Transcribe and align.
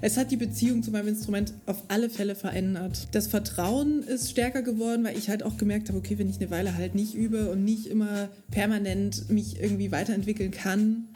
Es 0.00 0.16
hat 0.16 0.30
die 0.30 0.36
Beziehung 0.36 0.82
zu 0.82 0.90
meinem 0.90 1.08
Instrument 1.08 1.54
auf 1.66 1.82
alle 1.88 2.08
Fälle 2.08 2.34
verändert. 2.34 3.08
Das 3.12 3.26
Vertrauen 3.26 4.02
ist 4.02 4.30
stärker 4.30 4.62
geworden, 4.62 5.04
weil 5.04 5.18
ich 5.18 5.28
halt 5.28 5.42
auch 5.42 5.56
gemerkt 5.56 5.88
habe, 5.88 5.98
okay, 5.98 6.18
wenn 6.18 6.30
ich 6.30 6.40
eine 6.40 6.50
Weile 6.50 6.76
halt 6.76 6.94
nicht 6.94 7.14
übe 7.14 7.50
und 7.50 7.64
nicht 7.64 7.86
immer 7.86 8.28
permanent 8.50 9.28
mich 9.28 9.60
irgendwie 9.60 9.90
weiterentwickeln 9.90 10.50
kann, 10.50 11.08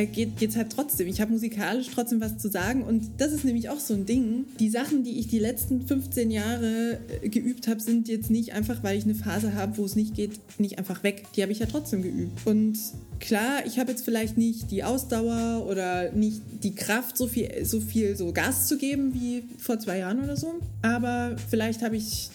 äh, 0.00 0.06
geht 0.06 0.42
es 0.42 0.56
halt 0.56 0.72
trotzdem. 0.74 1.08
Ich 1.08 1.20
habe 1.20 1.32
musikalisch 1.32 1.88
trotzdem 1.94 2.20
was 2.20 2.38
zu 2.38 2.48
sagen 2.48 2.82
und 2.82 3.08
das 3.18 3.32
ist 3.32 3.44
nämlich 3.44 3.68
auch 3.68 3.80
so 3.80 3.94
ein 3.94 4.06
Ding. 4.06 4.46
Die 4.58 4.70
Sachen, 4.70 5.04
die 5.04 5.18
ich 5.18 5.28
die 5.28 5.38
letzten 5.38 5.86
15 5.86 6.30
Jahre 6.30 6.98
äh, 7.22 7.28
geübt 7.28 7.68
habe, 7.68 7.80
sind 7.80 8.08
jetzt 8.08 8.30
nicht 8.30 8.52
einfach, 8.52 8.82
weil 8.82 8.98
ich 8.98 9.04
eine 9.04 9.14
Phase 9.14 9.54
habe, 9.54 9.78
wo 9.78 9.84
es 9.84 9.96
nicht 9.96 10.14
geht, 10.14 10.40
nicht 10.58 10.78
einfach 10.78 11.02
weg. 11.02 11.24
Die 11.36 11.42
habe 11.42 11.52
ich 11.52 11.58
ja 11.58 11.66
trotzdem 11.66 12.02
geübt. 12.02 12.46
Und 12.46 12.78
klar, 13.18 13.64
ich 13.66 13.78
habe 13.78 13.90
jetzt 13.90 14.04
vielleicht 14.04 14.38
nicht 14.38 14.70
die 14.70 14.84
Ausdauer 14.84 15.66
oder 15.66 16.12
nicht 16.12 16.40
die 16.62 16.74
Kraft, 16.74 17.16
so 17.16 17.26
viel, 17.26 17.64
so 17.64 17.80
viel 17.80 18.16
so 18.16 18.32
Gas 18.32 18.66
zu 18.66 18.78
geben 18.78 19.14
wie 19.14 19.44
vor 19.58 19.78
zwei 19.78 19.98
Jahren 19.98 20.22
oder 20.22 20.36
so. 20.36 20.54
Aber 20.82 21.36
vielleicht 21.48 21.82
habe 21.82 21.96
ich 21.96 22.30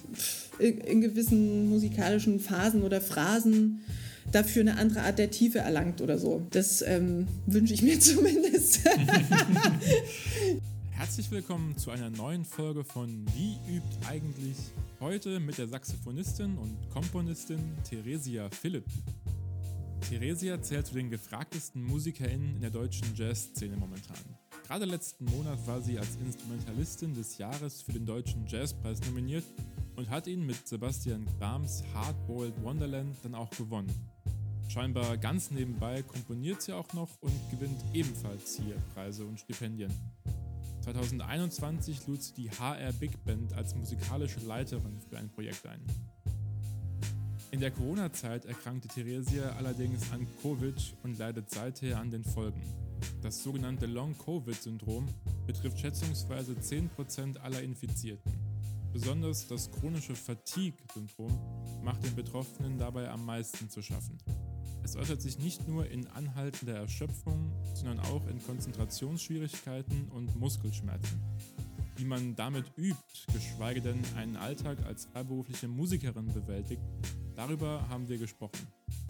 in 0.59 1.01
gewissen 1.01 1.69
musikalischen 1.69 2.39
Phasen 2.39 2.83
oder 2.83 3.01
Phrasen 3.01 3.81
dafür 4.31 4.61
eine 4.61 4.77
andere 4.77 5.01
Art 5.01 5.19
der 5.19 5.31
Tiefe 5.31 5.59
erlangt 5.59 6.01
oder 6.01 6.17
so. 6.17 6.45
Das 6.51 6.81
ähm, 6.81 7.27
wünsche 7.45 7.73
ich 7.73 7.81
mir 7.81 7.99
zumindest. 8.01 8.81
Herzlich 10.91 11.29
willkommen 11.31 11.77
zu 11.77 11.91
einer 11.91 12.09
neuen 12.09 12.45
Folge 12.45 12.83
von 12.83 13.25
Wie 13.35 13.57
übt 13.69 14.07
eigentlich? 14.09 14.57
Heute 14.99 15.39
mit 15.39 15.57
der 15.57 15.67
Saxophonistin 15.67 16.57
und 16.57 16.77
Komponistin 16.91 17.59
Theresia 17.89 18.49
Philipp. 18.49 18.85
Theresia 20.09 20.61
zählt 20.61 20.87
zu 20.87 20.93
den 20.93 21.09
gefragtesten 21.09 21.83
MusikerInnen 21.83 22.55
in 22.55 22.61
der 22.61 22.69
deutschen 22.69 23.07
Jazzszene 23.15 23.75
momentan. 23.75 24.17
Gerade 24.67 24.85
letzten 24.85 25.25
Monat 25.25 25.59
war 25.67 25.81
sie 25.81 25.97
als 25.97 26.17
Instrumentalistin 26.23 27.13
des 27.13 27.37
Jahres 27.37 27.81
für 27.81 27.93
den 27.93 28.05
Deutschen 28.05 28.45
Jazzpreis 28.47 28.99
nominiert 29.05 29.45
und 29.95 30.09
hat 30.09 30.27
ihn 30.27 30.45
mit 30.45 30.67
Sebastian 30.67 31.25
Grams 31.39 31.83
Hardboiled 31.93 32.63
Wonderland 32.63 33.15
dann 33.23 33.35
auch 33.35 33.49
gewonnen. 33.51 33.91
Scheinbar 34.67 35.17
ganz 35.17 35.51
nebenbei 35.51 36.01
komponiert 36.03 36.61
sie 36.61 36.73
auch 36.73 36.91
noch 36.93 37.09
und 37.21 37.33
gewinnt 37.51 37.81
ebenfalls 37.93 38.57
hier 38.57 38.75
Preise 38.93 39.25
und 39.25 39.39
Stipendien. 39.39 39.93
2021 40.81 42.05
lud 42.07 42.21
sie 42.21 42.33
die 42.33 42.51
HR 42.51 42.93
Big 42.93 43.23
Band 43.23 43.53
als 43.53 43.73
musikalische 43.73 44.39
Leiterin 44.41 44.99
für 45.09 45.17
ein 45.17 45.29
Projekt 45.29 45.65
ein. 45.65 45.81
In 47.51 47.59
der 47.61 47.71
Corona-Zeit 47.71 48.45
erkrankte 48.45 48.89
Theresia 48.89 49.55
allerdings 49.57 50.11
an 50.11 50.27
Covid 50.41 50.75
und 51.03 51.17
leidet 51.17 51.49
seither 51.49 51.99
an 51.99 52.11
den 52.11 52.23
Folgen. 52.23 52.61
Das 53.21 53.41
sogenannte 53.41 53.85
Long-Covid-Syndrom 53.85 55.07
betrifft 55.47 55.79
schätzungsweise 55.79 56.53
10% 56.53 57.37
aller 57.37 57.61
Infizierten. 57.61 58.44
Besonders 58.95 59.45
das 59.47 59.69
chronische 59.69 60.15
Fatigue-Syndrom 60.15 61.37
macht 61.83 62.01
den 62.05 62.15
Betroffenen 62.15 62.77
dabei 62.77 63.09
am 63.09 63.25
meisten 63.25 63.69
zu 63.69 63.81
schaffen. 63.81 64.17
Es 64.85 64.95
äußert 64.95 65.21
sich 65.21 65.37
nicht 65.37 65.67
nur 65.67 65.85
in 65.91 66.07
anhaltender 66.07 66.75
Erschöpfung, 66.75 67.51
sondern 67.73 67.99
auch 67.99 68.25
in 68.27 68.41
Konzentrationsschwierigkeiten 68.41 70.07
und 70.11 70.39
Muskelschmerzen. 70.39 71.19
Wie 71.97 72.05
man 72.05 72.37
damit 72.37 72.71
übt, 72.77 73.03
geschweige 73.33 73.81
denn 73.81 74.01
einen 74.15 74.37
Alltag 74.37 74.77
als 74.85 75.07
freiberufliche 75.07 75.67
Musikerin 75.67 76.27
bewältigt, 76.27 76.81
darüber 77.35 77.85
haben 77.89 78.07
wir 78.07 78.17
gesprochen. 78.17 78.65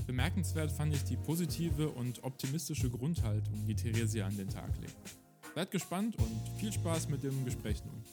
Bemerkenswert 0.08 0.72
fand 0.72 0.96
ich 0.96 1.04
die 1.04 1.18
positive 1.18 1.90
und 1.90 2.24
optimistische 2.24 2.90
Grundhaltung, 2.90 3.68
die 3.68 3.76
Theresia 3.76 4.26
an 4.26 4.36
den 4.36 4.50
Tag 4.50 4.76
legt. 4.82 4.98
Seid 5.54 5.70
gespannt 5.70 6.16
und 6.18 6.60
viel 6.60 6.74
Spaß 6.74 7.08
mit 7.10 7.22
dem 7.22 7.46
Gespräch 7.46 7.86
nun. 7.86 8.04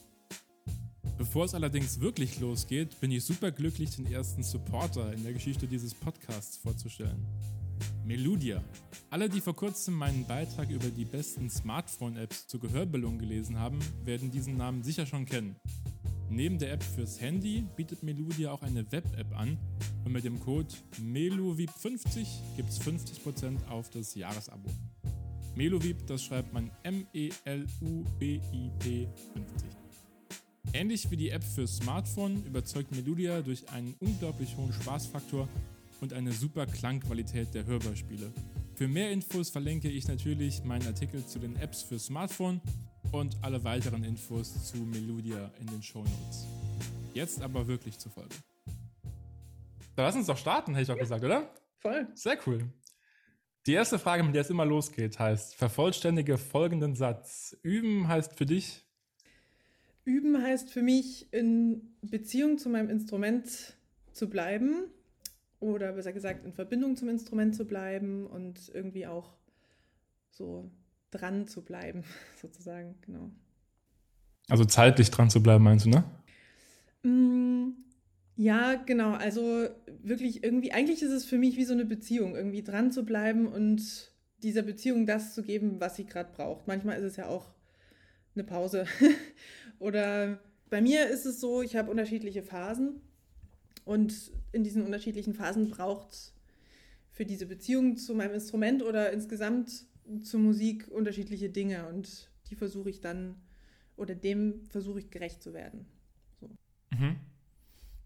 Bevor 1.32 1.46
es 1.46 1.54
allerdings 1.54 1.98
wirklich 1.98 2.40
losgeht, 2.40 3.00
bin 3.00 3.10
ich 3.10 3.24
superglücklich, 3.24 3.96
den 3.96 4.04
ersten 4.04 4.42
Supporter 4.42 5.14
in 5.14 5.22
der 5.22 5.32
Geschichte 5.32 5.66
dieses 5.66 5.94
Podcasts 5.94 6.58
vorzustellen. 6.58 7.26
Meludia. 8.04 8.62
Alle, 9.08 9.30
die 9.30 9.40
vor 9.40 9.56
kurzem 9.56 9.94
meinen 9.94 10.26
Beitrag 10.26 10.68
über 10.68 10.90
die 10.90 11.06
besten 11.06 11.48
Smartphone-Apps 11.48 12.48
zur 12.48 12.60
Gehörbildung 12.60 13.18
gelesen 13.18 13.58
haben, 13.58 13.78
werden 14.04 14.30
diesen 14.30 14.58
Namen 14.58 14.82
sicher 14.82 15.06
schon 15.06 15.24
kennen. 15.24 15.56
Neben 16.28 16.58
der 16.58 16.74
App 16.74 16.82
fürs 16.82 17.18
Handy 17.18 17.64
bietet 17.76 18.02
Meludia 18.02 18.52
auch 18.52 18.60
eine 18.60 18.92
Web-App 18.92 19.34
an 19.34 19.56
und 20.04 20.12
mit 20.12 20.24
dem 20.24 20.38
Code 20.38 20.68
MELUVIP50 21.00 22.26
gibt 22.56 22.68
es 22.68 22.78
50% 22.78 23.68
auf 23.70 23.88
das 23.88 24.14
Jahresabo. 24.14 24.68
Meluviep, 25.54 26.06
das 26.06 26.24
schreibt 26.24 26.52
man 26.52 26.70
M-E-L-U-B-I-P 26.82 27.38
50. 29.32 29.81
Ähnlich 30.72 31.10
wie 31.10 31.16
die 31.16 31.30
App 31.30 31.44
für 31.44 31.66
Smartphone 31.66 32.44
überzeugt 32.46 32.92
Meludia 32.92 33.42
durch 33.42 33.68
einen 33.70 33.94
unglaublich 34.00 34.56
hohen 34.56 34.72
Spaßfaktor 34.72 35.48
und 36.00 36.12
eine 36.12 36.32
super 36.32 36.66
Klangqualität 36.66 37.52
der 37.54 37.66
Hörbeispiele. 37.66 38.32
Für 38.74 38.88
mehr 38.88 39.10
Infos 39.10 39.50
verlinke 39.50 39.90
ich 39.90 40.08
natürlich 40.08 40.64
meinen 40.64 40.86
Artikel 40.86 41.26
zu 41.26 41.38
den 41.38 41.56
Apps 41.56 41.82
für 41.82 41.98
Smartphone 41.98 42.60
und 43.12 43.36
alle 43.42 43.62
weiteren 43.64 44.02
Infos 44.02 44.70
zu 44.70 44.78
Meludia 44.78 45.52
in 45.60 45.66
den 45.66 45.82
Show 45.82 46.00
Notes. 46.00 46.46
Jetzt 47.12 47.42
aber 47.42 47.66
wirklich 47.68 47.98
zur 47.98 48.10
Folge. 48.10 48.34
Da 49.94 50.04
lass 50.04 50.16
uns 50.16 50.26
doch 50.26 50.38
starten, 50.38 50.72
hätte 50.72 50.82
ich 50.82 50.88
doch 50.88 50.98
gesagt, 50.98 51.22
oder? 51.22 51.52
Voll. 51.80 52.08
Sehr 52.14 52.38
cool. 52.46 52.72
Die 53.66 53.74
erste 53.74 53.98
Frage, 53.98 54.22
mit 54.24 54.34
der 54.34 54.42
es 54.42 54.50
immer 54.50 54.64
losgeht, 54.64 55.18
heißt: 55.18 55.54
Vervollständige 55.54 56.38
folgenden 56.38 56.94
Satz. 56.94 57.56
Üben 57.62 58.08
heißt 58.08 58.36
für 58.36 58.46
dich 58.46 58.84
Üben 60.04 60.42
heißt 60.42 60.70
für 60.70 60.82
mich, 60.82 61.32
in 61.32 61.94
Beziehung 62.02 62.58
zu 62.58 62.68
meinem 62.68 62.90
Instrument 62.90 63.76
zu 64.12 64.28
bleiben 64.28 64.84
oder 65.60 65.92
besser 65.92 66.12
gesagt 66.12 66.44
in 66.44 66.52
Verbindung 66.52 66.96
zum 66.96 67.08
Instrument 67.08 67.54
zu 67.54 67.64
bleiben 67.64 68.26
und 68.26 68.70
irgendwie 68.74 69.06
auch 69.06 69.36
so 70.30 70.70
dran 71.10 71.46
zu 71.46 71.62
bleiben, 71.62 72.04
sozusagen, 72.40 72.96
genau. 73.02 73.30
Also 74.48 74.64
zeitlich 74.64 75.10
dran 75.10 75.30
zu 75.30 75.42
bleiben, 75.42 75.62
meinst 75.62 75.86
du, 75.86 75.90
ne? 75.90 76.04
Mm, 77.04 77.74
ja, 78.36 78.74
genau. 78.74 79.12
Also 79.12 79.68
wirklich 80.02 80.42
irgendwie, 80.42 80.72
eigentlich 80.72 81.02
ist 81.02 81.12
es 81.12 81.24
für 81.24 81.38
mich 81.38 81.56
wie 81.56 81.64
so 81.64 81.74
eine 81.74 81.84
Beziehung, 81.84 82.34
irgendwie 82.34 82.62
dran 82.62 82.90
zu 82.90 83.04
bleiben 83.04 83.46
und 83.46 84.10
dieser 84.42 84.62
Beziehung 84.62 85.06
das 85.06 85.34
zu 85.34 85.42
geben, 85.44 85.80
was 85.80 85.94
sie 85.94 86.06
gerade 86.06 86.32
braucht. 86.32 86.66
Manchmal 86.66 86.98
ist 86.98 87.04
es 87.04 87.16
ja 87.16 87.28
auch 87.28 87.52
eine 88.34 88.44
Pause. 88.44 88.86
Oder 89.82 90.38
bei 90.70 90.80
mir 90.80 91.08
ist 91.08 91.26
es 91.26 91.40
so, 91.40 91.60
ich 91.60 91.74
habe 91.74 91.90
unterschiedliche 91.90 92.44
Phasen 92.44 93.00
und 93.84 94.30
in 94.52 94.62
diesen 94.62 94.84
unterschiedlichen 94.84 95.34
Phasen 95.34 95.70
braucht 95.70 96.12
es 96.12 96.34
für 97.10 97.26
diese 97.26 97.46
Beziehung 97.46 97.96
zu 97.96 98.14
meinem 98.14 98.34
Instrument 98.34 98.84
oder 98.84 99.12
insgesamt 99.12 99.86
zur 100.22 100.38
Musik 100.38 100.86
unterschiedliche 100.88 101.50
Dinge 101.50 101.88
und 101.88 102.30
die 102.48 102.54
versuche 102.54 102.90
ich 102.90 103.00
dann 103.00 103.34
oder 103.96 104.14
dem 104.14 104.64
versuche 104.66 105.00
ich 105.00 105.10
gerecht 105.10 105.42
zu 105.42 105.52
werden. 105.52 105.84
So. 106.40 106.48
Mhm. 106.90 107.16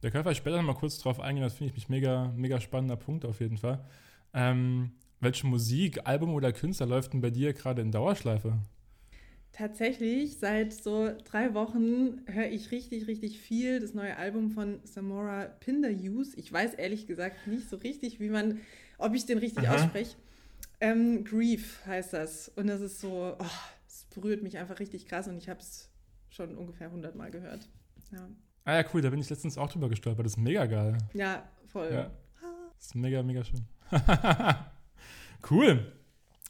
Da 0.01 0.09
können 0.09 0.25
wir 0.25 0.35
später 0.35 0.57
noch 0.57 0.75
mal 0.75 0.81
kurz 0.81 0.99
drauf 0.99 1.21
eingehen, 1.21 1.45
das 1.45 1.53
finde 1.53 1.73
ich 1.73 1.77
mich 1.77 1.91
mega, 1.91 2.33
mega 2.35 2.59
spannender 2.59 2.97
Punkt 2.97 3.27
auf 3.27 3.41
jeden 3.41 3.59
Fall. 3.59 3.85
Ähm, 4.33 4.93
welche 5.21 5.47
Musik, 5.47 6.07
Album 6.07 6.33
oder 6.33 6.55
Künstler 6.55 6.87
läuft 6.87 7.13
denn 7.13 7.21
bei 7.21 7.31
dir 7.31 7.53
gerade 7.53 7.83
in 7.83 7.93
Dauerschleife? 7.93 8.63
Tatsächlich, 9.57 10.37
seit 10.37 10.75
so 10.75 11.11
drei 11.25 11.55
Wochen 11.55 12.21
höre 12.27 12.51
ich 12.51 12.73
richtig, 12.73 13.07
richtig 13.07 13.41
viel 13.41 13.81
das 13.81 13.95
neue 13.95 14.15
Album 14.19 14.51
von 14.51 14.81
Samora 14.85 15.47
Pinderuse. 15.47 16.39
Ich 16.39 16.53
weiß 16.53 16.75
ehrlich 16.75 17.07
gesagt 17.07 17.47
nicht 17.47 17.71
so 17.71 17.77
richtig, 17.77 18.21
wie 18.21 18.29
man, 18.29 18.61
ob 18.99 19.15
ich 19.15 19.25
den 19.25 19.39
richtig 19.39 19.67
Aha. 19.67 19.77
ausspreche. 19.77 20.15
Ähm, 20.79 21.25
Grief 21.25 21.81
heißt 21.87 22.13
das. 22.13 22.51
Und 22.51 22.67
das 22.67 22.83
ist 22.83 23.01
so, 23.01 23.35
oh, 23.39 23.45
es 23.89 24.05
berührt 24.15 24.43
mich 24.43 24.59
einfach 24.59 24.79
richtig 24.79 25.07
krass 25.07 25.27
und 25.27 25.39
ich 25.39 25.49
habe 25.49 25.61
es 25.61 25.89
schon 26.29 26.55
ungefähr 26.55 26.89
100 26.89 27.15
Mal 27.15 27.31
gehört. 27.31 27.67
Ja. 28.13 28.29
Ah 28.67 28.75
ja, 28.75 28.85
cool, 28.93 29.01
da 29.01 29.09
bin 29.09 29.21
ich 29.21 29.31
letztens 29.31 29.57
auch 29.57 29.73
drüber 29.73 29.89
gestolpert. 29.89 30.27
Das 30.27 30.33
ist 30.33 30.39
mega 30.39 30.67
geil. 30.67 30.99
Ja, 31.15 31.49
voll. 31.65 31.89
Ja. 31.91 32.11
Das 32.77 32.89
ist 32.89 32.95
mega, 32.95 33.23
mega 33.23 33.43
schön. 33.43 33.65
cool. 35.51 35.96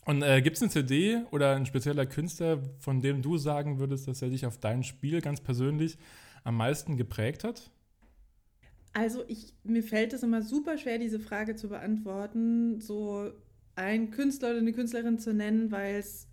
Und 0.06 0.22
äh, 0.22 0.40
gibt 0.40 0.56
es 0.56 0.62
eine 0.62 0.70
CD 0.70 1.22
oder 1.32 1.56
ein 1.56 1.66
spezieller 1.66 2.06
Künstler, 2.06 2.62
von 2.78 3.00
dem 3.00 3.22
du 3.22 3.38
sagen 3.38 3.80
würdest, 3.80 4.06
dass 4.06 4.22
er 4.22 4.30
dich 4.30 4.46
auf 4.46 4.56
dein 4.56 4.84
Spiel 4.84 5.20
ganz 5.20 5.40
persönlich 5.40 5.98
am 6.44 6.56
meisten 6.56 6.96
geprägt 6.96 7.42
hat? 7.42 7.72
Also 8.92 9.24
ich, 9.26 9.52
mir 9.64 9.82
fällt 9.82 10.12
es 10.12 10.22
immer 10.22 10.42
super 10.42 10.78
schwer, 10.78 10.98
diese 10.98 11.18
Frage 11.18 11.56
zu 11.56 11.68
beantworten, 11.68 12.80
so 12.80 13.32
einen 13.74 14.12
Künstler 14.12 14.50
oder 14.50 14.58
eine 14.58 14.72
Künstlerin 14.72 15.18
zu 15.18 15.34
nennen, 15.34 15.72
weil 15.72 15.96
es 15.96 16.28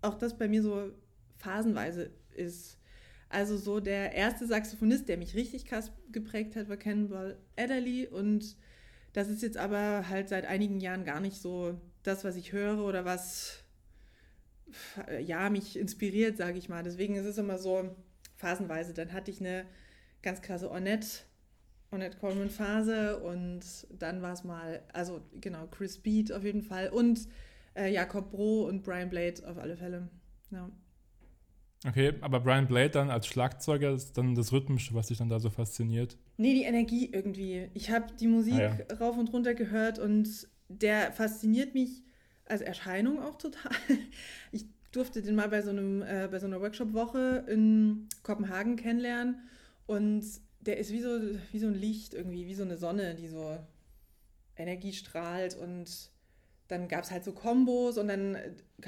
auch 0.00 0.14
das 0.14 0.38
bei 0.38 0.48
mir 0.48 0.62
so 0.62 0.90
phasenweise 1.36 2.10
ist. 2.34 2.78
Also 3.28 3.58
so 3.58 3.78
der 3.78 4.14
erste 4.14 4.46
Saxophonist, 4.46 5.06
der 5.06 5.18
mich 5.18 5.34
richtig 5.34 5.66
krass 5.66 5.92
geprägt 6.10 6.56
hat, 6.56 6.70
war 6.70 6.78
Cannonball 6.78 7.36
Adderley 7.58 8.06
und 8.06 8.56
das 9.12 9.28
ist 9.28 9.42
jetzt 9.42 9.58
aber 9.58 10.08
halt 10.08 10.30
seit 10.30 10.46
einigen 10.46 10.80
Jahren 10.80 11.04
gar 11.04 11.20
nicht 11.20 11.36
so 11.36 11.78
das, 12.08 12.24
was 12.24 12.36
ich 12.36 12.52
höre 12.52 12.84
oder 12.84 13.04
was 13.04 13.64
ja, 15.20 15.50
mich 15.50 15.78
inspiriert, 15.78 16.36
sage 16.36 16.58
ich 16.58 16.68
mal. 16.68 16.82
Deswegen 16.82 17.14
ist 17.14 17.26
es 17.26 17.38
immer 17.38 17.58
so 17.58 17.94
phasenweise. 18.36 18.94
Dann 18.94 19.12
hatte 19.12 19.30
ich 19.30 19.40
eine 19.40 19.66
ganz 20.22 20.42
krasse 20.42 20.70
Ornette, 20.70 21.06
Ornette 21.90 22.18
Coleman 22.18 22.50
Phase 22.50 23.18
und 23.18 23.62
dann 23.98 24.20
war 24.22 24.32
es 24.32 24.44
mal, 24.44 24.82
also 24.92 25.22
genau, 25.40 25.66
Chris 25.66 25.98
Beat 25.98 26.32
auf 26.32 26.44
jeden 26.44 26.62
Fall 26.62 26.90
und 26.90 27.28
äh, 27.74 27.92
Jakob 27.92 28.30
Bro 28.30 28.66
und 28.66 28.82
Brian 28.82 29.08
Blade 29.08 29.48
auf 29.48 29.58
alle 29.58 29.76
Fälle. 29.76 30.08
Ja. 30.50 30.70
Okay, 31.86 32.14
aber 32.22 32.40
Brian 32.40 32.66
Blade 32.66 32.90
dann 32.90 33.08
als 33.08 33.28
Schlagzeuger 33.28 33.92
ist 33.92 34.18
dann 34.18 34.34
das 34.34 34.52
Rhythmische, 34.52 34.94
was 34.94 35.06
dich 35.08 35.18
dann 35.18 35.28
da 35.28 35.38
so 35.38 35.48
fasziniert? 35.48 36.18
Nee, 36.36 36.54
die 36.54 36.64
Energie 36.64 37.08
irgendwie. 37.12 37.70
Ich 37.74 37.90
habe 37.90 38.06
die 38.18 38.26
Musik 38.26 38.54
ah, 38.54 38.78
ja. 38.78 38.96
rauf 38.96 39.16
und 39.16 39.32
runter 39.32 39.54
gehört 39.54 40.00
und 40.00 40.48
der 40.68 41.12
fasziniert 41.12 41.74
mich 41.74 42.02
als 42.44 42.60
Erscheinung 42.60 43.22
auch 43.22 43.36
total. 43.36 43.72
Ich 44.52 44.66
durfte 44.92 45.20
den 45.20 45.34
mal 45.34 45.48
bei 45.48 45.60
so, 45.60 45.70
einem, 45.70 46.02
äh, 46.02 46.28
bei 46.30 46.38
so 46.38 46.46
einer 46.46 46.60
Workshop-Woche 46.60 47.44
in 47.48 48.08
Kopenhagen 48.22 48.76
kennenlernen 48.76 49.42
und 49.86 50.24
der 50.60 50.78
ist 50.78 50.92
wie 50.92 51.00
so, 51.00 51.20
wie 51.52 51.58
so 51.58 51.66
ein 51.66 51.74
Licht 51.74 52.14
irgendwie, 52.14 52.46
wie 52.46 52.54
so 52.54 52.62
eine 52.62 52.78
Sonne, 52.78 53.14
die 53.14 53.28
so 53.28 53.58
Energie 54.56 54.92
strahlt 54.92 55.54
und 55.56 56.10
dann 56.68 56.88
gab 56.88 57.04
es 57.04 57.10
halt 57.10 57.24
so 57.24 57.32
Kombos 57.32 57.98
und 57.98 58.08
dann 58.08 58.36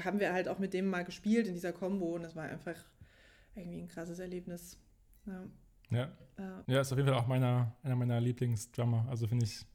haben 0.03 0.19
wir 0.19 0.33
halt 0.33 0.47
auch 0.47 0.59
mit 0.59 0.73
dem 0.73 0.87
mal 0.87 1.03
gespielt 1.03 1.47
in 1.47 1.53
dieser 1.53 1.73
Kombo 1.73 2.15
und 2.15 2.23
das 2.23 2.35
war 2.35 2.43
einfach 2.43 2.75
irgendwie 3.55 3.79
ein 3.79 3.87
krasses 3.87 4.19
Erlebnis. 4.19 4.77
Ja. 5.25 5.43
Ja, 5.89 6.11
ja. 6.37 6.63
ja 6.67 6.81
ist 6.81 6.91
auf 6.91 6.97
jeden 6.97 7.09
Fall 7.09 7.17
auch 7.17 7.27
meiner, 7.27 7.75
einer 7.83 7.95
meiner 7.95 8.21
Lieblingsdrummer. 8.21 9.07
Also 9.09 9.27
finde 9.27 9.45
ich 9.45 9.65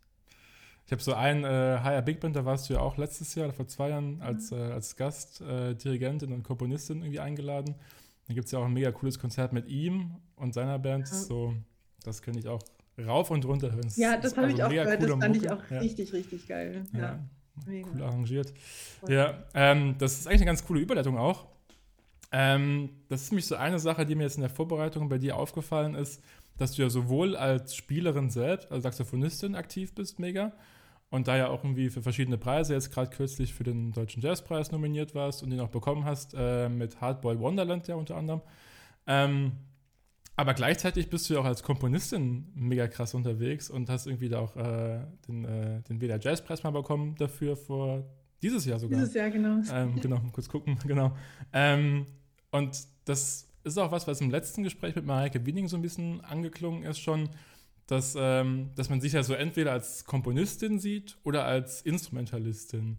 ich 0.87 0.93
habe 0.93 1.03
so 1.03 1.15
einen 1.15 1.43
äh, 1.43 1.81
HR 1.83 2.03
Big 2.03 2.21
Band, 2.21 2.37
da 2.37 2.45
warst 2.45 2.71
du 2.71 2.75
ja 2.75 2.81
auch 2.81 2.97
letztes 2.97 3.35
Jahr, 3.35 3.53
vor 3.53 3.67
zwei 3.67 3.89
Jahren, 3.89 4.23
als, 4.23 4.53
mhm. 4.53 4.59
äh, 4.59 4.73
als 4.73 4.97
Gastdirigentin 4.97 6.31
äh, 6.31 6.35
und 6.35 6.45
Komponistin 6.45 7.03
irgendwie 7.03 7.19
eingeladen. 7.19 7.75
Da 8.29 8.35
gibt 8.35 8.47
es 8.47 8.53
ja 8.53 8.61
auch 8.61 8.65
ein 8.65 8.73
mega 8.73 8.93
cooles 8.93 9.19
Konzert 9.19 9.53
mit 9.53 9.67
ihm 9.67 10.13
und 10.37 10.55
seiner 10.55 10.79
Band. 10.79 11.09
Ja. 11.09 11.15
So, 11.15 11.55
das 12.05 12.23
könnte 12.23 12.39
ich 12.39 12.49
auch 12.49 12.63
rauf 13.05 13.31
und 13.31 13.45
runter 13.45 13.73
hören. 13.73 13.83
Das 13.83 13.97
ja, 13.97 14.17
das 14.17 14.37
habe 14.37 14.47
also 14.47 14.57
ich 14.57 14.63
auch 14.63 14.71
gehört. 14.71 15.03
Das 15.03 15.11
fand 15.11 15.35
Mucke. 15.35 15.39
ich 15.39 15.51
auch 15.51 15.71
ja. 15.71 15.79
richtig, 15.81 16.13
richtig 16.13 16.47
geil. 16.47 16.85
Ja, 16.93 17.01
ja. 17.01 17.83
cool 17.93 18.03
arrangiert. 18.03 18.53
Voll. 19.01 19.13
Ja, 19.13 19.45
ähm, 19.55 19.97
das 19.99 20.21
ist 20.21 20.27
eigentlich 20.29 20.43
eine 20.43 20.47
ganz 20.47 20.65
coole 20.65 20.81
Überleitung 20.81 21.19
auch. 21.19 21.47
Ähm, 22.31 22.91
das 23.09 23.23
ist 23.23 23.33
nämlich 23.33 23.47
so 23.47 23.57
eine 23.57 23.81
Sache, 23.81 24.07
die 24.07 24.15
mir 24.15 24.25
jetzt 24.25 24.37
in 24.37 24.43
der 24.43 24.51
Vorbereitung 24.51 25.09
bei 25.09 25.19
dir 25.19 25.37
aufgefallen 25.37 25.97
ist, 25.97 26.23
dass 26.57 26.73
du 26.73 26.83
ja 26.83 26.91
sowohl 26.91 27.37
als 27.37 27.75
Spielerin 27.75 28.31
selbst, 28.31 28.71
als 28.71 28.85
Saxophonistin 28.85 29.57
aktiv 29.57 29.95
bist, 29.95 30.19
mega, 30.19 30.53
und 31.11 31.29
da 31.29 31.37
ja 31.37 31.49
auch 31.49 31.63
irgendwie 31.63 31.89
für 31.89 32.03
verschiedene 32.03 32.39
Preise 32.39 32.75
jetzt 32.75 32.93
gerade 32.93 33.11
kürzlich 33.11 33.55
für 33.55 33.65
den 33.65 33.93
Deutschen 33.93 34.23
Jazzpreis 34.23 34.73
nominiert 34.73 35.15
warst 35.15 35.43
und 35.43 35.51
den 35.51 35.61
auch 35.61 35.69
bekommen 35.69 36.05
hast, 36.05 36.35
äh, 36.37 36.69
mit 36.69 37.01
Hardboy 37.01 37.39
Wonderland 37.39 37.87
ja 37.89 37.95
unter 37.95 38.17
anderem. 38.17 38.43
Ähm, 39.07 39.53
aber 40.35 40.53
gleichzeitig 40.53 41.09
bist 41.09 41.31
du 41.31 41.35
ja 41.35 41.41
auch 41.41 41.45
als 41.45 41.63
Komponistin 41.63 42.53
mega 42.55 42.89
krass 42.89 43.15
unterwegs 43.15 43.71
und 43.71 43.89
hast 43.89 44.07
irgendwie 44.07 44.29
da 44.29 44.41
auch 44.41 44.57
äh, 44.57 45.01
den, 45.27 45.45
äh, 45.45 45.83
den 45.83 46.01
WDR 46.01 46.21
Jazzpreis 46.21 46.63
mal 46.63 46.73
bekommen 46.73 47.15
dafür 47.17 47.57
vor 47.57 48.05
dieses 48.43 48.67
Jahr 48.67 48.79
sogar. 48.79 48.99
Dieses 48.99 49.15
Jahr, 49.15 49.31
genau. 49.31 49.63
Ähm, 49.73 49.99
genau, 50.01 50.21
kurz 50.33 50.49
gucken, 50.49 50.79
genau. 50.87 51.17
Ähm, 51.55 52.07
und 52.51 52.87
das 53.07 53.49
ist 53.65 53.79
auch 53.79 53.91
was, 53.91 54.07
was 54.07 54.21
im 54.21 54.31
letzten 54.31 54.63
Gespräch 54.63 54.95
mit 54.95 55.07
Mareike 55.07 55.45
Winning 55.47 55.69
so 55.69 55.77
ein 55.77 55.83
bisschen 55.83 56.21
angeklungen 56.21 56.85
ist 56.85 57.01
schon, 57.01 57.31
dass, 57.87 58.17
ähm, 58.19 58.71
dass 58.75 58.91
man 58.91 59.01
sich 59.01 59.13
ja 59.13 59.23
so 59.23 59.35
entweder 59.35 59.73
als 59.73 60.05
Komponistin 60.05 60.79
sieht 60.79 61.17
oder 61.23 61.45
als 61.45 61.83
Instrumentalistin. 61.83 62.99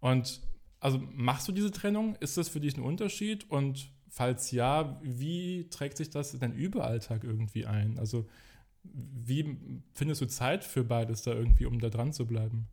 Und 0.00 0.40
also 0.80 1.00
machst 1.12 1.48
du 1.48 1.52
diese 1.52 1.72
Trennung? 1.72 2.16
Ist 2.20 2.36
das 2.36 2.48
für 2.48 2.60
dich 2.60 2.76
ein 2.76 2.82
Unterschied? 2.82 3.50
Und 3.50 3.90
falls 4.08 4.50
ja, 4.52 5.00
wie 5.02 5.68
trägt 5.70 5.96
sich 5.96 6.10
das 6.10 6.34
in 6.34 6.40
deinen 6.40 6.54
Überalltag 6.54 7.24
irgendwie 7.24 7.66
ein? 7.66 7.98
Also 7.98 8.26
wie 8.84 9.58
findest 9.92 10.20
du 10.20 10.26
Zeit 10.26 10.64
für 10.64 10.84
beides 10.84 11.22
da 11.22 11.32
irgendwie, 11.32 11.66
um 11.66 11.80
da 11.80 11.88
dran 11.88 12.12
zu 12.12 12.26
bleiben? 12.26 12.68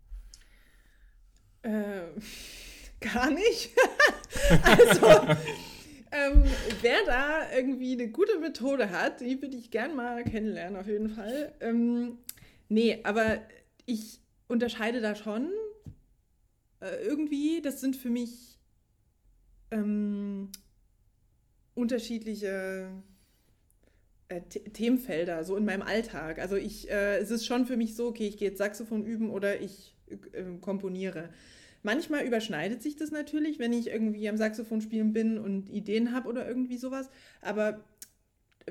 Äh, 1.64 2.04
gar 3.00 3.32
nicht. 3.32 3.72
also 4.64 5.36
ähm, 6.12 6.44
wer 6.82 7.04
da 7.06 7.52
irgendwie 7.56 7.94
eine 7.94 8.10
gute 8.10 8.40
Methode 8.40 8.90
hat, 8.92 9.22
die 9.22 9.42
würde 9.42 9.58
ich 9.58 9.72
gern 9.72 9.96
mal 9.96 10.24
kennenlernen, 10.24 10.80
auf 10.80 10.88
jeden 10.88 11.10
Fall. 11.10 11.54
Ähm, 11.60 12.18
nee, 12.70 13.00
aber 13.04 13.40
ich 13.86 14.20
unterscheide 14.48 15.02
da 15.02 15.16
schon 15.16 15.50
äh, 16.82 17.04
irgendwie, 17.04 17.62
das 17.62 17.82
sind 17.82 17.96
für 17.96 18.10
mich 18.10 18.60
ähm, 19.72 20.52
unterschiedliche 21.74 22.90
äh, 24.30 24.42
Themenfelder, 24.42 25.44
so 25.44 25.56
in 25.56 25.66
meinem 25.66 25.82
Alltag. 25.82 26.40
Also 26.40 26.56
ich, 26.56 26.90
äh, 26.90 27.18
es 27.18 27.32
ist 27.32 27.46
schon 27.46 27.66
für 27.66 27.78
mich 27.78 27.96
so, 27.96 28.08
okay, 28.08 28.28
ich 28.28 28.38
gehe 28.38 28.50
jetzt 28.50 28.58
Saxophon 28.58 29.06
üben 29.06 29.30
oder 29.30 29.60
ich 29.62 29.96
äh, 30.10 30.44
komponiere. 30.62 31.30
Manchmal 31.86 32.26
überschneidet 32.26 32.82
sich 32.82 32.96
das 32.96 33.12
natürlich, 33.12 33.60
wenn 33.60 33.72
ich 33.72 33.92
irgendwie 33.92 34.28
am 34.28 34.38
Saxophon 34.38 34.82
spielen 34.82 35.14
bin 35.14 35.38
und 35.38 35.70
Ideen 35.70 36.14
habe 36.14 36.28
oder 36.28 36.48
irgendwie 36.48 36.78
sowas. 36.78 37.12
Aber 37.42 37.86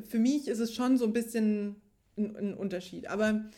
für 0.04 0.18
mich 0.18 0.48
ist 0.48 0.58
es 0.58 0.74
schon 0.74 0.98
so 0.98 1.04
ein 1.04 1.12
bisschen 1.12 1.76
ein, 2.18 2.34
ein 2.34 2.54
Unterschied. 2.54 3.06
Aber 3.06 3.48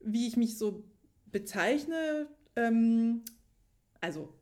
wie 0.00 0.26
ich 0.26 0.38
mich 0.38 0.56
so 0.56 0.82
bezeichne, 1.26 2.26
ähm, 2.56 3.20
also 4.00 4.32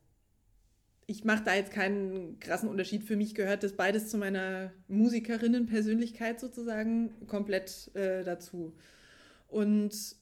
ich 1.05 1.25
mache 1.25 1.43
da 1.43 1.53
jetzt 1.53 1.71
keinen 1.71 2.39
krassen 2.39 2.69
Unterschied. 2.69 3.03
Für 3.03 3.17
mich 3.17 3.35
gehört 3.35 3.61
das 3.61 3.73
beides 3.73 4.07
zu 4.07 4.17
meiner 4.17 4.71
Musikerinnenpersönlichkeit 4.87 6.39
sozusagen 6.39 7.27
komplett 7.27 7.93
äh, 7.93 8.23
dazu. 8.23 8.73
Und 9.49 10.15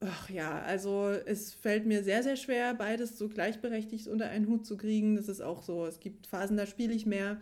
Ach 0.00 0.28
ja, 0.28 0.60
also 0.62 1.08
es 1.08 1.54
fällt 1.54 1.86
mir 1.86 2.04
sehr, 2.04 2.22
sehr 2.22 2.36
schwer, 2.36 2.74
beides 2.74 3.16
so 3.16 3.28
gleichberechtigt 3.28 4.08
unter 4.08 4.28
einen 4.28 4.46
Hut 4.46 4.66
zu 4.66 4.76
kriegen. 4.76 5.16
Das 5.16 5.28
ist 5.28 5.40
auch 5.40 5.62
so. 5.62 5.86
Es 5.86 6.00
gibt 6.00 6.26
Phasen, 6.26 6.56
da 6.56 6.66
spiele 6.66 6.92
ich 6.92 7.06
mehr 7.06 7.40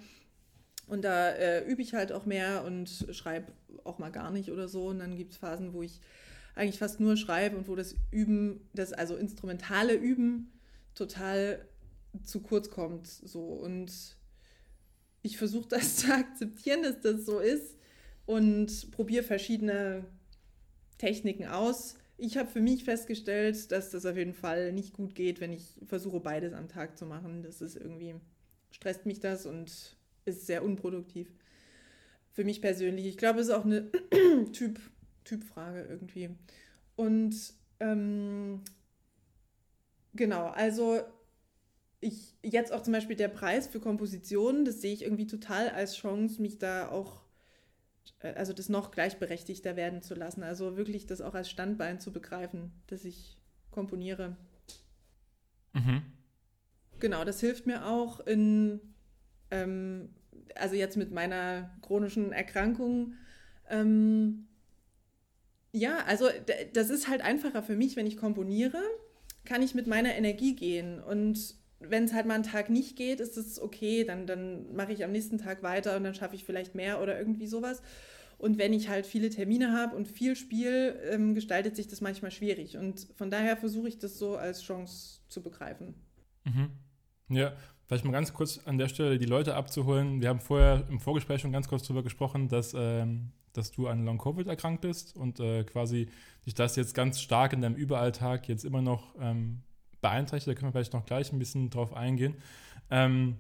und 0.86 1.02
da 1.02 1.30
äh, 1.30 1.64
übe 1.64 1.82
ich 1.82 1.94
halt 1.94 2.12
auch 2.12 2.26
mehr 2.26 2.64
und 2.64 3.06
schreibe 3.10 3.52
auch 3.82 3.98
mal 3.98 4.10
gar 4.10 4.30
nicht 4.30 4.50
oder 4.52 4.68
so. 4.68 4.86
Und 4.86 5.00
dann 5.00 5.16
gibt 5.16 5.32
es 5.32 5.38
Phasen, 5.38 5.72
wo 5.72 5.82
ich 5.82 6.00
eigentlich 6.54 6.78
fast 6.78 7.00
nur 7.00 7.16
schreibe 7.16 7.56
und 7.56 7.66
wo 7.66 7.74
das 7.74 7.96
Üben, 8.12 8.68
das 8.72 8.92
also 8.92 9.16
instrumentale 9.16 9.94
Üben 9.94 10.52
total 10.94 11.66
zu 12.22 12.40
kurz 12.40 12.70
kommt. 12.70 13.08
So. 13.08 13.46
Und 13.46 13.92
ich 15.22 15.38
versuche 15.38 15.68
das 15.68 15.96
zu 15.98 16.12
akzeptieren, 16.12 16.84
dass 16.84 17.00
das 17.00 17.26
so 17.26 17.40
ist 17.40 17.76
und 18.26 18.92
probiere 18.92 19.24
verschiedene 19.24 20.04
Techniken 20.98 21.46
aus 21.46 21.96
ich 22.16 22.36
habe 22.36 22.48
für 22.48 22.60
mich 22.60 22.84
festgestellt, 22.84 23.72
dass 23.72 23.90
das 23.90 24.06
auf 24.06 24.16
jeden 24.16 24.34
Fall 24.34 24.72
nicht 24.72 24.92
gut 24.92 25.14
geht, 25.14 25.40
wenn 25.40 25.52
ich 25.52 25.80
versuche, 25.86 26.20
beides 26.20 26.52
am 26.52 26.68
Tag 26.68 26.96
zu 26.96 27.06
machen. 27.06 27.42
Das 27.42 27.60
ist 27.60 27.76
irgendwie, 27.76 28.14
stresst 28.70 29.06
mich 29.06 29.20
das 29.20 29.46
und 29.46 29.96
ist 30.24 30.46
sehr 30.46 30.64
unproduktiv. 30.64 31.32
Für 32.32 32.44
mich 32.44 32.60
persönlich. 32.60 33.06
Ich 33.06 33.16
glaube, 33.16 33.40
es 33.40 33.48
ist 33.48 33.52
auch 33.52 33.64
eine 33.64 33.90
typ, 34.52 34.80
Typfrage 35.24 35.82
irgendwie. 35.82 36.30
Und 36.96 37.34
ähm, 37.80 38.62
genau, 40.14 40.46
also 40.48 41.00
ich 42.00 42.34
jetzt 42.42 42.72
auch 42.72 42.82
zum 42.82 42.92
Beispiel 42.92 43.16
der 43.16 43.28
Preis 43.28 43.66
für 43.66 43.80
Kompositionen, 43.80 44.64
das 44.64 44.80
sehe 44.80 44.92
ich 44.92 45.02
irgendwie 45.02 45.26
total 45.26 45.70
als 45.70 45.96
Chance, 45.96 46.40
mich 46.40 46.58
da 46.58 46.88
auch 46.90 47.23
also 48.32 48.52
das 48.52 48.68
noch 48.68 48.90
gleichberechtigter 48.90 49.76
werden 49.76 50.02
zu 50.02 50.14
lassen. 50.14 50.42
Also 50.42 50.76
wirklich 50.76 51.06
das 51.06 51.20
auch 51.20 51.34
als 51.34 51.50
Standbein 51.50 52.00
zu 52.00 52.12
begreifen, 52.12 52.72
dass 52.86 53.04
ich 53.04 53.38
komponiere. 53.70 54.36
Mhm. 55.72 56.02
Genau, 57.00 57.24
das 57.24 57.40
hilft 57.40 57.66
mir 57.66 57.86
auch 57.86 58.20
in, 58.20 58.80
ähm, 59.50 60.10
also 60.54 60.74
jetzt 60.74 60.96
mit 60.96 61.12
meiner 61.12 61.70
chronischen 61.82 62.32
Erkrankung. 62.32 63.14
Ähm, 63.68 64.46
ja, 65.72 65.98
also 66.06 66.28
das 66.72 66.90
ist 66.90 67.08
halt 67.08 67.20
einfacher 67.20 67.62
für 67.62 67.74
mich, 67.74 67.96
wenn 67.96 68.06
ich 68.06 68.16
komponiere, 68.16 68.80
kann 69.44 69.60
ich 69.60 69.74
mit 69.74 69.86
meiner 69.86 70.14
Energie 70.14 70.54
gehen 70.54 71.02
und 71.02 71.56
wenn 71.88 72.04
es 72.04 72.12
halt 72.12 72.26
mal 72.26 72.34
einen 72.34 72.44
Tag 72.44 72.70
nicht 72.70 72.96
geht, 72.96 73.20
ist 73.20 73.36
es 73.36 73.60
okay, 73.60 74.04
dann, 74.04 74.26
dann 74.26 74.74
mache 74.74 74.92
ich 74.92 75.04
am 75.04 75.12
nächsten 75.12 75.38
Tag 75.38 75.62
weiter 75.62 75.96
und 75.96 76.04
dann 76.04 76.14
schaffe 76.14 76.34
ich 76.34 76.44
vielleicht 76.44 76.74
mehr 76.74 77.00
oder 77.02 77.18
irgendwie 77.18 77.46
sowas. 77.46 77.82
Und 78.38 78.58
wenn 78.58 78.72
ich 78.72 78.88
halt 78.88 79.06
viele 79.06 79.30
Termine 79.30 79.72
habe 79.72 79.96
und 79.96 80.08
viel 80.08 80.36
Spiel, 80.36 81.00
ähm, 81.10 81.34
gestaltet 81.34 81.76
sich 81.76 81.88
das 81.88 82.00
manchmal 82.00 82.30
schwierig. 82.30 82.76
Und 82.76 83.06
von 83.16 83.30
daher 83.30 83.56
versuche 83.56 83.88
ich 83.88 83.98
das 83.98 84.18
so 84.18 84.36
als 84.36 84.62
Chance 84.62 85.20
zu 85.28 85.42
begreifen. 85.42 85.94
Mhm. 86.44 86.70
Ja, 87.28 87.54
vielleicht 87.86 88.04
mal 88.04 88.12
ganz 88.12 88.34
kurz 88.34 88.60
an 88.66 88.76
der 88.76 88.88
Stelle 88.88 89.18
die 89.18 89.26
Leute 89.26 89.54
abzuholen. 89.54 90.20
Wir 90.20 90.28
haben 90.28 90.40
vorher 90.40 90.86
im 90.90 91.00
Vorgespräch 91.00 91.40
schon 91.40 91.52
ganz 91.52 91.68
kurz 91.68 91.84
darüber 91.84 92.02
gesprochen, 92.02 92.48
dass, 92.48 92.74
ähm, 92.76 93.30
dass 93.52 93.70
du 93.70 93.86
an 93.86 94.04
Long-Covid 94.04 94.46
erkrankt 94.46 94.82
bist 94.82 95.16
und 95.16 95.40
äh, 95.40 95.64
quasi 95.64 96.08
dich 96.44 96.54
das 96.54 96.76
jetzt 96.76 96.94
ganz 96.94 97.20
stark 97.20 97.52
in 97.52 97.62
deinem 97.62 97.76
Überalltag 97.76 98.48
jetzt 98.48 98.64
immer 98.64 98.82
noch 98.82 99.14
ähm, 99.20 99.62
beeinträchtigt. 100.04 100.48
Da 100.48 100.54
können 100.54 100.68
wir 100.68 100.72
vielleicht 100.72 100.92
noch 100.92 101.06
gleich 101.06 101.32
ein 101.32 101.38
bisschen 101.38 101.70
drauf 101.70 101.94
eingehen. 101.94 102.36
Ähm, 102.90 103.38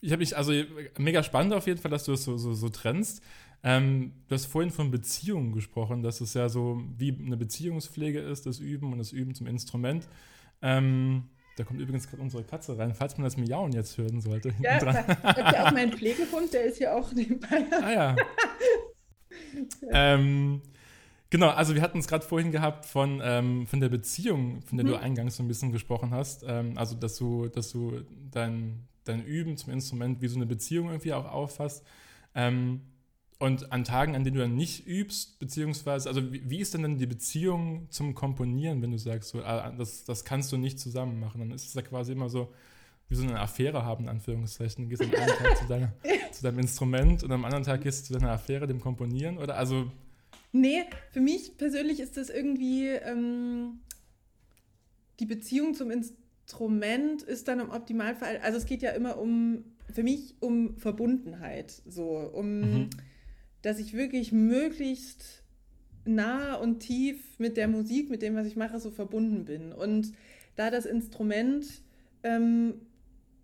ich 0.00 0.12
habe 0.12 0.20
mich, 0.20 0.36
also 0.36 0.52
mega 0.98 1.22
spannend 1.22 1.54
auf 1.54 1.66
jeden 1.66 1.80
Fall, 1.80 1.90
dass 1.90 2.04
du 2.04 2.12
es 2.12 2.24
so, 2.24 2.36
so, 2.36 2.52
so 2.52 2.68
trennst. 2.68 3.22
Ähm, 3.62 4.12
du 4.28 4.34
hast 4.34 4.44
vorhin 4.44 4.70
von 4.70 4.90
Beziehungen 4.90 5.52
gesprochen, 5.52 6.02
dass 6.02 6.20
es 6.20 6.34
ja 6.34 6.50
so 6.50 6.82
wie 6.98 7.16
eine 7.18 7.38
Beziehungspflege 7.38 8.20
ist, 8.20 8.44
das 8.44 8.58
Üben 8.58 8.92
und 8.92 8.98
das 8.98 9.12
Üben 9.12 9.34
zum 9.34 9.46
Instrument. 9.46 10.06
Ähm, 10.60 11.30
da 11.56 11.64
kommt 11.64 11.80
übrigens 11.80 12.06
gerade 12.10 12.20
unsere 12.20 12.44
Katze 12.44 12.76
rein, 12.76 12.94
falls 12.94 13.16
man 13.16 13.24
das 13.24 13.38
Miauen 13.38 13.72
jetzt 13.72 13.96
hören 13.96 14.20
sollte. 14.20 14.52
Ja, 14.60 14.76
ich 14.76 14.82
habe 14.84 15.40
ja 15.40 15.66
auch 15.66 15.72
meinen 15.72 15.92
Pflegehund, 15.92 16.52
der 16.52 16.64
ist 16.64 16.76
hier 16.76 16.94
auch 16.94 17.10
nebenbei. 17.12 17.64
Ah 17.80 17.92
ja. 17.92 18.16
ähm, 19.90 20.60
genau, 21.34 21.48
also 21.48 21.74
wir 21.74 21.82
hatten 21.82 21.98
es 21.98 22.06
gerade 22.06 22.24
vorhin 22.24 22.52
gehabt 22.52 22.86
von, 22.86 23.20
ähm, 23.20 23.66
von 23.66 23.80
der 23.80 23.88
Beziehung, 23.88 24.62
von 24.62 24.78
der 24.78 24.86
mhm. 24.86 24.90
du 24.90 24.96
eingangs 25.00 25.36
so 25.36 25.42
ein 25.42 25.48
bisschen 25.48 25.72
gesprochen 25.72 26.12
hast. 26.12 26.44
Ähm, 26.46 26.78
also, 26.78 26.94
dass 26.94 27.16
du, 27.16 27.48
dass 27.48 27.72
du 27.72 28.04
dein, 28.30 28.86
dein 29.02 29.24
Üben 29.24 29.56
zum 29.56 29.72
Instrument 29.72 30.22
wie 30.22 30.28
so 30.28 30.36
eine 30.36 30.46
Beziehung 30.46 30.90
irgendwie 30.90 31.12
auch 31.12 31.24
auffasst. 31.24 31.84
Ähm, 32.36 32.82
und 33.40 33.72
an 33.72 33.82
Tagen, 33.82 34.14
an 34.14 34.22
denen 34.22 34.36
du 34.36 34.42
dann 34.42 34.54
nicht 34.54 34.86
übst, 34.86 35.40
beziehungsweise, 35.40 36.08
also 36.08 36.32
wie, 36.32 36.48
wie, 36.48 36.60
ist 36.60 36.72
denn 36.72 36.82
dann 36.82 36.98
die 36.98 37.06
Beziehung 37.06 37.88
zum 37.90 38.14
Komponieren, 38.14 38.80
wenn 38.80 38.92
du 38.92 38.98
sagst, 38.98 39.30
so, 39.30 39.42
ah, 39.42 39.72
das, 39.76 40.04
das 40.04 40.24
kannst 40.24 40.52
du 40.52 40.56
nicht 40.56 40.78
zusammen 40.78 41.18
machen? 41.18 41.40
Dann 41.40 41.50
ist 41.50 41.66
es 41.66 41.74
ja 41.74 41.82
quasi 41.82 42.12
immer 42.12 42.28
so, 42.28 42.52
wie 43.08 43.16
so 43.16 43.24
eine 43.24 43.40
Affäre 43.40 43.84
haben, 43.84 44.04
in 44.04 44.10
Anführungszeichen. 44.10 44.84
Du 44.84 44.88
gehst 44.88 45.02
am 45.02 45.10
einen 45.12 45.36
Tag 45.36 45.56
zu, 45.58 45.66
deiner, 45.66 45.92
zu, 46.30 46.44
deinem 46.44 46.60
Instrument 46.60 47.24
und 47.24 47.32
am 47.32 47.44
anderen 47.44 47.64
Tag 47.64 47.80
gehst 47.80 48.08
du 48.08 48.14
zu 48.14 48.20
deiner 48.20 48.30
Affäre, 48.30 48.68
dem 48.68 48.80
Komponieren? 48.80 49.38
Oder 49.38 49.56
also. 49.56 49.90
Nee, 50.54 50.84
für 51.10 51.20
mich 51.20 51.56
persönlich 51.58 52.00
ist 52.00 52.16
das 52.16 52.30
irgendwie 52.30 52.88
ähm, 52.88 53.80
die 55.20 55.26
Beziehung 55.26 55.74
zum 55.74 55.90
Instrument 55.90 57.22
ist 57.22 57.48
dann 57.48 57.60
im 57.60 57.70
Optimalfall, 57.70 58.38
also 58.38 58.58
es 58.58 58.66
geht 58.66 58.82
ja 58.82 58.90
immer 58.90 59.18
um, 59.18 59.64
für 59.92 60.02
mich 60.02 60.36
um 60.40 60.76
Verbundenheit, 60.78 61.82
so, 61.86 62.04
um. 62.32 62.60
Mhm 62.60 62.90
dass 63.64 63.78
ich 63.78 63.94
wirklich 63.94 64.30
möglichst 64.30 65.42
nah 66.04 66.54
und 66.56 66.80
tief 66.80 67.38
mit 67.38 67.56
der 67.56 67.66
Musik, 67.66 68.10
mit 68.10 68.20
dem, 68.20 68.34
was 68.34 68.46
ich 68.46 68.56
mache, 68.56 68.78
so 68.78 68.90
verbunden 68.90 69.46
bin. 69.46 69.72
Und 69.72 70.12
da 70.54 70.70
das 70.70 70.84
Instrument 70.84 71.66
ähm, 72.22 72.74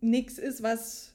nichts 0.03 0.37
ist, 0.37 0.63
was 0.63 1.10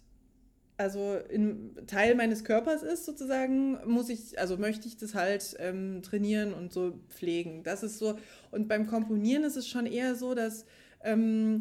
also 0.77 1.19
ein 1.33 1.75
Teil 1.87 2.15
meines 2.15 2.43
Körpers 2.43 2.83
ist 2.83 3.05
sozusagen, 3.05 3.77
muss 3.85 4.09
ich, 4.09 4.37
also 4.39 4.57
möchte 4.57 4.87
ich 4.87 4.97
das 4.97 5.15
halt 5.15 5.55
ähm, 5.59 6.01
trainieren 6.03 6.53
und 6.53 6.73
so 6.73 6.99
pflegen. 7.09 7.63
Das 7.63 7.83
ist 7.83 7.97
so. 7.97 8.17
Und 8.51 8.67
beim 8.67 8.87
Komponieren 8.87 9.43
ist 9.43 9.55
es 9.55 9.67
schon 9.67 9.85
eher 9.85 10.15
so, 10.15 10.33
dass 10.33 10.65
ähm, 11.03 11.59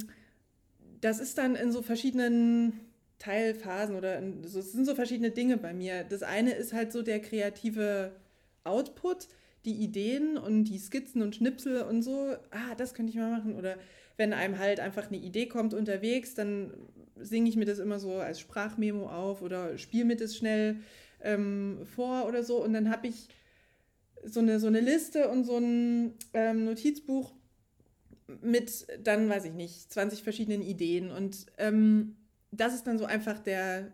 das 1.00 1.20
ist 1.20 1.38
dann 1.38 1.54
in 1.54 1.70
so 1.70 1.82
verschiedenen 1.82 2.80
Teilphasen 3.18 3.94
oder 3.94 4.20
so, 4.42 4.58
es 4.58 4.72
sind 4.72 4.84
so 4.84 4.94
verschiedene 4.94 5.30
Dinge 5.30 5.58
bei 5.58 5.72
mir. 5.72 6.04
Das 6.04 6.22
eine 6.22 6.52
ist 6.54 6.72
halt 6.72 6.92
so 6.92 7.02
der 7.02 7.20
kreative 7.20 8.12
Output, 8.64 9.28
die 9.64 9.74
Ideen 9.74 10.36
und 10.36 10.64
die 10.64 10.78
Skizzen 10.78 11.22
und 11.22 11.36
Schnipsel 11.36 11.82
und 11.82 12.02
so. 12.02 12.34
Ah, 12.50 12.74
das 12.76 12.94
könnte 12.94 13.10
ich 13.10 13.18
mal 13.18 13.30
machen. 13.30 13.56
Oder 13.56 13.76
wenn 14.16 14.32
einem 14.32 14.58
halt 14.58 14.80
einfach 14.80 15.08
eine 15.08 15.16
Idee 15.18 15.46
kommt 15.46 15.74
unterwegs, 15.74 16.34
dann 16.34 16.72
singe 17.20 17.48
ich 17.48 17.56
mir 17.56 17.64
das 17.64 17.78
immer 17.78 17.98
so 17.98 18.14
als 18.14 18.40
Sprachmemo 18.40 19.08
auf 19.08 19.42
oder 19.42 19.78
spiele 19.78 20.04
mir 20.04 20.16
das 20.16 20.36
schnell 20.36 20.76
ähm, 21.20 21.80
vor 21.84 22.26
oder 22.26 22.42
so. 22.42 22.62
Und 22.62 22.72
dann 22.72 22.90
habe 22.90 23.08
ich 23.08 23.28
so 24.24 24.40
eine, 24.40 24.58
so 24.60 24.66
eine 24.66 24.80
Liste 24.80 25.28
und 25.28 25.44
so 25.44 25.58
ein 25.58 26.14
ähm, 26.32 26.64
Notizbuch 26.64 27.32
mit 28.40 28.86
dann, 29.02 29.28
weiß 29.28 29.44
ich 29.44 29.52
nicht, 29.52 29.92
20 29.92 30.22
verschiedenen 30.22 30.62
Ideen. 30.62 31.10
Und 31.10 31.46
ähm, 31.58 32.16
das 32.50 32.74
ist 32.74 32.86
dann 32.86 32.98
so 32.98 33.04
einfach 33.04 33.38
der, 33.38 33.92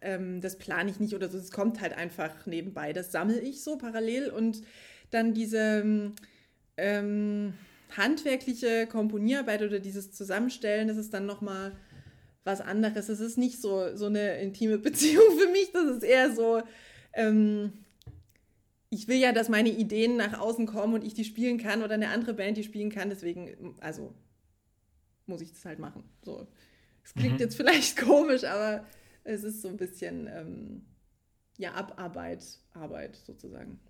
ähm, 0.00 0.40
das 0.40 0.58
plane 0.58 0.90
ich 0.90 1.00
nicht 1.00 1.14
oder 1.14 1.28
so, 1.28 1.38
es 1.38 1.50
kommt 1.50 1.80
halt 1.80 1.94
einfach 1.94 2.46
nebenbei. 2.46 2.92
Das 2.92 3.12
sammle 3.12 3.40
ich 3.40 3.62
so 3.62 3.78
parallel 3.78 4.30
und 4.30 4.62
dann 5.10 5.32
diese 5.32 6.12
ähm, 6.76 7.54
handwerkliche 7.96 8.86
Komponierarbeit 8.86 9.62
oder 9.62 9.78
dieses 9.78 10.12
Zusammenstellen, 10.12 10.88
das 10.88 10.96
ist 10.96 11.14
dann 11.14 11.26
nochmal 11.26 11.72
was 12.44 12.60
anderes. 12.60 13.08
Es 13.08 13.20
ist 13.20 13.38
nicht 13.38 13.60
so, 13.60 13.96
so 13.96 14.06
eine 14.06 14.38
intime 14.40 14.78
Beziehung 14.78 15.24
für 15.38 15.50
mich, 15.50 15.72
das 15.72 15.96
ist 15.96 16.02
eher 16.02 16.32
so, 16.34 16.62
ähm, 17.14 17.72
ich 18.90 19.08
will 19.08 19.16
ja, 19.16 19.32
dass 19.32 19.48
meine 19.48 19.70
Ideen 19.70 20.16
nach 20.16 20.38
außen 20.38 20.66
kommen 20.66 20.94
und 20.94 21.04
ich 21.04 21.14
die 21.14 21.24
spielen 21.24 21.58
kann 21.58 21.82
oder 21.82 21.94
eine 21.94 22.10
andere 22.10 22.34
Band 22.34 22.56
die 22.56 22.62
spielen 22.62 22.90
kann, 22.90 23.10
deswegen, 23.10 23.76
also 23.80 24.14
muss 25.26 25.40
ich 25.40 25.52
das 25.52 25.64
halt 25.64 25.78
machen. 25.78 26.04
So. 26.22 26.46
Es 27.02 27.14
klingt 27.14 27.34
mhm. 27.34 27.40
jetzt 27.40 27.56
vielleicht 27.56 27.96
komisch, 28.00 28.44
aber 28.44 28.86
es 29.24 29.42
ist 29.42 29.62
so 29.62 29.68
ein 29.68 29.76
bisschen 29.76 30.28
ähm, 30.28 30.84
ja, 31.58 31.72
Abarbeit, 31.72 32.44
Arbeit 32.72 33.16
sozusagen. 33.16 33.80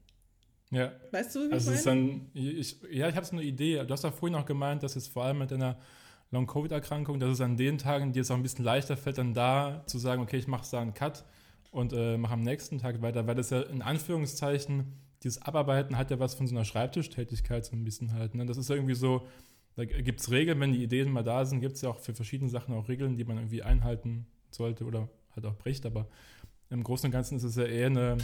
Ja. 0.70 0.92
Weißt 1.10 1.34
du, 1.34 1.48
wie 1.48 1.52
also 1.52 1.72
ich 1.72 1.84
meine? 1.84 2.08
Dann, 2.08 2.30
ich, 2.34 2.80
ja, 2.90 3.08
ich 3.08 3.16
habe 3.16 3.26
so 3.26 3.32
eine 3.32 3.44
Idee. 3.44 3.84
Du 3.84 3.90
hast 3.90 4.04
ja 4.04 4.10
vorhin 4.10 4.36
auch 4.36 4.46
gemeint, 4.46 4.82
dass 4.82 4.96
es 4.96 5.06
vor 5.06 5.24
allem 5.24 5.38
mit 5.38 5.52
einer 5.52 5.78
Long-Covid-Erkrankung, 6.34 7.18
dass 7.18 7.30
es 7.30 7.40
an 7.40 7.56
den 7.56 7.78
Tagen, 7.78 8.12
die 8.12 8.20
es 8.20 8.30
auch 8.30 8.36
ein 8.36 8.42
bisschen 8.42 8.64
leichter 8.64 8.96
fällt, 8.96 9.18
dann 9.18 9.34
da 9.34 9.82
zu 9.86 9.98
sagen, 9.98 10.22
okay, 10.22 10.36
ich 10.36 10.46
mache 10.46 10.66
da 10.70 10.80
einen 10.80 10.94
Cut 10.94 11.24
und 11.70 11.92
äh, 11.92 12.18
mache 12.18 12.34
am 12.34 12.42
nächsten 12.42 12.78
Tag 12.78 13.02
weiter, 13.02 13.26
weil 13.26 13.34
das 13.34 13.50
ja 13.50 13.62
in 13.62 13.82
Anführungszeichen, 13.82 14.92
dieses 15.22 15.40
Abarbeiten 15.40 15.96
hat 15.96 16.10
ja 16.10 16.18
was 16.18 16.34
von 16.34 16.46
so 16.46 16.54
einer 16.54 16.64
Schreibtischtätigkeit 16.64 17.64
so 17.64 17.74
ein 17.74 17.84
bisschen 17.84 18.12
halt. 18.12 18.34
Ne? 18.34 18.44
Das 18.44 18.58
ist 18.58 18.68
irgendwie 18.68 18.94
so, 18.94 19.26
da 19.76 19.84
gibt 19.84 20.20
es 20.20 20.30
Regeln, 20.30 20.60
wenn 20.60 20.72
die 20.72 20.82
Ideen 20.82 21.10
mal 21.10 21.24
da 21.24 21.44
sind, 21.44 21.60
gibt 21.60 21.76
es 21.76 21.82
ja 21.82 21.88
auch 21.88 21.98
für 21.98 22.14
verschiedene 22.14 22.50
Sachen 22.50 22.74
auch 22.74 22.88
Regeln, 22.88 23.16
die 23.16 23.24
man 23.24 23.38
irgendwie 23.38 23.62
einhalten 23.62 24.26
sollte 24.50 24.84
oder 24.84 25.08
halt 25.34 25.46
auch 25.46 25.56
bricht. 25.56 25.84
Aber 25.86 26.06
im 26.70 26.84
Großen 26.84 27.06
und 27.08 27.12
Ganzen 27.12 27.36
ist 27.36 27.44
es 27.44 27.56
ja 27.56 27.64
eher 27.64 27.86
eine, 27.86 28.18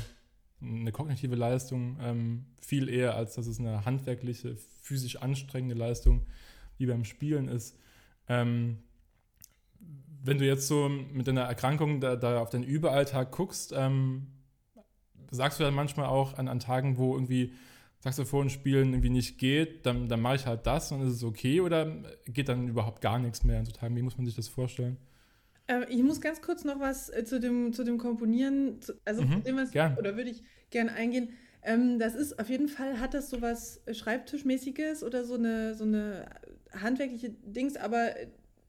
eine 0.63 0.93
kognitive 0.93 1.35
Leistung, 1.35 1.97
ähm, 2.01 2.45
viel 2.61 2.89
eher, 2.89 3.17
als 3.17 3.35
dass 3.35 3.47
es 3.47 3.59
eine 3.59 3.85
handwerkliche, 3.85 4.57
physisch 4.83 5.17
anstrengende 5.17 5.75
Leistung 5.75 6.27
wie 6.79 6.87
beim 6.87 7.05
Spielen 7.05 7.49
ist. 7.49 7.77
Ähm, 8.31 8.79
wenn 10.23 10.39
du 10.39 10.47
jetzt 10.47 10.69
so 10.69 10.89
mit 10.89 11.27
deiner 11.27 11.43
Erkrankung 11.43 12.01
da, 12.01 12.15
da 12.15 12.41
auf 12.41 12.49
den 12.49 12.63
Überalltag 12.63 13.33
guckst, 13.33 13.75
ähm, 13.77 14.29
sagst 15.33 15.59
du 15.59 15.65
dann 15.65 15.75
manchmal 15.75 16.07
auch 16.07 16.39
an, 16.39 16.47
an 16.47 16.61
Tagen, 16.61 16.97
wo 16.97 17.15
irgendwie 17.15 17.53
Saxophon 17.99 18.49
spielen 18.49 18.93
irgendwie 18.93 19.11
nicht 19.11 19.39
geht, 19.39 19.85
dann, 19.85 20.09
dann 20.09 20.21
mache 20.21 20.37
ich 20.37 20.47
halt 20.47 20.67
das 20.67 20.93
und 20.93 21.03
ist 21.03 21.15
es 21.15 21.25
okay 21.25 21.61
oder 21.61 21.93
geht 22.27 22.49
dann 22.49 22.69
überhaupt 22.69 23.01
gar 23.01 23.19
nichts 23.19 23.43
mehr 23.43 23.59
in 23.59 23.67
so 23.67 23.73
Tagen? 23.73 23.97
Wie 23.97 24.03
muss 24.03 24.17
man 24.17 24.27
sich 24.27 24.37
das 24.37 24.49
vorstellen? 24.49 24.97
Ähm, 25.67 25.85
ich 25.89 26.03
muss 26.03 26.21
ganz 26.21 26.41
kurz 26.41 26.65
noch 26.65 26.79
was 26.79 27.11
äh, 27.11 27.25
zu, 27.25 27.41
dem, 27.41 27.73
zu 27.73 27.83
dem 27.83 27.99
Komponieren, 27.99 28.81
zu, 28.81 28.95
also 29.05 29.23
mhm, 29.23 29.43
dem 29.43 29.57
was, 29.57 29.73
gern. 29.73 29.97
oder 29.99 30.17
würde 30.17 30.31
ich 30.31 30.45
gerne 30.71 30.93
eingehen. 30.93 31.31
Ähm, 31.63 31.99
das 31.99 32.15
ist 32.15 32.39
auf 32.39 32.49
jeden 32.49 32.69
Fall, 32.69 33.01
hat 33.01 33.13
das 33.13 33.29
so 33.29 33.43
was 33.43 33.83
Schreibtischmäßiges 33.91 35.03
oder 35.03 35.25
so 35.25 35.35
eine, 35.35 35.75
so 35.75 35.85
eine 35.85 36.27
handwerkliche 36.73 37.31
Dings, 37.31 37.77
aber 37.77 38.15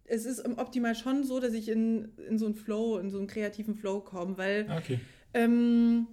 es 0.06 0.26
ist 0.26 0.46
optimal 0.58 0.96
schon 0.96 1.24
so, 1.24 1.40
dass 1.40 1.54
ich 1.54 1.70
in, 1.70 2.10
in 2.30 2.38
so 2.38 2.46
einen 2.46 2.56
Flow, 2.56 2.98
in 2.98 3.10
so 3.10 3.18
einen 3.18 3.28
kreativen 3.28 3.76
Flow 3.76 4.02
komme, 4.02 4.38
weil 4.38 4.68
okay. 4.78 5.00
ähm, 5.34 6.08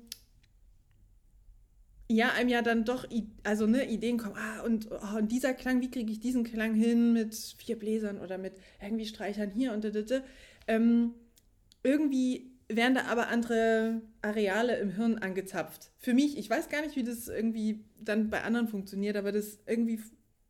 ja, 2.11 2.33
einem 2.33 2.49
ja 2.49 2.63
dann 2.63 2.85
doch, 2.85 3.07
also 3.45 3.67
ne, 3.67 3.91
Ideen 3.91 4.17
kommen, 4.19 4.37
ah, 4.37 4.63
und, 4.63 4.89
oh, 4.91 5.19
und 5.19 5.31
dieser 5.31 5.53
Klang, 5.53 5.81
wie 5.83 5.91
kriege 5.91 6.11
ich 6.11 6.21
diesen 6.21 6.45
Klang 6.45 6.75
hin 6.75 7.13
mit 7.13 7.35
vier 7.35 7.79
Bläsern 7.79 8.19
oder 8.19 8.39
mit 8.39 8.55
irgendwie 8.81 9.05
Streichern 9.05 9.51
hier 9.51 9.73
und 9.73 9.85
da, 9.85 9.91
da, 9.91 10.03
da. 10.03 10.21
Ähm, 10.67 11.15
irgendwie 11.83 12.53
werden 12.69 12.95
da 12.95 13.05
aber 13.07 13.29
andere 13.29 14.03
Areale 14.23 14.79
im 14.79 14.91
Hirn 14.91 15.19
angezapft. 15.19 15.91
Für 15.99 16.15
mich, 16.15 16.39
ich 16.39 16.49
weiß 16.49 16.69
gar 16.69 16.83
nicht, 16.83 16.97
wie 16.97 17.05
das 17.05 17.29
irgendwie 17.29 17.85
dann 18.01 18.31
bei 18.31 18.43
anderen 18.43 18.69
funktioniert, 18.69 19.17
aber 19.17 19.33
das 19.33 19.59
irgendwie, 19.67 20.01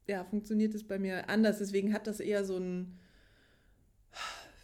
ja, 0.09 0.25
funktioniert 0.25 0.75
das 0.75 0.85
bei 0.85 0.99
mir 0.99 1.29
anders. 1.29 1.59
Deswegen 1.59 1.93
hat 1.93 2.07
das 2.07 2.19
eher 2.19 2.45
so 2.45 2.57
ein, 2.57 2.99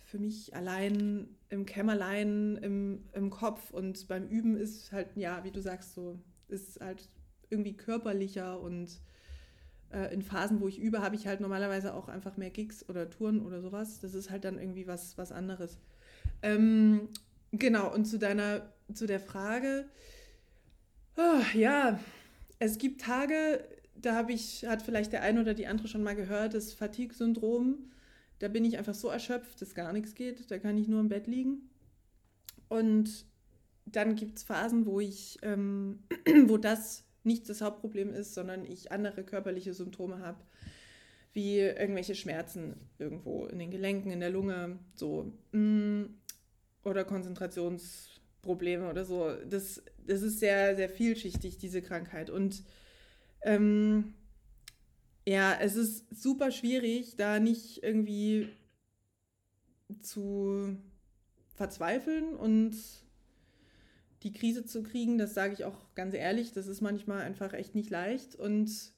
für 0.07 0.19
mich 0.19 0.55
allein 0.55 1.29
im 1.51 1.67
Kämmerlein, 1.67 2.57
im, 2.63 3.05
im 3.13 3.31
Kopf 3.31 3.71
und 3.71 4.09
beim 4.09 4.27
Üben 4.27 4.57
ist 4.57 4.91
halt, 4.91 5.09
ja, 5.17 5.45
wie 5.45 5.51
du 5.51 5.61
sagst, 5.61 5.95
so 5.95 6.19
ist 6.49 6.81
halt 6.81 7.09
irgendwie 7.51 7.77
körperlicher 7.77 8.61
und 8.61 9.01
äh, 9.93 10.13
in 10.13 10.23
Phasen, 10.23 10.61
wo 10.61 10.69
ich 10.69 10.81
übe, 10.81 11.03
habe 11.03 11.15
ich 11.15 11.27
halt 11.27 11.41
normalerweise 11.41 11.95
auch 11.95 12.09
einfach 12.09 12.37
mehr 12.37 12.51
Gigs 12.51 12.89
oder 12.89 13.11
Touren 13.11 13.45
oder 13.45 13.61
sowas. 13.61 14.01
Das 14.01 14.15
ist 14.15 14.31
halt 14.31 14.45
dann 14.45 14.59
irgendwie 14.59 14.87
was, 14.87 15.17
was 15.19 15.31
anderes. 15.31 15.79
Ähm, 16.43 17.09
genau, 17.53 17.93
und 17.93 18.07
zu 18.07 18.19
deiner, 18.19 18.73
zu 18.93 19.07
der 19.07 19.21
Frage, 19.21 19.87
oh, 21.17 21.43
ja, 21.55 22.01
es 22.59 22.79
gibt 22.79 23.01
Tage, 23.01 23.65
da 23.97 24.15
habe 24.15 24.33
ich, 24.33 24.67
hat 24.67 24.83
vielleicht 24.83 25.13
der 25.13 25.23
eine 25.23 25.41
oder 25.41 25.55
die 25.55 25.67
andere 25.67 25.89
schon 25.89 26.03
mal 26.03 26.17
gehört, 26.17 26.55
das 26.55 26.73
Fatigue-Syndrom. 26.73 27.91
Da 28.39 28.49
bin 28.49 28.65
ich 28.65 28.79
einfach 28.79 28.95
so 28.95 29.09
erschöpft, 29.09 29.63
dass 29.63 29.75
gar 29.75 29.93
nichts 29.93 30.15
geht. 30.15 30.51
Da 30.51 30.59
kann 30.59 30.77
ich 30.77 30.89
nur 30.89 31.01
im 31.01 31.09
Bett 31.09 31.27
liegen. 31.27 31.71
Und 32.69 33.27
dann 33.87 34.17
gibt 34.17 34.39
es 34.39 34.45
Phasen, 34.45 34.87
wo 34.87 35.01
ich, 35.01 35.39
ähm, 35.43 36.01
wo 36.47 36.57
das 36.57 37.05
nicht 37.23 37.49
das 37.49 37.61
Hauptproblem 37.61 38.13
ist, 38.13 38.35
sondern 38.35 38.65
ich 38.65 38.93
andere 38.93 39.25
körperliche 39.25 39.73
Symptome 39.73 40.19
habe, 40.19 40.39
wie 41.33 41.59
irgendwelche 41.59 42.15
Schmerzen 42.15 42.75
irgendwo 42.99 43.47
in 43.47 43.59
den 43.59 43.71
Gelenken, 43.71 44.11
in 44.11 44.21
der 44.21 44.31
Lunge, 44.31 44.79
so. 44.95 45.33
Mm. 45.53 46.05
oder 46.85 47.05
Konzentrationsprobleme 47.05 48.89
oder 48.89 49.05
so. 49.05 49.33
Das, 49.49 49.83
das 50.07 50.23
ist 50.23 50.39
sehr, 50.39 50.77
sehr 50.77 50.89
vielschichtig, 50.89 51.59
diese 51.59 51.81
Krankheit. 51.81 52.29
Und 52.29 52.63
ähm, 53.45 54.15
ja, 55.27 55.57
es 55.61 55.77
ist 55.77 56.07
super 56.15 56.51
schwierig, 56.51 57.17
da 57.17 57.39
nicht 57.39 57.83
irgendwie 57.83 58.49
zu 60.01 60.77
verzweifeln 61.55 62.35
und 62.35 62.75
die 64.23 64.33
Krise 64.33 64.65
zu 64.65 64.83
kriegen. 64.83 65.19
Das 65.19 65.35
sage 65.35 65.53
ich 65.53 65.65
auch 65.65 65.95
ganz 65.95 66.15
ehrlich. 66.15 66.53
Das 66.53 66.67
ist 66.67 66.81
manchmal 66.81 67.23
einfach 67.23 67.53
echt 67.53 67.75
nicht 67.75 67.91
leicht. 67.91 68.35
Und 68.35 68.93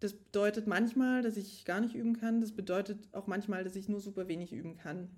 das 0.00 0.14
bedeutet 0.14 0.66
manchmal, 0.66 1.22
dass 1.22 1.36
ich 1.36 1.64
gar 1.64 1.80
nicht 1.80 1.94
üben 1.94 2.18
kann. 2.18 2.40
Das 2.40 2.52
bedeutet 2.52 3.08
auch 3.12 3.26
manchmal, 3.26 3.64
dass 3.64 3.76
ich 3.76 3.88
nur 3.88 4.00
super 4.00 4.28
wenig 4.28 4.52
üben 4.52 4.76
kann. 4.76 5.10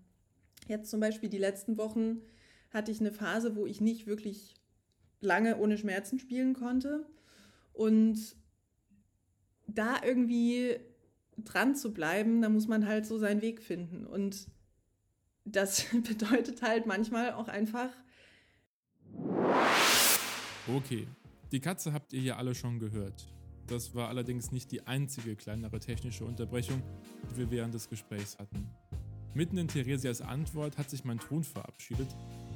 Jetzt 0.68 0.90
zum 0.90 1.00
Beispiel 1.00 1.28
die 1.28 1.38
letzten 1.38 1.78
Wochen 1.78 2.22
hatte 2.70 2.90
ich 2.90 3.00
eine 3.00 3.12
Phase, 3.12 3.56
wo 3.56 3.66
ich 3.66 3.80
nicht 3.80 4.06
wirklich 4.06 4.54
lange 5.20 5.56
ohne 5.58 5.78
Schmerzen 5.78 6.18
spielen 6.18 6.54
konnte. 6.54 7.06
Und 7.76 8.34
da 9.66 10.02
irgendwie 10.02 10.76
dran 11.36 11.76
zu 11.76 11.92
bleiben, 11.92 12.40
da 12.40 12.48
muss 12.48 12.66
man 12.68 12.86
halt 12.86 13.04
so 13.04 13.18
seinen 13.18 13.42
Weg 13.42 13.62
finden. 13.62 14.06
Und 14.06 14.48
das 15.44 15.84
bedeutet 16.08 16.62
halt 16.62 16.86
manchmal 16.86 17.34
auch 17.34 17.48
einfach. 17.48 17.90
Okay, 20.66 21.06
die 21.52 21.60
Katze 21.60 21.92
habt 21.92 22.14
ihr 22.14 22.22
ja 22.22 22.36
alle 22.36 22.54
schon 22.54 22.78
gehört. 22.78 23.28
Das 23.66 23.94
war 23.94 24.08
allerdings 24.08 24.52
nicht 24.52 24.72
die 24.72 24.86
einzige 24.86 25.36
kleinere 25.36 25.78
technische 25.78 26.24
Unterbrechung, 26.24 26.82
die 27.30 27.36
wir 27.36 27.50
während 27.50 27.74
des 27.74 27.90
Gesprächs 27.90 28.38
hatten. 28.38 28.70
Mitten 29.34 29.58
in 29.58 29.68
Theresias 29.68 30.22
Antwort 30.22 30.78
hat 30.78 30.88
sich 30.88 31.04
mein 31.04 31.18
Ton 31.18 31.44
verabschiedet 31.44 32.08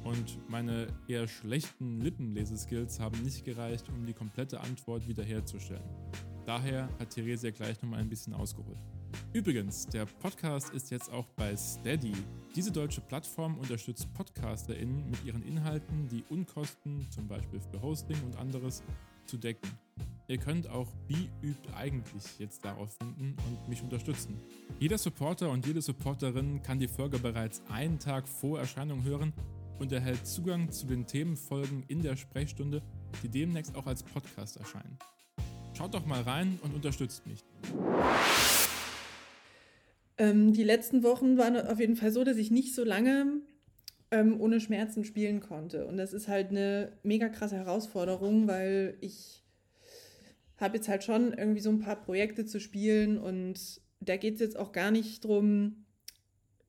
und 0.03 0.49
meine 0.49 0.87
eher 1.07 1.27
schlechten 1.27 2.01
Lippenleseskills 2.01 2.99
haben 2.99 3.21
nicht 3.23 3.45
gereicht, 3.45 3.87
um 3.89 4.05
die 4.05 4.13
komplette 4.13 4.59
Antwort 4.59 5.07
wiederherzustellen. 5.07 5.83
Daher 6.45 6.89
hat 6.99 7.11
Theresia 7.11 7.51
gleich 7.51 7.81
nochmal 7.81 7.99
ein 7.99 8.09
bisschen 8.09 8.33
ausgeholt. 8.33 8.81
Übrigens, 9.33 9.87
der 9.87 10.05
Podcast 10.05 10.71
ist 10.71 10.89
jetzt 10.89 11.11
auch 11.11 11.27
bei 11.35 11.55
Steady. 11.55 12.13
Diese 12.55 12.71
deutsche 12.71 13.01
Plattform 13.01 13.57
unterstützt 13.57 14.11
PodcasterInnen 14.13 15.09
mit 15.09 15.23
ihren 15.23 15.43
Inhalten, 15.43 16.07
die 16.09 16.23
Unkosten, 16.29 17.05
zum 17.11 17.27
Beispiel 17.27 17.59
für 17.59 17.81
Hosting 17.81 18.17
und 18.25 18.37
anderes, 18.37 18.83
zu 19.25 19.37
decken. 19.37 19.69
Ihr 20.27 20.37
könnt 20.37 20.67
auch 20.67 20.87
Wie 21.07 21.29
übt 21.41 21.69
eigentlich 21.75 22.23
jetzt 22.39 22.63
darauf 22.65 22.97
finden 22.97 23.35
und 23.47 23.69
mich 23.69 23.81
unterstützen. 23.81 24.37
Jeder 24.79 24.97
Supporter 24.97 25.49
und 25.49 25.65
jede 25.65 25.81
Supporterin 25.81 26.61
kann 26.63 26.79
die 26.79 26.87
Folge 26.87 27.19
bereits 27.19 27.61
einen 27.69 27.99
Tag 27.99 28.27
vor 28.27 28.59
Erscheinung 28.59 29.03
hören 29.03 29.33
und 29.81 29.91
erhält 29.91 30.27
Zugang 30.27 30.71
zu 30.71 30.85
den 30.85 31.07
Themenfolgen 31.07 31.83
in 31.87 32.03
der 32.03 32.15
Sprechstunde, 32.15 32.83
die 33.23 33.29
demnächst 33.29 33.75
auch 33.75 33.87
als 33.87 34.03
Podcast 34.03 34.57
erscheinen. 34.57 34.99
Schaut 35.73 35.95
doch 35.95 36.05
mal 36.05 36.21
rein 36.21 36.59
und 36.61 36.75
unterstützt 36.75 37.25
mich. 37.25 37.43
Ähm, 40.19 40.53
die 40.53 40.63
letzten 40.63 41.01
Wochen 41.01 41.39
waren 41.39 41.57
auf 41.57 41.79
jeden 41.79 41.95
Fall 41.95 42.11
so, 42.11 42.23
dass 42.23 42.37
ich 42.37 42.51
nicht 42.51 42.75
so 42.75 42.83
lange 42.83 43.41
ähm, 44.11 44.39
ohne 44.39 44.59
Schmerzen 44.59 45.03
spielen 45.03 45.39
konnte. 45.39 45.87
Und 45.87 45.97
das 45.97 46.13
ist 46.13 46.27
halt 46.27 46.51
eine 46.51 46.91
mega 47.01 47.27
krasse 47.29 47.55
Herausforderung, 47.55 48.47
weil 48.47 48.97
ich 49.01 49.43
habe 50.57 50.77
jetzt 50.77 50.89
halt 50.89 51.03
schon 51.03 51.33
irgendwie 51.33 51.61
so 51.61 51.71
ein 51.71 51.79
paar 51.79 51.95
Projekte 51.95 52.45
zu 52.45 52.59
spielen 52.59 53.17
und 53.17 53.81
da 53.99 54.15
geht 54.17 54.35
es 54.35 54.41
jetzt 54.41 54.59
auch 54.59 54.73
gar 54.73 54.91
nicht 54.91 55.25
darum, 55.25 55.85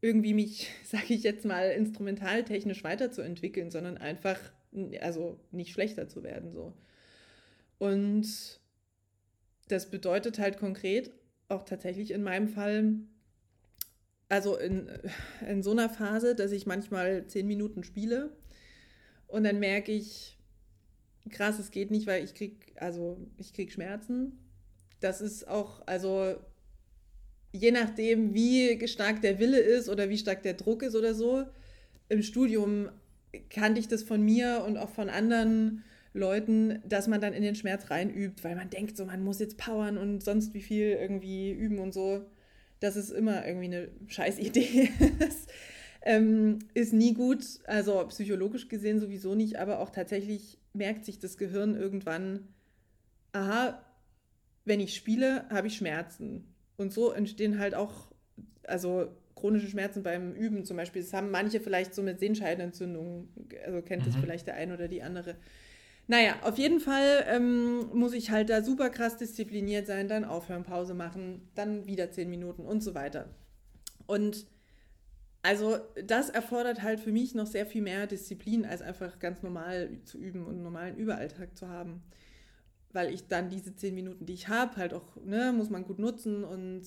irgendwie 0.02 0.34
mich, 0.34 0.68
sage 0.84 1.14
ich 1.14 1.22
jetzt 1.22 1.46
mal, 1.46 1.70
instrumentaltechnisch 1.70 2.84
weiterzuentwickeln, 2.84 3.70
sondern 3.70 3.96
einfach, 3.96 4.38
also 5.00 5.40
nicht 5.50 5.72
schlechter 5.72 6.08
zu 6.08 6.22
werden 6.22 6.52
so. 6.52 6.74
Und 7.78 8.60
das 9.68 9.90
bedeutet 9.90 10.38
halt 10.38 10.58
konkret 10.58 11.10
auch 11.48 11.64
tatsächlich 11.64 12.10
in 12.10 12.22
meinem 12.22 12.48
Fall, 12.48 12.94
also 14.28 14.56
in, 14.56 14.90
in 15.48 15.62
so 15.62 15.70
einer 15.70 15.88
Phase, 15.88 16.34
dass 16.34 16.52
ich 16.52 16.66
manchmal 16.66 17.26
zehn 17.26 17.46
Minuten 17.46 17.84
spiele 17.84 18.36
und 19.26 19.44
dann 19.44 19.58
merke 19.58 19.92
ich, 19.92 20.38
krass, 21.30 21.58
es 21.58 21.70
geht 21.70 21.90
nicht, 21.90 22.06
weil 22.06 22.24
ich 22.24 22.34
krieg, 22.34 22.74
also 22.76 23.18
ich 23.36 23.52
krieg 23.52 23.72
Schmerzen. 23.72 24.38
Das 25.00 25.20
ist 25.20 25.48
auch, 25.48 25.82
also 25.86 26.36
je 27.52 27.70
nachdem, 27.70 28.34
wie 28.34 28.86
stark 28.88 29.20
der 29.22 29.38
Wille 29.38 29.58
ist 29.58 29.88
oder 29.88 30.08
wie 30.08 30.18
stark 30.18 30.42
der 30.42 30.54
Druck 30.54 30.82
ist 30.82 30.96
oder 30.96 31.14
so, 31.14 31.44
im 32.08 32.22
Studium 32.22 32.88
kannte 33.50 33.80
ich 33.80 33.88
das 33.88 34.02
von 34.02 34.22
mir 34.22 34.64
und 34.66 34.76
auch 34.76 34.90
von 34.90 35.08
anderen 35.08 35.84
Leuten, 36.14 36.82
dass 36.86 37.08
man 37.08 37.20
dann 37.20 37.32
in 37.32 37.42
den 37.42 37.54
Schmerz 37.54 37.90
reinübt, 37.90 38.44
weil 38.44 38.56
man 38.56 38.68
denkt, 38.68 38.96
so 38.96 39.04
man 39.06 39.22
muss 39.22 39.38
jetzt 39.38 39.56
powern 39.56 39.96
und 39.96 40.22
sonst 40.22 40.52
wie 40.54 40.60
viel 40.60 40.88
irgendwie 40.88 41.52
üben 41.52 41.78
und 41.78 41.94
so. 41.94 42.26
Das 42.80 42.96
ist 42.96 43.10
immer 43.10 43.46
irgendwie 43.46 43.66
eine 43.66 43.88
scheiß 44.08 44.38
Idee. 44.38 44.90
ähm, 46.02 46.58
ist 46.74 46.92
nie 46.92 47.14
gut, 47.14 47.44
also 47.64 48.04
psychologisch 48.08 48.68
gesehen 48.68 48.98
sowieso 48.98 49.34
nicht, 49.34 49.56
aber 49.56 49.78
auch 49.78 49.90
tatsächlich 49.90 50.58
merkt 50.74 51.04
sich 51.04 51.18
das 51.18 51.38
Gehirn 51.38 51.76
irgendwann, 51.76 52.48
aha, 53.32 53.82
wenn 54.64 54.80
ich 54.80 54.94
spiele, 54.94 55.48
habe 55.48 55.68
ich 55.68 55.76
Schmerzen. 55.76 56.51
Und 56.76 56.92
so 56.92 57.12
entstehen 57.12 57.58
halt 57.58 57.74
auch, 57.74 58.10
also 58.64 59.08
chronische 59.34 59.68
Schmerzen 59.68 60.02
beim 60.02 60.32
Üben 60.34 60.64
zum 60.64 60.76
Beispiel. 60.76 61.02
Das 61.02 61.12
haben 61.12 61.30
manche 61.30 61.60
vielleicht 61.60 61.94
so 61.94 62.02
mit 62.02 62.20
Sehenscheidenentzündungen, 62.20 63.28
also 63.64 63.82
kennt 63.82 64.02
mhm. 64.02 64.06
das 64.06 64.20
vielleicht 64.20 64.46
der 64.46 64.54
eine 64.54 64.74
oder 64.74 64.88
die 64.88 65.02
andere. 65.02 65.36
Naja, 66.08 66.36
auf 66.42 66.58
jeden 66.58 66.80
Fall 66.80 67.24
ähm, 67.28 67.88
muss 67.94 68.12
ich 68.12 68.30
halt 68.30 68.50
da 68.50 68.62
super 68.62 68.90
krass 68.90 69.16
diszipliniert 69.16 69.86
sein, 69.86 70.08
dann 70.08 70.24
aufhören, 70.24 70.64
Pause 70.64 70.94
machen, 70.94 71.48
dann 71.54 71.86
wieder 71.86 72.10
zehn 72.10 72.28
Minuten 72.28 72.64
und 72.64 72.82
so 72.82 72.94
weiter. 72.94 73.28
Und 74.06 74.46
also 75.42 75.78
das 76.04 76.28
erfordert 76.28 76.82
halt 76.82 77.00
für 77.00 77.12
mich 77.12 77.34
noch 77.34 77.46
sehr 77.46 77.66
viel 77.66 77.82
mehr 77.82 78.06
Disziplin, 78.06 78.64
als 78.64 78.82
einfach 78.82 79.18
ganz 79.18 79.42
normal 79.42 79.90
zu 80.04 80.18
üben 80.18 80.44
und 80.44 80.54
einen 80.54 80.62
normalen 80.62 80.96
Überalltag 80.96 81.56
zu 81.56 81.68
haben. 81.68 82.02
Weil 82.92 83.12
ich 83.12 83.26
dann 83.28 83.48
diese 83.48 83.74
zehn 83.74 83.94
Minuten, 83.94 84.26
die 84.26 84.34
ich 84.34 84.48
habe, 84.48 84.76
halt 84.76 84.92
auch, 84.92 85.16
ne, 85.24 85.52
muss 85.52 85.70
man 85.70 85.84
gut 85.84 85.98
nutzen 85.98 86.44
und 86.44 86.84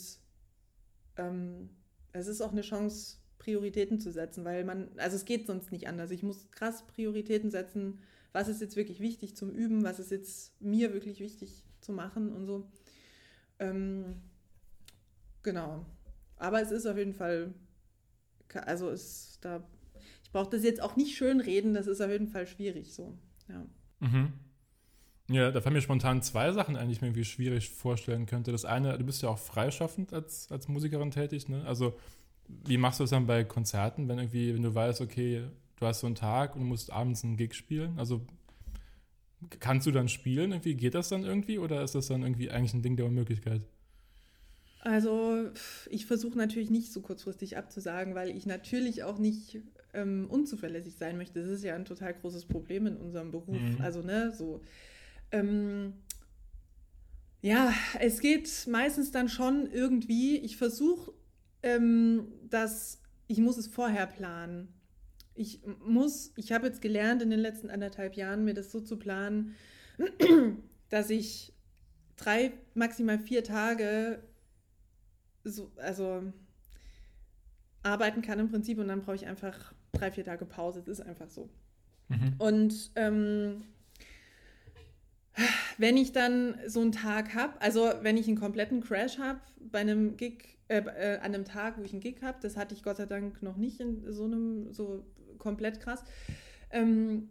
ähm, 1.17 1.69
es 2.11 2.27
ist 2.27 2.41
auch 2.41 2.51
eine 2.51 2.61
Chance, 2.61 3.17
Prioritäten 3.39 3.99
zu 3.99 4.11
setzen, 4.11 4.45
weil 4.45 4.63
man, 4.63 4.89
also 4.97 5.15
es 5.15 5.25
geht 5.25 5.47
sonst 5.47 5.71
nicht 5.71 5.87
anders. 5.87 6.11
Ich 6.11 6.23
muss 6.23 6.49
krass 6.51 6.85
Prioritäten 6.87 7.51
setzen, 7.51 7.99
was 8.33 8.47
ist 8.47 8.61
jetzt 8.61 8.75
wirklich 8.75 8.99
wichtig 8.99 9.35
zum 9.35 9.51
Üben, 9.51 9.83
was 9.83 9.99
ist 9.99 10.11
jetzt 10.11 10.59
mir 10.61 10.93
wirklich 10.93 11.19
wichtig 11.19 11.63
zu 11.81 11.91
machen 11.91 12.31
und 12.33 12.45
so. 12.45 12.67
Ähm, 13.59 14.21
genau. 15.43 15.85
Aber 16.37 16.61
es 16.61 16.71
ist 16.71 16.85
auf 16.85 16.97
jeden 16.97 17.13
Fall 17.13 17.53
also 18.53 18.89
ist 18.89 19.39
da, 19.41 19.63
ich 20.23 20.31
brauche 20.31 20.49
das 20.49 20.63
jetzt 20.63 20.81
auch 20.81 20.95
nicht 20.95 21.15
schön 21.15 21.39
reden, 21.39 21.73
das 21.73 21.87
ist 21.87 22.01
auf 22.01 22.09
jeden 22.09 22.27
Fall 22.27 22.47
schwierig 22.47 22.93
so. 22.93 23.17
Ja. 23.49 23.65
Mhm. 23.99 24.33
Ja, 25.27 25.49
da 25.49 25.59
fallen 25.59 25.73
mir 25.73 25.81
spontan 25.81 26.21
zwei 26.21 26.51
Sachen 26.51 26.75
eigentlich 26.75 27.01
mir 27.01 27.07
irgendwie 27.07 27.25
schwierig 27.25 27.71
vorstellen 27.71 28.27
könnte. 28.27 28.51
Das 28.51 28.63
eine, 28.63 28.97
du 28.97 29.03
bist 29.03 29.23
ja 29.23 29.29
auch 29.29 29.39
freischaffend 29.39 30.13
als, 30.13 30.51
als 30.51 30.67
Musikerin 30.67 31.09
tätig, 31.09 31.49
ne? 31.49 31.65
Also 31.65 31.97
wie 32.47 32.77
machst 32.77 32.99
du 32.99 33.03
das 33.03 33.09
dann 33.09 33.25
bei 33.25 33.43
Konzerten, 33.43 34.07
wenn 34.07 34.19
irgendwie, 34.19 34.53
wenn 34.53 34.61
du 34.61 34.75
weißt, 34.75 35.01
okay, 35.01 35.45
du 35.77 35.85
hast 35.85 36.01
so 36.01 36.07
einen 36.07 36.15
Tag 36.15 36.53
und 36.55 36.61
du 36.61 36.67
musst 36.67 36.91
abends 36.91 37.23
einen 37.23 37.37
Gig 37.37 37.55
spielen? 37.55 37.97
Also 37.97 38.21
kannst 39.59 39.87
du 39.87 39.91
dann 39.91 40.09
spielen? 40.09 40.51
Irgendwie 40.51 40.75
geht 40.75 40.93
das 40.93 41.09
dann 41.09 41.23
irgendwie 41.23 41.57
oder 41.57 41.83
ist 41.83 41.95
das 41.95 42.07
dann 42.07 42.21
irgendwie 42.21 42.51
eigentlich 42.51 42.75
ein 42.75 42.83
Ding 42.83 42.95
der 42.95 43.07
Unmöglichkeit? 43.07 43.61
Also 44.81 45.49
ich 45.89 46.05
versuche 46.05 46.37
natürlich 46.37 46.69
nicht 46.69 46.93
so 46.93 47.01
kurzfristig 47.01 47.57
abzusagen, 47.57 48.13
weil 48.13 48.29
ich 48.29 48.45
natürlich 48.45 49.03
auch 49.03 49.17
nicht 49.17 49.59
ähm, 49.95 50.27
unzuverlässig 50.29 50.95
sein 50.97 51.17
möchte. 51.17 51.41
Das 51.41 51.49
ist 51.49 51.63
ja 51.63 51.73
ein 51.73 51.85
total 51.85 52.13
großes 52.13 52.45
Problem 52.45 52.85
in 52.85 52.97
unserem 52.97 53.31
Beruf. 53.31 53.59
Mhm. 53.59 53.77
Also 53.81 54.03
ne, 54.03 54.31
so. 54.31 54.61
Ähm, 55.31 55.93
ja, 57.41 57.73
es 57.99 58.19
geht 58.21 58.67
meistens 58.67 59.11
dann 59.11 59.29
schon 59.29 59.69
irgendwie. 59.71 60.37
Ich 60.37 60.57
versuche, 60.57 61.13
ähm, 61.63 62.27
dass 62.49 63.01
ich 63.27 63.39
muss 63.39 63.57
es 63.57 63.67
vorher 63.67 64.07
planen. 64.07 64.73
Ich 65.33 65.61
muss, 65.85 66.31
ich 66.37 66.51
habe 66.51 66.67
jetzt 66.67 66.81
gelernt 66.81 67.21
in 67.21 67.29
den 67.29 67.39
letzten 67.39 67.69
anderthalb 67.69 68.15
Jahren, 68.15 68.45
mir 68.45 68.53
das 68.53 68.71
so 68.71 68.79
zu 68.79 68.97
planen, 68.97 69.55
dass 70.89 71.09
ich 71.09 71.53
drei, 72.15 72.53
maximal 72.73 73.19
vier 73.19 73.43
Tage 73.43 74.23
so, 75.43 75.71
also 75.77 76.23
arbeiten 77.83 78.21
kann 78.21 78.39
im 78.39 78.49
Prinzip 78.49 78.79
und 78.79 78.87
dann 78.87 79.01
brauche 79.01 79.15
ich 79.15 79.27
einfach 79.27 79.73
drei, 79.91 80.11
vier 80.11 80.23
Tage 80.23 80.45
Pause. 80.45 80.81
Das 80.85 80.99
ist 80.99 81.05
einfach 81.05 81.29
so. 81.29 81.49
Mhm. 82.09 82.35
Und 82.37 82.91
ähm, 82.95 83.63
wenn 85.77 85.97
ich 85.97 86.11
dann 86.11 86.55
so 86.67 86.81
einen 86.81 86.91
Tag 86.91 87.33
habe, 87.33 87.59
also 87.61 87.91
wenn 88.01 88.17
ich 88.17 88.27
einen 88.27 88.37
kompletten 88.37 88.81
Crash 88.81 89.17
habe 89.19 89.39
bei 89.59 89.79
einem 89.79 90.17
Gig, 90.17 90.57
äh, 90.67 90.77
äh, 90.79 91.17
an 91.17 91.33
einem 91.35 91.45
Tag, 91.45 91.77
wo 91.77 91.83
ich 91.83 91.91
einen 91.91 92.01
Gig 92.01 92.21
habe, 92.21 92.37
das 92.41 92.57
hatte 92.57 92.73
ich 92.73 92.83
Gott 92.83 92.97
sei 92.97 93.05
Dank 93.05 93.43
noch 93.43 93.57
nicht 93.57 93.79
in 93.79 94.11
so 94.11 94.25
einem 94.25 94.73
so 94.73 95.05
komplett 95.37 95.79
krass. 95.79 96.03
Ähm, 96.71 97.29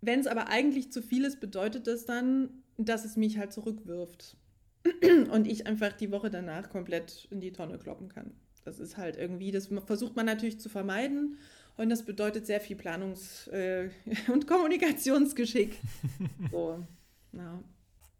Wenn 0.00 0.20
es 0.20 0.26
aber 0.26 0.48
eigentlich 0.48 0.92
zu 0.92 1.02
viel 1.02 1.24
ist, 1.24 1.40
bedeutet 1.40 1.86
das 1.86 2.04
dann, 2.04 2.62
dass 2.76 3.04
es 3.04 3.16
mich 3.16 3.38
halt 3.38 3.52
zurückwirft. 3.52 4.36
Und 5.30 5.46
ich 5.46 5.66
einfach 5.66 5.92
die 5.92 6.10
Woche 6.10 6.30
danach 6.30 6.70
komplett 6.70 7.28
in 7.30 7.40
die 7.40 7.52
Tonne 7.52 7.78
kloppen 7.78 8.08
kann. 8.08 8.32
Das 8.64 8.78
ist 8.78 8.96
halt 8.96 9.16
irgendwie, 9.16 9.50
das 9.50 9.68
versucht 9.86 10.16
man 10.16 10.26
natürlich 10.26 10.58
zu 10.58 10.68
vermeiden. 10.68 11.38
Und 11.76 11.90
das 11.90 12.04
bedeutet 12.04 12.46
sehr 12.46 12.60
viel 12.60 12.76
Planungs- 12.76 13.50
äh, 13.50 13.90
und 14.32 14.46
Kommunikationsgeschick. 14.46 15.78
So, 16.50 16.86
ja. 17.32 17.62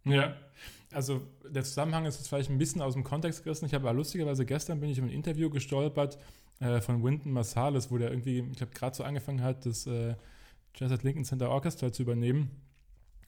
Ja, 0.04 0.34
also 0.92 1.20
der 1.48 1.62
Zusammenhang 1.62 2.06
ist 2.06 2.16
jetzt 2.16 2.28
vielleicht 2.28 2.50
ein 2.50 2.58
bisschen 2.58 2.80
aus 2.80 2.94
dem 2.94 3.04
Kontext 3.04 3.44
gerissen. 3.44 3.66
Ich 3.66 3.74
habe 3.74 3.86
aber 3.86 3.96
lustigerweise 3.96 4.46
gestern 4.46 4.80
bin 4.80 4.90
ich 4.90 4.98
in 4.98 5.04
ein 5.04 5.10
Interview 5.10 5.50
gestolpert 5.50 6.18
äh, 6.60 6.80
von 6.80 7.02
Wynton 7.02 7.32
Marsalis, 7.32 7.90
wo 7.90 7.98
der 7.98 8.10
irgendwie, 8.10 8.40
ich 8.50 8.56
glaube, 8.56 8.72
gerade 8.72 8.96
so 8.96 9.04
angefangen 9.04 9.42
hat, 9.42 9.66
das 9.66 9.86
äh, 9.86 10.14
Jazz 10.74 10.92
at 10.92 11.02
Lincoln 11.02 11.24
Center 11.24 11.50
Orchestra 11.50 11.92
zu 11.92 12.02
übernehmen 12.02 12.50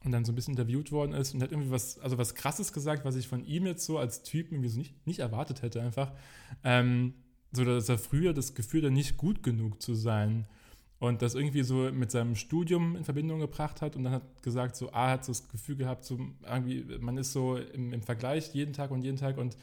und 0.04 0.12
dann 0.12 0.24
so 0.24 0.32
ein 0.32 0.34
bisschen 0.34 0.54
interviewt 0.54 0.90
worden 0.92 1.12
ist 1.12 1.34
und 1.34 1.42
hat 1.42 1.52
irgendwie 1.52 1.70
was, 1.70 1.98
also 1.98 2.18
was 2.18 2.34
krasses 2.34 2.72
gesagt, 2.72 3.04
was 3.04 3.16
ich 3.16 3.28
von 3.28 3.44
ihm 3.44 3.66
jetzt 3.66 3.84
so 3.84 3.98
als 3.98 4.22
Typ 4.22 4.50
irgendwie 4.50 4.68
so 4.68 4.78
nicht, 4.78 5.06
nicht 5.06 5.20
erwartet 5.20 5.62
hätte 5.62 5.80
einfach. 5.82 6.12
Ähm, 6.64 7.14
so, 7.52 7.64
dass 7.64 7.88
er 7.88 7.98
früher 7.98 8.32
das 8.32 8.54
Gefühl 8.54 8.86
hat, 8.86 8.92
nicht 8.92 9.16
gut 9.18 9.42
genug 9.42 9.82
zu 9.82 9.94
sein 9.94 10.46
und 11.02 11.20
das 11.20 11.34
irgendwie 11.34 11.64
so 11.64 11.90
mit 11.90 12.12
seinem 12.12 12.36
Studium 12.36 12.94
in 12.94 13.02
Verbindung 13.02 13.40
gebracht 13.40 13.82
hat 13.82 13.96
und 13.96 14.04
dann 14.04 14.12
hat 14.12 14.42
gesagt, 14.44 14.76
so, 14.76 14.92
ah, 14.92 15.10
hat 15.10 15.24
so 15.24 15.32
das 15.32 15.48
Gefühl 15.48 15.74
gehabt, 15.74 16.04
so 16.04 16.16
irgendwie, 16.48 16.84
man 17.00 17.18
ist 17.18 17.32
so 17.32 17.56
im, 17.56 17.92
im 17.92 18.02
Vergleich 18.02 18.54
jeden 18.54 18.72
Tag 18.72 18.92
und 18.92 19.02
jeden 19.02 19.16
Tag 19.16 19.36
und 19.36 19.56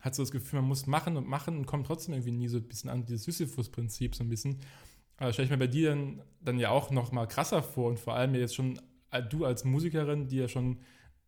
hat 0.00 0.14
so 0.14 0.22
das 0.22 0.30
Gefühl, 0.30 0.60
man 0.60 0.68
muss 0.70 0.86
machen 0.86 1.18
und 1.18 1.28
machen 1.28 1.58
und 1.58 1.66
kommt 1.66 1.86
trotzdem 1.86 2.14
irgendwie 2.14 2.32
nie 2.32 2.48
so 2.48 2.56
ein 2.56 2.62
bisschen 2.62 2.88
an 2.88 3.04
dieses 3.04 3.24
Sisyphus-Prinzip 3.24 4.14
so 4.14 4.24
ein 4.24 4.30
bisschen. 4.30 4.56
Aber 5.18 5.34
stelle 5.34 5.44
ich 5.44 5.50
mir 5.50 5.58
bei 5.58 5.66
dir 5.66 5.90
dann, 5.90 6.22
dann 6.40 6.58
ja 6.58 6.70
auch 6.70 6.90
noch 6.90 7.12
mal 7.12 7.26
krasser 7.26 7.62
vor 7.62 7.90
und 7.90 8.00
vor 8.00 8.14
allem 8.14 8.34
jetzt 8.34 8.54
schon 8.54 8.80
äh, 9.10 9.22
du 9.22 9.44
als 9.44 9.66
Musikerin, 9.66 10.28
die 10.28 10.38
ja 10.38 10.48
schon 10.48 10.78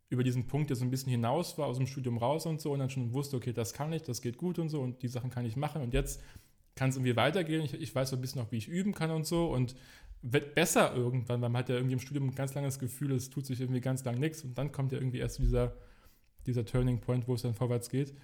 über 0.09 0.25
diesen 0.25 0.47
Punkt 0.47 0.71
jetzt 0.71 0.79
so 0.79 0.87
ein 0.87 0.91
bisschen 0.91 1.11
hinaus 1.11 1.59
war, 1.59 1.67
aus 1.67 1.77
dem 1.77 1.87
Studium 1.87 2.17
raus 2.17 2.47
und 2.47 2.63
so 2.63 2.73
und 2.73 2.79
dann 2.79 2.89
schon 2.89 3.13
wusste, 3.13 3.37
okay, 3.37 3.53
das 3.53 3.75
kann 3.75 3.93
ich, 3.93 4.03
das 4.03 4.23
geht 4.23 4.39
gut 4.39 4.59
und 4.59 4.71
so 4.71 4.81
und 4.81 5.03
die 5.03 5.09
Sachen 5.09 5.29
kann 5.29 5.45
ich 5.45 5.57
machen 5.57 5.83
und 5.83 5.93
jetzt 5.93 6.23
kann 6.79 6.91
es 6.91 6.97
irgendwie 6.97 7.17
weitergehen. 7.17 7.63
Ich, 7.65 7.75
ich, 7.75 7.93
weiß 7.93 8.11
so 8.11 8.17
ein 8.17 8.21
bisschen 8.21 8.41
noch, 8.41 8.53
wie 8.53 8.57
ich 8.57 8.69
üben 8.69 8.95
kann 8.95 9.11
und 9.11 9.27
so 9.27 9.53
und 9.53 9.75
wird 10.23 10.55
besser 10.55 10.95
irgendwann, 10.95 11.43
weil 11.43 11.51
man 11.51 11.61
hat 11.61 11.69
ja 11.69 11.75
irgendwie 11.75 11.95
im 11.95 12.01
Studium 12.01 12.33
ganz 12.35 12.55
lange 12.55 12.69
das 12.69 12.79
Gefühl, 12.79 13.13
es 13.13 13.31
tut 13.31 13.47
sich 13.47 13.61
irgendwie 13.61 13.81
ganz 13.81 14.05
lang 14.05 14.19
nichts 14.19 14.45
und 14.45 14.57
dann 14.57 14.71
kommt 14.71 14.93
ja 14.93 14.99
irgendwie 14.99 15.19
erst 15.19 15.39
dieser, 15.39 15.77
dieser 16.47 16.65
Turning 16.65 17.01
Point, 17.01 17.27
wo 17.27 17.35
es 17.35 17.43
dann 17.43 17.55
vorwärts 17.55 17.91
geht. 17.91 18.15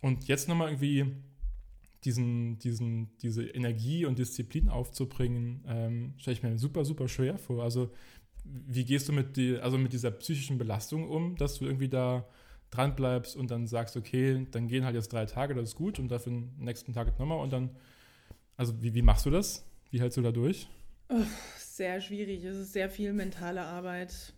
Und 0.00 0.26
jetzt 0.26 0.48
nochmal 0.48 0.68
irgendwie 0.68 1.12
diesen, 2.04 2.58
diesen, 2.58 3.16
diese 3.18 3.44
Energie 3.44 4.04
und 4.04 4.18
Disziplin 4.18 4.68
aufzubringen, 4.68 5.64
ähm, 5.68 6.14
stelle 6.16 6.36
ich 6.36 6.42
mir 6.42 6.58
super, 6.58 6.84
super 6.84 7.06
schwer 7.06 7.38
vor. 7.38 7.62
Also 7.62 7.92
wie 8.44 8.84
gehst 8.84 9.08
du 9.08 9.12
mit, 9.12 9.36
die, 9.36 9.58
also 9.58 9.78
mit 9.78 9.92
dieser 9.92 10.10
psychischen 10.10 10.58
Belastung 10.58 11.08
um, 11.08 11.36
dass 11.36 11.58
du 11.58 11.66
irgendwie 11.66 11.88
da 11.88 12.26
dran 12.72 12.96
bleibst 12.96 13.36
und 13.36 13.50
dann 13.50 13.66
sagst, 13.66 13.96
okay, 13.96 14.46
dann 14.50 14.66
gehen 14.66 14.84
halt 14.84 14.96
jetzt 14.96 15.12
drei 15.12 15.26
Tage, 15.26 15.54
das 15.54 15.70
ist 15.70 15.76
gut 15.76 15.98
und 15.98 16.08
dafür 16.08 16.32
den 16.32 16.50
nächsten 16.58 16.92
Tag 16.92 17.18
nochmal 17.18 17.38
und 17.38 17.52
dann, 17.52 17.70
also 18.56 18.82
wie, 18.82 18.94
wie 18.94 19.02
machst 19.02 19.26
du 19.26 19.30
das? 19.30 19.64
Wie 19.90 20.00
hältst 20.00 20.16
du 20.16 20.22
da 20.22 20.32
durch? 20.32 20.68
Oh, 21.10 21.20
sehr 21.58 22.00
schwierig, 22.00 22.42
es 22.44 22.56
ist 22.56 22.72
sehr 22.72 22.88
viel 22.88 23.12
mentale 23.12 23.60
Arbeit. 23.60 24.32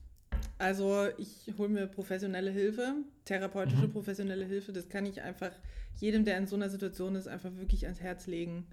Also 0.58 1.06
ich 1.16 1.52
hole 1.56 1.68
mir 1.68 1.86
professionelle 1.86 2.50
Hilfe, 2.50 2.96
therapeutische 3.24 3.86
mhm. 3.86 3.92
professionelle 3.92 4.44
Hilfe, 4.44 4.72
das 4.72 4.88
kann 4.88 5.06
ich 5.06 5.22
einfach 5.22 5.52
jedem, 6.00 6.24
der 6.24 6.36
in 6.36 6.48
so 6.48 6.56
einer 6.56 6.68
Situation 6.68 7.14
ist, 7.14 7.28
einfach 7.28 7.54
wirklich 7.54 7.84
ans 7.84 8.00
Herz 8.00 8.26
legen. 8.26 8.66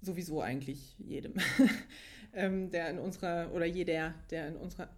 Sowieso 0.00 0.40
eigentlich 0.40 0.98
jedem, 0.98 1.34
ähm, 2.32 2.70
der 2.70 2.88
in 2.88 2.98
unserer, 2.98 3.52
oder 3.52 3.66
jeder, 3.66 4.14
der 4.30 4.48
in 4.48 4.56
unserer 4.56 4.88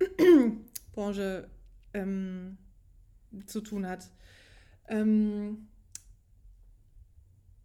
Branche 0.93 1.49
ähm, 1.95 2.59
zu 3.47 3.61
tun 3.61 3.87
hat. 3.87 4.11
Ähm, 4.89 5.69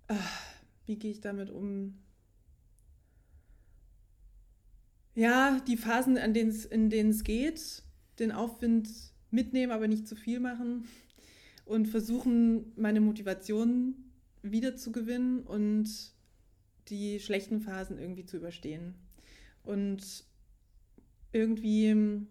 ach, 0.08 0.41
wie 0.86 0.97
gehe 0.97 1.12
ich 1.12 1.21
damit 1.21 1.50
um? 1.50 1.97
Ja, 5.13 5.60
die 5.67 5.78
Phasen, 5.78 6.17
an 6.17 6.34
in 6.34 6.89
denen 6.89 7.10
es 7.10 7.24
geht, 7.24 7.84
den 8.19 8.32
Aufwind 8.32 8.89
mitnehmen, 9.30 9.71
aber 9.71 9.88
nicht 9.88 10.08
zu 10.08 10.15
viel 10.15 10.39
machen 10.39 10.86
und 11.65 11.88
versuchen, 11.88 12.71
meine 12.76 13.02
Motivation 13.02 13.95
wiederzugewinnen 14.41 15.41
und 15.43 15.89
die 16.88 17.19
schlechten 17.19 17.62
Phasen 17.62 18.00
irgendwie 18.00 18.26
zu 18.26 18.38
überstehen. 18.38 18.95
Und 19.63 20.26
irgendwie 21.32 22.26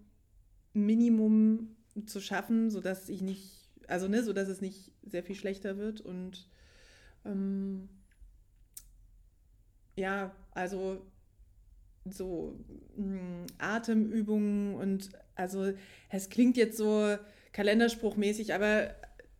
Minimum 0.72 1.76
zu 2.06 2.20
schaffen, 2.20 2.70
sodass 2.70 3.08
ich 3.08 3.22
nicht, 3.22 3.50
also 3.88 4.08
ne, 4.08 4.22
sodass 4.22 4.48
es 4.48 4.60
nicht 4.60 4.92
sehr 5.02 5.22
viel 5.22 5.36
schlechter 5.36 5.76
wird 5.76 6.00
und 6.00 6.48
ähm, 7.24 7.88
ja, 9.96 10.34
also 10.52 11.02
so 12.08 12.58
mh, 12.96 13.04
hm, 13.04 13.46
Atemübungen 13.58 14.74
und 14.74 15.10
also 15.34 15.72
es 16.08 16.28
klingt 16.28 16.56
jetzt 16.56 16.76
so 16.76 17.16
kalenderspruchmäßig, 17.52 18.54
aber 18.54 18.94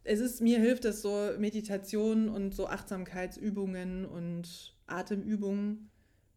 es 0.05 0.21
ist, 0.21 0.41
mir 0.41 0.59
hilft 0.59 0.85
es 0.85 1.03
so 1.03 1.31
Meditation 1.39 2.29
und 2.29 2.55
so 2.55 2.67
Achtsamkeitsübungen 2.67 4.07
und 4.07 4.75
Atemübungen, 4.87 5.91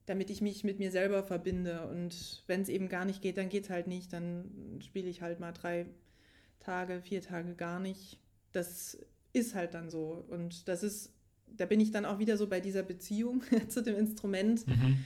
damit 0.05 0.29
ich 0.29 0.41
mich 0.41 0.63
mit 0.63 0.79
mir 0.79 0.91
selber 0.91 1.23
verbinde. 1.23 1.87
Und 1.87 2.43
wenn 2.47 2.61
es 2.61 2.69
eben 2.69 2.89
gar 2.89 3.05
nicht 3.05 3.21
geht, 3.21 3.37
dann 3.37 3.49
geht 3.49 3.65
es 3.65 3.69
halt 3.69 3.87
nicht. 3.87 4.11
Dann 4.11 4.79
spiele 4.81 5.09
ich 5.09 5.21
halt 5.21 5.39
mal 5.39 5.53
drei 5.53 5.85
Tage, 6.63 7.01
vier 7.01 7.21
Tage 7.21 7.55
gar 7.55 7.79
nicht. 7.79 8.19
Das 8.51 8.97
ist 9.33 9.55
halt 9.55 9.73
dann 9.73 9.89
so. 9.89 10.25
Und 10.29 10.67
das 10.67 10.83
ist, 10.83 11.13
da 11.47 11.65
bin 11.65 11.79
ich 11.79 11.91
dann 11.91 12.05
auch 12.05 12.19
wieder 12.19 12.37
so 12.37 12.47
bei 12.47 12.59
dieser 12.59 12.83
Beziehung 12.83 13.43
zu 13.69 13.81
dem 13.81 13.95
Instrument. 13.95 14.67
Mhm. 14.67 14.97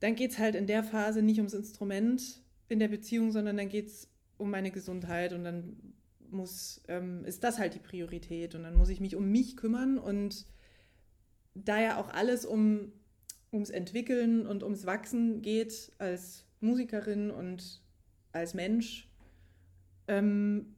Dann 0.00 0.14
geht 0.14 0.32
es 0.32 0.38
halt 0.38 0.54
in 0.54 0.66
der 0.66 0.82
Phase 0.82 1.22
nicht 1.22 1.38
ums 1.38 1.54
Instrument 1.54 2.42
in 2.68 2.78
der 2.78 2.88
Beziehung, 2.88 3.32
sondern 3.32 3.56
dann 3.56 3.68
geht 3.68 3.88
es 3.88 4.08
um 4.36 4.50
meine 4.50 4.70
Gesundheit 4.70 5.32
und 5.32 5.44
dann 5.44 5.76
muss, 6.30 6.82
ähm, 6.88 7.24
ist 7.24 7.44
das 7.44 7.58
halt 7.58 7.74
die 7.74 7.78
Priorität 7.78 8.54
und 8.54 8.64
dann 8.64 8.74
muss 8.74 8.88
ich 8.88 9.00
mich 9.00 9.16
um 9.16 9.30
mich 9.30 9.56
kümmern 9.56 9.98
und 9.98 10.46
da 11.54 11.80
ja 11.80 12.00
auch 12.00 12.08
alles 12.08 12.44
um, 12.44 12.92
ums 13.52 13.70
Entwickeln 13.70 14.46
und 14.46 14.62
ums 14.62 14.86
Wachsen 14.86 15.40
geht 15.40 15.92
als 15.98 16.44
Musikerin 16.60 17.30
und 17.30 17.80
als 18.32 18.54
Mensch, 18.54 19.08
ähm, 20.08 20.74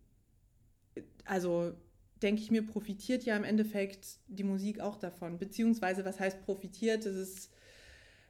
also 1.25 1.73
denke 2.23 2.43
ich 2.43 2.51
mir, 2.51 2.65
profitiert 2.65 3.25
ja 3.25 3.37
im 3.37 3.45
Endeffekt 3.45 4.19
die 4.27 4.45
Musik 4.45 4.81
auch 4.81 4.97
davon. 4.97 5.39
Beziehungsweise, 5.39 6.05
was 6.05 6.19
heißt 6.19 6.43
profitiert? 6.45 7.05
Das 7.05 7.15
ist, 7.15 7.53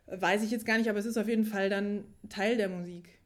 weiß 0.06 0.42
ich 0.42 0.50
jetzt 0.50 0.66
gar 0.66 0.78
nicht, 0.78 0.90
aber 0.90 0.98
es 0.98 1.06
ist 1.06 1.16
auf 1.16 1.28
jeden 1.28 1.44
Fall 1.44 1.70
dann 1.70 2.04
Teil 2.28 2.56
der 2.56 2.68
Musik. 2.68 3.20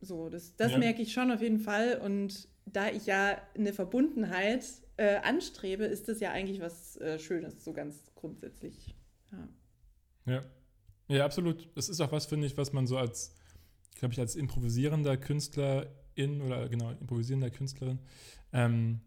So, 0.00 0.28
das, 0.28 0.56
das 0.56 0.72
ja. 0.72 0.78
merke 0.78 1.02
ich 1.02 1.12
schon 1.12 1.30
auf 1.30 1.42
jeden 1.42 1.60
Fall. 1.60 2.00
Und 2.02 2.48
da 2.66 2.88
ich 2.88 3.06
ja 3.06 3.36
eine 3.54 3.72
Verbundenheit 3.72 4.64
äh, 4.96 5.16
anstrebe, 5.16 5.84
ist 5.84 6.08
das 6.08 6.20
ja 6.20 6.32
eigentlich 6.32 6.60
was 6.60 6.96
äh, 6.96 7.18
Schönes, 7.18 7.64
so 7.64 7.72
ganz 7.72 8.12
grundsätzlich. 8.14 8.94
Ja. 9.30 9.48
ja. 10.32 10.44
Ja, 11.08 11.24
absolut. 11.26 11.68
Das 11.76 11.88
ist 11.88 12.00
auch 12.00 12.12
was, 12.12 12.26
finde 12.26 12.46
ich, 12.46 12.56
was 12.56 12.72
man 12.72 12.86
so 12.86 12.96
als, 12.96 13.34
glaube 13.96 14.14
ich, 14.14 14.20
als 14.20 14.34
improvisierender 14.34 15.16
Künstlerin 16.14 16.42
oder 16.42 16.68
genau, 16.68 16.90
improvisierender 16.90 17.50
Künstlerin 17.50 17.98
ähm, 18.52 19.00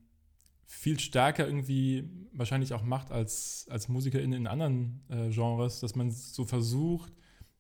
viel 0.65 0.99
stärker 0.99 1.45
irgendwie 1.45 2.09
wahrscheinlich 2.33 2.73
auch 2.73 2.83
macht 2.83 3.11
als, 3.11 3.67
als 3.69 3.87
Musikerin 3.87 4.33
in 4.33 4.47
anderen 4.47 5.03
äh, 5.09 5.29
Genres, 5.29 5.79
dass 5.79 5.95
man 5.95 6.11
so 6.11 6.43
versucht, 6.43 7.13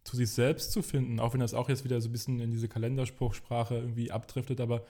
zu 0.03 0.15
sich 0.15 0.29
selbst 0.29 0.71
zu 0.71 0.81
finden, 0.81 1.19
auch 1.19 1.33
wenn 1.33 1.39
das 1.39 1.53
auch 1.53 1.69
jetzt 1.69 1.83
wieder 1.83 1.99
so 2.01 2.09
ein 2.09 2.11
bisschen 2.11 2.39
in 2.39 2.51
diese 2.51 2.67
Kalenderspruchsprache 2.67 3.75
irgendwie 3.75 4.11
abdriftet, 4.11 4.59
aber 4.59 4.85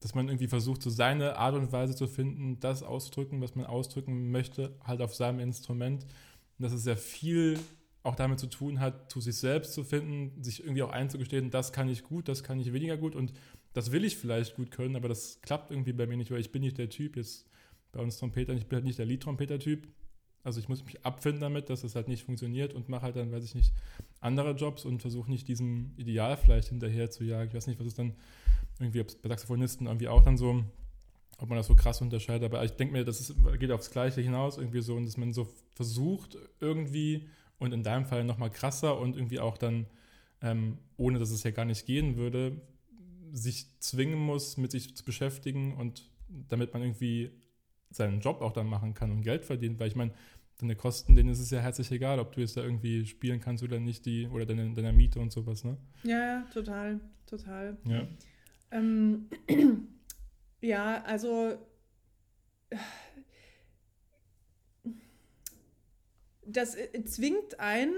dass 0.00 0.14
man 0.14 0.28
irgendwie 0.28 0.48
versucht, 0.48 0.82
so 0.82 0.88
seine 0.88 1.36
Art 1.36 1.54
und 1.54 1.72
Weise 1.72 1.94
zu 1.94 2.06
finden, 2.06 2.58
das 2.60 2.82
auszudrücken, 2.82 3.40
was 3.42 3.54
man 3.54 3.66
ausdrücken 3.66 4.30
möchte, 4.30 4.74
halt 4.82 5.02
auf 5.02 5.14
seinem 5.14 5.40
Instrument. 5.40 6.04
Und 6.04 6.62
dass 6.62 6.72
es 6.72 6.84
sehr 6.84 6.96
viel 6.96 7.58
auch 8.02 8.14
damit 8.14 8.40
zu 8.40 8.46
tun 8.46 8.80
hat, 8.80 9.10
zu 9.10 9.20
sich 9.20 9.36
selbst 9.36 9.74
zu 9.74 9.84
finden, 9.84 10.42
sich 10.42 10.60
irgendwie 10.60 10.82
auch 10.82 10.90
einzugestehen, 10.90 11.50
das 11.50 11.72
kann 11.72 11.88
ich 11.88 12.02
gut, 12.02 12.28
das 12.28 12.42
kann 12.42 12.58
ich 12.58 12.72
weniger 12.72 12.96
gut 12.96 13.14
und 13.14 13.32
das 13.72 13.92
will 13.92 14.04
ich 14.04 14.16
vielleicht 14.16 14.56
gut 14.56 14.70
können, 14.70 14.96
aber 14.96 15.08
das 15.08 15.40
klappt 15.42 15.70
irgendwie 15.70 15.92
bei 15.92 16.06
mir 16.06 16.16
nicht, 16.16 16.30
weil 16.30 16.40
ich 16.40 16.52
bin 16.52 16.62
nicht 16.62 16.78
der 16.78 16.88
Typ, 16.88 17.16
jetzt 17.16 17.46
bei 17.92 18.00
uns 18.00 18.18
Trompetern, 18.18 18.56
ich 18.56 18.66
bin 18.66 18.76
halt 18.76 18.84
nicht 18.84 18.98
der 18.98 19.06
Liedtrompeter-Typ. 19.06 19.86
Also 20.42 20.58
ich 20.58 20.68
muss 20.68 20.84
mich 20.84 21.04
abfinden 21.04 21.40
damit, 21.40 21.68
dass 21.68 21.82
das 21.82 21.94
halt 21.94 22.08
nicht 22.08 22.24
funktioniert 22.24 22.72
und 22.72 22.88
mache 22.88 23.02
halt 23.02 23.16
dann, 23.16 23.30
weiß 23.30 23.44
ich 23.44 23.54
nicht, 23.54 23.74
andere 24.20 24.52
Jobs 24.52 24.84
und 24.84 25.00
versuche 25.00 25.30
nicht 25.30 25.48
diesem 25.48 25.92
Ideal 25.96 26.36
vielleicht 26.36 26.68
hinterher 26.68 27.10
zu 27.10 27.24
jagen. 27.24 27.48
Ich 27.48 27.54
weiß 27.54 27.66
nicht, 27.66 27.78
was 27.78 27.86
ist 27.86 27.98
dann 27.98 28.14
irgendwie, 28.78 29.02
ob 29.02 29.08
es 29.08 29.16
bei 29.16 29.28
Saxophonisten 29.28 29.86
irgendwie 29.86 30.08
auch 30.08 30.22
dann 30.22 30.38
so, 30.38 30.64
ob 31.36 31.48
man 31.48 31.58
das 31.58 31.66
so 31.66 31.74
krass 31.74 32.00
unterscheidet, 32.00 32.44
aber 32.44 32.64
ich 32.64 32.72
denke 32.72 32.92
mir, 32.92 33.04
das 33.04 33.20
ist, 33.20 33.34
geht 33.58 33.70
aufs 33.70 33.90
Gleiche 33.90 34.20
hinaus 34.20 34.56
irgendwie 34.56 34.80
so 34.80 34.96
und 34.96 35.04
dass 35.04 35.16
man 35.16 35.32
so 35.32 35.48
versucht, 35.74 36.38
irgendwie 36.58 37.28
und 37.58 37.72
in 37.72 37.82
deinem 37.82 38.06
Fall 38.06 38.24
nochmal 38.24 38.50
krasser 38.50 38.98
und 38.98 39.16
irgendwie 39.16 39.40
auch 39.40 39.58
dann, 39.58 39.86
ähm, 40.40 40.78
ohne 40.96 41.18
dass 41.18 41.30
es 41.30 41.42
ja 41.42 41.50
gar 41.50 41.66
nicht 41.66 41.84
gehen 41.84 42.16
würde, 42.16 42.60
sich 43.32 43.66
zwingen 43.80 44.18
muss, 44.18 44.56
mit 44.56 44.70
sich 44.70 44.96
zu 44.96 45.04
beschäftigen 45.04 45.76
und 45.76 46.08
damit 46.48 46.72
man 46.72 46.82
irgendwie 46.82 47.30
seinen 47.90 48.20
Job 48.20 48.40
auch 48.40 48.52
dann 48.52 48.66
machen 48.66 48.94
kann 48.94 49.10
und 49.10 49.22
Geld 49.22 49.44
verdient, 49.44 49.80
weil 49.80 49.88
ich 49.88 49.96
meine, 49.96 50.12
deine 50.60 50.76
Kosten, 50.76 51.14
denen 51.14 51.30
ist 51.30 51.40
es 51.40 51.50
ja 51.50 51.60
herzlich 51.60 51.90
egal, 51.90 52.18
ob 52.18 52.32
du 52.32 52.40
jetzt 52.40 52.56
da 52.56 52.62
irgendwie 52.62 53.04
spielen 53.06 53.40
kannst 53.40 53.62
oder 53.62 53.80
nicht, 53.80 54.06
die, 54.06 54.26
oder 54.28 54.46
deine, 54.46 54.72
deine 54.74 54.92
Miete 54.92 55.20
und 55.20 55.32
sowas, 55.32 55.64
ne? 55.64 55.76
Ja, 56.04 56.18
ja, 56.18 56.42
total, 56.52 57.00
total. 57.26 57.76
Ja. 57.84 58.06
Ähm, 58.70 59.26
ja, 60.60 61.02
also 61.02 61.56
das 66.46 66.74
äh, 66.74 67.04
zwingt 67.04 67.58
einen, 67.58 67.94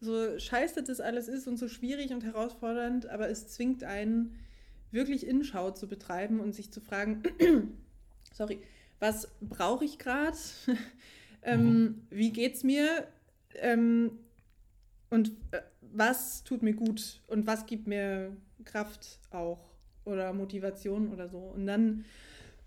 so 0.00 0.38
scheiße 0.38 0.82
das 0.82 1.00
alles 1.00 1.28
ist 1.28 1.46
und 1.46 1.58
so 1.58 1.68
schwierig 1.68 2.12
und 2.12 2.24
herausfordernd, 2.24 3.06
aber 3.06 3.28
es 3.28 3.48
zwingt 3.48 3.84
einen, 3.84 4.38
wirklich 4.92 5.26
Inschau 5.26 5.70
zu 5.70 5.88
betreiben 5.88 6.40
und 6.40 6.54
sich 6.54 6.70
zu 6.70 6.80
fragen, 6.80 7.22
sorry, 8.32 8.60
was 8.98 9.28
brauche 9.40 9.84
ich 9.84 9.98
gerade? 9.98 10.36
ähm, 11.42 11.82
mhm. 11.82 12.02
Wie 12.10 12.32
geht's 12.32 12.64
mir? 12.64 13.06
Ähm, 13.54 14.12
und 15.10 15.30
äh, 15.50 15.60
was 15.92 16.44
tut 16.44 16.62
mir 16.62 16.74
gut 16.74 17.20
und 17.26 17.46
was 17.46 17.66
gibt 17.66 17.86
mir 17.86 18.36
Kraft 18.64 19.18
auch 19.30 19.70
oder 20.04 20.32
Motivation 20.32 21.12
oder 21.12 21.28
so. 21.28 21.38
Und 21.38 21.66
dann 21.66 22.04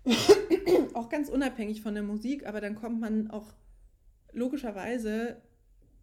auch 0.94 1.08
ganz 1.08 1.28
unabhängig 1.28 1.80
von 1.80 1.94
der 1.94 2.02
Musik, 2.02 2.46
aber 2.46 2.60
dann 2.60 2.74
kommt 2.74 3.00
man 3.00 3.30
auch 3.30 3.54
logischerweise 4.32 5.36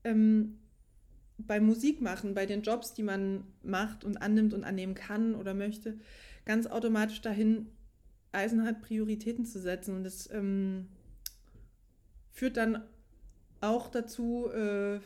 ähm, 0.03 0.57
beim 1.47 1.65
Musikmachen, 1.65 2.33
bei 2.33 2.45
den 2.45 2.61
Jobs, 2.61 2.93
die 2.93 3.03
man 3.03 3.43
macht 3.63 4.03
und 4.03 4.17
annimmt 4.17 4.53
und 4.53 4.63
annehmen 4.63 4.95
kann 4.95 5.35
oder 5.35 5.53
möchte, 5.53 5.97
ganz 6.45 6.67
automatisch 6.67 7.21
dahin, 7.21 7.67
eisenhart 8.31 8.81
Prioritäten 8.81 9.45
zu 9.45 9.59
setzen. 9.59 9.95
Und 9.95 10.03
das 10.03 10.29
ähm, 10.31 10.87
führt 12.31 12.57
dann 12.57 12.83
auch 13.59 13.89
dazu, 13.89 14.49
äh, 14.51 14.99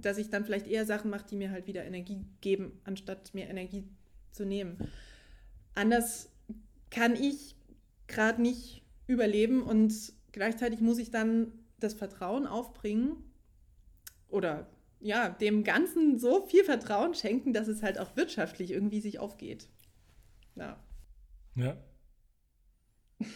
dass 0.00 0.18
ich 0.18 0.30
dann 0.30 0.44
vielleicht 0.44 0.66
eher 0.66 0.86
Sachen 0.86 1.10
mache, 1.10 1.26
die 1.28 1.36
mir 1.36 1.50
halt 1.50 1.66
wieder 1.66 1.84
Energie 1.84 2.24
geben, 2.40 2.80
anstatt 2.84 3.34
mir 3.34 3.48
Energie 3.48 3.84
zu 4.32 4.44
nehmen. 4.44 4.76
Anders 5.74 6.30
kann 6.90 7.16
ich 7.16 7.56
gerade 8.06 8.40
nicht 8.40 8.82
überleben 9.06 9.62
und 9.62 10.12
gleichzeitig 10.32 10.80
muss 10.80 10.98
ich 10.98 11.10
dann 11.10 11.52
das 11.80 11.94
Vertrauen 11.94 12.46
aufbringen 12.46 13.16
oder 14.28 14.66
ja, 15.04 15.28
dem 15.28 15.64
Ganzen 15.64 16.18
so 16.18 16.46
viel 16.46 16.64
Vertrauen 16.64 17.14
schenken, 17.14 17.52
dass 17.52 17.68
es 17.68 17.82
halt 17.82 17.98
auch 17.98 18.16
wirtschaftlich 18.16 18.70
irgendwie 18.70 19.00
sich 19.00 19.18
aufgeht. 19.18 19.68
Ja. 20.56 20.82
Ja. 21.56 21.76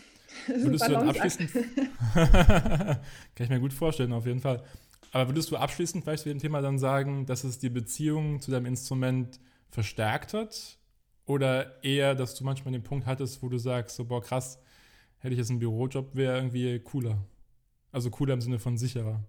Würdest 0.46 0.88
du 0.88 0.92
dann 0.92 1.10
abschließend. 1.10 1.50
Kann 2.14 3.00
ich 3.38 3.48
mir 3.50 3.60
gut 3.60 3.74
vorstellen, 3.74 4.14
auf 4.14 4.24
jeden 4.24 4.40
Fall. 4.40 4.64
Aber 5.12 5.28
würdest 5.28 5.50
du 5.50 5.56
abschließend 5.56 6.04
vielleicht 6.04 6.22
zu 6.22 6.30
dem 6.30 6.38
Thema 6.38 6.62
dann 6.62 6.78
sagen, 6.78 7.26
dass 7.26 7.44
es 7.44 7.58
die 7.58 7.70
Beziehung 7.70 8.40
zu 8.40 8.50
deinem 8.50 8.66
Instrument 8.66 9.38
verstärkt 9.70 10.32
hat? 10.32 10.78
Oder 11.26 11.82
eher, 11.84 12.14
dass 12.14 12.34
du 12.34 12.44
manchmal 12.44 12.72
den 12.72 12.82
Punkt 12.82 13.04
hattest, 13.04 13.42
wo 13.42 13.50
du 13.50 13.58
sagst, 13.58 13.96
so, 13.96 14.06
boah, 14.06 14.22
krass, 14.22 14.58
hätte 15.18 15.34
ich 15.34 15.38
jetzt 15.38 15.50
einen 15.50 15.58
Bürojob, 15.58 16.14
wäre 16.14 16.36
irgendwie 16.36 16.78
cooler. 16.80 17.26
Also 17.92 18.10
cooler 18.10 18.34
im 18.34 18.40
Sinne 18.40 18.58
von 18.58 18.78
sicherer. 18.78 19.22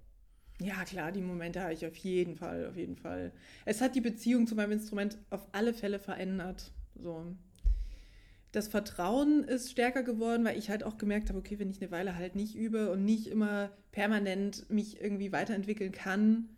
Ja, 0.62 0.84
klar, 0.84 1.12
die 1.12 1.22
Momente 1.22 1.62
habe 1.62 1.74
ich 1.74 1.86
auf 1.86 1.96
jeden 1.96 2.36
Fall, 2.36 2.68
auf 2.68 2.76
jeden 2.76 2.98
Fall. 2.98 3.32
Es 3.66 3.80
hat 3.80 3.96
die 3.96 4.02
Beziehung 4.02 4.46
zu 4.46 4.56
meinem 4.56 4.74
Instrument 4.74 5.18
auf 5.30 5.48
alle 5.54 5.74
Fälle 5.74 6.00
verändert. 6.00 6.72
So. 7.02 7.26
Das 8.52 8.68
Vertrauen 8.68 9.44
ist 9.46 9.72
stärker 9.72 10.04
geworden, 10.04 10.44
weil 10.44 10.58
ich 10.58 10.70
halt 10.70 10.84
auch 10.84 10.98
gemerkt 10.98 11.30
habe, 11.30 11.40
okay, 11.40 11.60
wenn 11.60 11.70
ich 11.70 11.82
eine 11.82 11.92
Weile 11.92 12.16
halt 12.16 12.36
nicht 12.36 12.56
übe 12.56 12.92
und 12.92 13.06
nicht 13.06 13.28
immer 13.28 13.72
permanent 13.92 14.70
mich 14.70 15.00
irgendwie 15.00 15.32
weiterentwickeln 15.32 15.94
kann, 15.94 16.50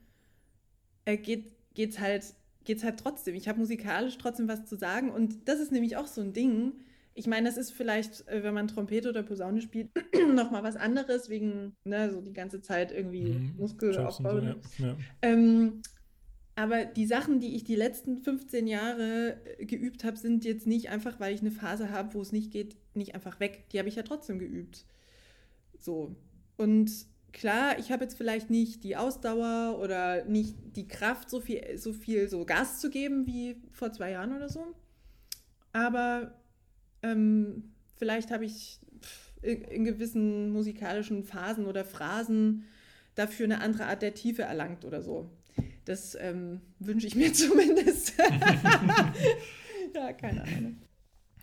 äh, 1.05 1.17
geht 1.17 1.53
es 1.75 1.99
halt, 1.99 2.33
geht's 2.63 2.83
halt 2.83 2.99
trotzdem. 2.99 3.35
Ich 3.35 3.47
habe 3.47 3.59
musikalisch 3.59 4.17
trotzdem 4.17 4.47
was 4.47 4.65
zu 4.65 4.77
sagen 4.77 5.11
und 5.11 5.47
das 5.47 5.59
ist 5.59 5.71
nämlich 5.71 5.97
auch 5.97 6.07
so 6.07 6.21
ein 6.21 6.33
Ding 6.33 6.73
ich 7.13 7.27
meine, 7.27 7.47
das 7.47 7.57
ist 7.57 7.71
vielleicht, 7.71 8.27
äh, 8.27 8.43
wenn 8.43 8.53
man 8.53 8.67
Trompete 8.67 9.09
oder 9.09 9.23
Posaune 9.23 9.61
spielt, 9.61 9.89
nochmal 10.33 10.63
was 10.63 10.75
anderes, 10.75 11.29
wegen, 11.29 11.75
ne, 11.83 12.11
so 12.11 12.21
die 12.21 12.33
ganze 12.33 12.61
Zeit 12.61 12.91
irgendwie 12.91 13.33
mhm. 13.33 13.55
Muskelaufbau. 13.57 14.39
So, 14.39 14.45
ja. 14.45 14.55
Ja. 14.77 14.95
Ähm, 15.21 15.81
aber 16.55 16.85
die 16.85 17.05
Sachen, 17.05 17.39
die 17.39 17.55
ich 17.55 17.63
die 17.63 17.75
letzten 17.75 18.17
15 18.17 18.67
Jahre 18.67 19.37
äh, 19.57 19.65
geübt 19.65 20.03
habe, 20.03 20.17
sind 20.17 20.45
jetzt 20.45 20.67
nicht 20.67 20.89
einfach, 20.89 21.19
weil 21.19 21.33
ich 21.33 21.41
eine 21.41 21.51
Phase 21.51 21.89
habe, 21.89 22.13
wo 22.13 22.21
es 22.21 22.31
nicht 22.31 22.51
geht, 22.51 22.77
nicht 22.93 23.15
einfach 23.15 23.39
weg. 23.39 23.65
Die 23.71 23.79
habe 23.79 23.89
ich 23.89 23.95
ja 23.95 24.03
trotzdem 24.03 24.39
geübt. 24.39 24.85
So. 25.79 26.15
Und 26.57 26.91
klar, 27.33 27.79
ich 27.79 27.91
habe 27.91 28.03
jetzt 28.03 28.17
vielleicht 28.17 28.49
nicht 28.49 28.83
die 28.83 28.95
Ausdauer 28.95 29.79
oder 29.81 30.25
nicht 30.25 30.55
die 30.75 30.87
Kraft, 30.87 31.29
so 31.29 31.39
viel, 31.39 31.77
so 31.77 31.93
viel 31.93 32.29
so 32.29 32.45
Gas 32.45 32.79
zu 32.79 32.89
geben 32.89 33.25
wie 33.25 33.55
vor 33.71 33.91
zwei 33.91 34.11
Jahren 34.11 34.35
oder 34.35 34.49
so. 34.49 34.75
Aber 35.73 36.40
ähm, 37.03 37.71
vielleicht 37.97 38.31
habe 38.31 38.45
ich 38.45 38.79
in 39.41 39.85
gewissen 39.85 40.51
musikalischen 40.51 41.23
Phasen 41.23 41.65
oder 41.65 41.83
Phrasen 41.83 42.65
dafür 43.15 43.45
eine 43.45 43.61
andere 43.61 43.85
Art 43.85 44.01
der 44.01 44.13
Tiefe 44.13 44.43
erlangt 44.43 44.85
oder 44.85 45.01
so. 45.01 45.29
Das 45.85 46.15
ähm, 46.15 46.61
wünsche 46.79 47.07
ich 47.07 47.15
mir 47.15 47.33
zumindest. 47.33 48.13
ja, 49.95 50.13
keine 50.13 50.43
Ahnung. 50.43 50.77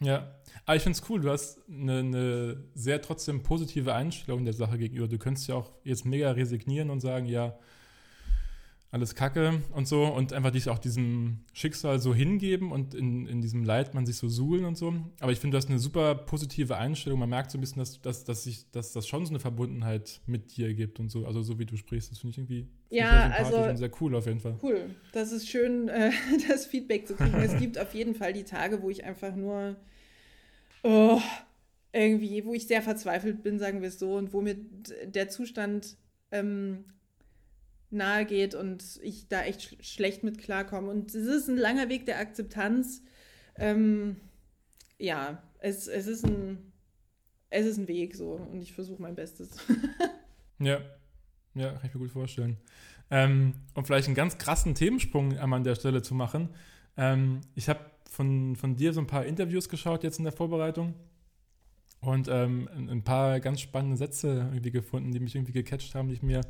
Ja, 0.01 0.33
aber 0.65 0.77
ich 0.77 0.83
finde 0.83 0.99
es 0.99 1.11
cool. 1.11 1.21
Du 1.21 1.31
hast 1.31 1.61
eine, 1.69 1.99
eine, 1.99 2.65
sehr 2.75 3.03
trotzdem 3.03 3.43
positive 3.43 3.95
Einstellung 3.95 4.45
der 4.45 4.55
Sache 4.55 4.79
gegenüber. 4.79 5.09
Du 5.09 5.19
könntest 5.19 5.49
ja 5.49 5.57
auch 5.57 5.73
jetzt 5.83 6.05
mega 6.05 6.31
resignieren 6.31 6.91
und 6.91 7.01
sagen, 7.01 7.27
ja, 7.27 7.59
alles 8.91 9.15
Kacke 9.15 9.61
und 9.75 9.87
so 9.87 10.05
und 10.05 10.33
einfach 10.33 10.51
dich 10.51 10.69
auch 10.71 10.79
diesem 10.79 11.41
Schicksal 11.53 11.99
so 11.99 12.15
hingeben 12.15 12.73
und 12.73 12.95
in, 12.95 13.27
in 13.27 13.43
diesem 13.43 13.63
Leid 13.63 13.93
man 13.93 14.07
sich 14.07 14.17
so 14.17 14.29
suhlen 14.29 14.65
und 14.65 14.79
so. 14.79 14.95
Aber 15.21 15.31
ich 15.31 15.41
finde, 15.41 15.55
du 15.55 15.59
hast 15.59 15.69
eine 15.69 15.79
super 15.79 16.15
positive 16.15 16.77
Einstellung. 16.77 17.19
Man 17.19 17.29
merkt 17.29 17.51
so 17.51 17.59
ein 17.59 17.61
bisschen, 17.61 17.81
dass, 17.81 18.01
dass, 18.01 18.25
dass, 18.25 18.45
sich, 18.45 18.71
dass 18.71 18.93
das 18.93 19.07
schon 19.07 19.27
so 19.27 19.31
eine 19.31 19.41
Verbundenheit 19.41 20.23
mit 20.27 20.57
dir 20.57 20.73
gibt 20.73 21.01
und 21.01 21.11
so. 21.11 21.27
Also 21.27 21.43
so 21.43 21.59
wie 21.59 21.67
du 21.67 21.77
sprichst, 21.77 22.11
das 22.11 22.19
finde 22.19 22.33
ich 22.33 22.39
irgendwie 22.39 22.69
ja, 22.89 23.29
also, 23.31 23.59
und 23.59 23.77
sehr 23.77 23.91
cool 24.01 24.15
auf 24.15 24.27
jeden 24.27 24.41
Fall. 24.41 24.57
Cool. 24.63 24.95
Das 25.13 25.33
ist 25.33 25.47
schön, 25.47 25.89
äh, 25.91 26.11
das 26.49 26.65
Feedback 26.65 27.07
zu 27.07 27.15
kriegen. 27.15 27.35
es 27.35 27.59
gibt 27.59 27.79
auf 27.79 27.93
jeden 27.93 28.15
Fall 28.15 28.33
die 28.33 28.45
Tage, 28.45 28.83
wo 28.83 28.89
ich 28.89 29.05
einfach 29.05 29.35
nur 29.35 29.77
oh, 30.83 31.21
irgendwie, 31.93 32.45
wo 32.45 32.55
ich 32.55 32.67
sehr 32.67 32.81
verzweifelt 32.81 33.43
bin, 33.43 33.59
sagen 33.59 33.83
wir 33.83 33.89
es 33.89 33.99
so, 33.99 34.17
und 34.17 34.33
wo 34.33 34.41
mir 34.41 34.57
der 35.05 35.29
Zustand 35.29 35.97
ähm, 36.31 36.85
nahe 37.91 38.25
geht 38.27 38.55
und 38.55 39.01
ich 39.03 39.29
da 39.29 39.43
echt 39.43 39.63
sch 39.63 39.77
schlecht 39.81 40.23
mit 40.23 40.39
klarkomme. 40.39 40.91
Und 40.91 41.15
es 41.15 41.27
ist 41.27 41.49
ein 41.49 41.57
langer 41.57 41.89
Weg 41.89 42.07
der 42.07 42.19
Akzeptanz. 42.19 43.03
Ähm, 43.57 44.17
ja, 44.99 45.43
es, 45.61 45.89
es, 45.89 46.07
ist 46.07 46.25
ein, 46.25 46.73
es 47.51 47.67
ist 47.67 47.79
ein 47.79 47.89
Weg 47.89 48.15
so 48.15 48.33
und 48.35 48.61
ich 48.63 48.73
versuche 48.73 49.01
mein 49.01 49.15
Bestes. 49.15 49.57
ja, 50.59 50.81
ja, 51.55 51.73
kann 51.73 51.87
ich 51.87 51.95
mir 51.95 52.01
gut 52.01 52.13
vorstellen. 52.13 52.59
Ähm, 53.11 53.55
um 53.75 53.85
vielleicht 53.85 54.07
einen 54.07 54.15
ganz 54.15 54.39
krassen 54.39 54.75
Themensprung 54.75 55.39
einmal 55.39 55.59
an 55.59 55.65
der 55.65 55.75
Stelle 55.75 56.03
zu 56.03 56.15
machen. 56.15 56.51
Ähm, 56.97 57.41
ich 57.55 57.69
habe 57.69 57.81
von, 58.11 58.57
von 58.57 58.77
dir 58.77 58.93
so 58.93 59.01
ein 59.01 59.07
paar 59.07 59.25
Interviews 59.25 59.69
geschaut 59.69 60.05
jetzt 60.05 60.19
in 60.19 60.25
der 60.25 60.33
Vorbereitung 60.33 60.95
und 62.01 62.29
ähm, 62.29 62.69
ein 62.73 63.03
paar 63.03 63.41
ganz 63.41 63.61
spannende 63.61 63.97
Sätze 63.97 64.49
irgendwie 64.51 64.71
gefunden, 64.71 65.13
die 65.13 65.21
mich 65.21 65.35
irgendwie 65.35 65.53
gecatcht 65.53 65.95
haben, 65.95 66.09
die 66.09 66.15
ich 66.15 66.23
mir 66.23 66.43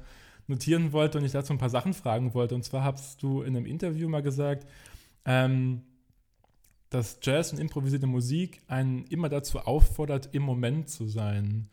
notieren 0.48 0.92
wollte 0.92 1.18
und 1.18 1.24
ich 1.24 1.32
dazu 1.32 1.52
ein 1.52 1.58
paar 1.58 1.70
Sachen 1.70 1.94
fragen 1.94 2.34
wollte. 2.34 2.54
Und 2.54 2.64
zwar 2.64 2.82
hast 2.82 3.22
du 3.22 3.42
in 3.42 3.56
einem 3.56 3.66
Interview 3.66 4.08
mal 4.08 4.22
gesagt, 4.22 4.66
ähm, 5.24 5.82
dass 6.90 7.18
Jazz 7.22 7.52
und 7.52 7.58
improvisierte 7.58 8.06
Musik 8.06 8.62
einen 8.66 9.04
immer 9.04 9.28
dazu 9.28 9.60
auffordert, 9.60 10.30
im 10.32 10.42
Moment 10.42 10.88
zu 10.88 11.06
sein. 11.06 11.68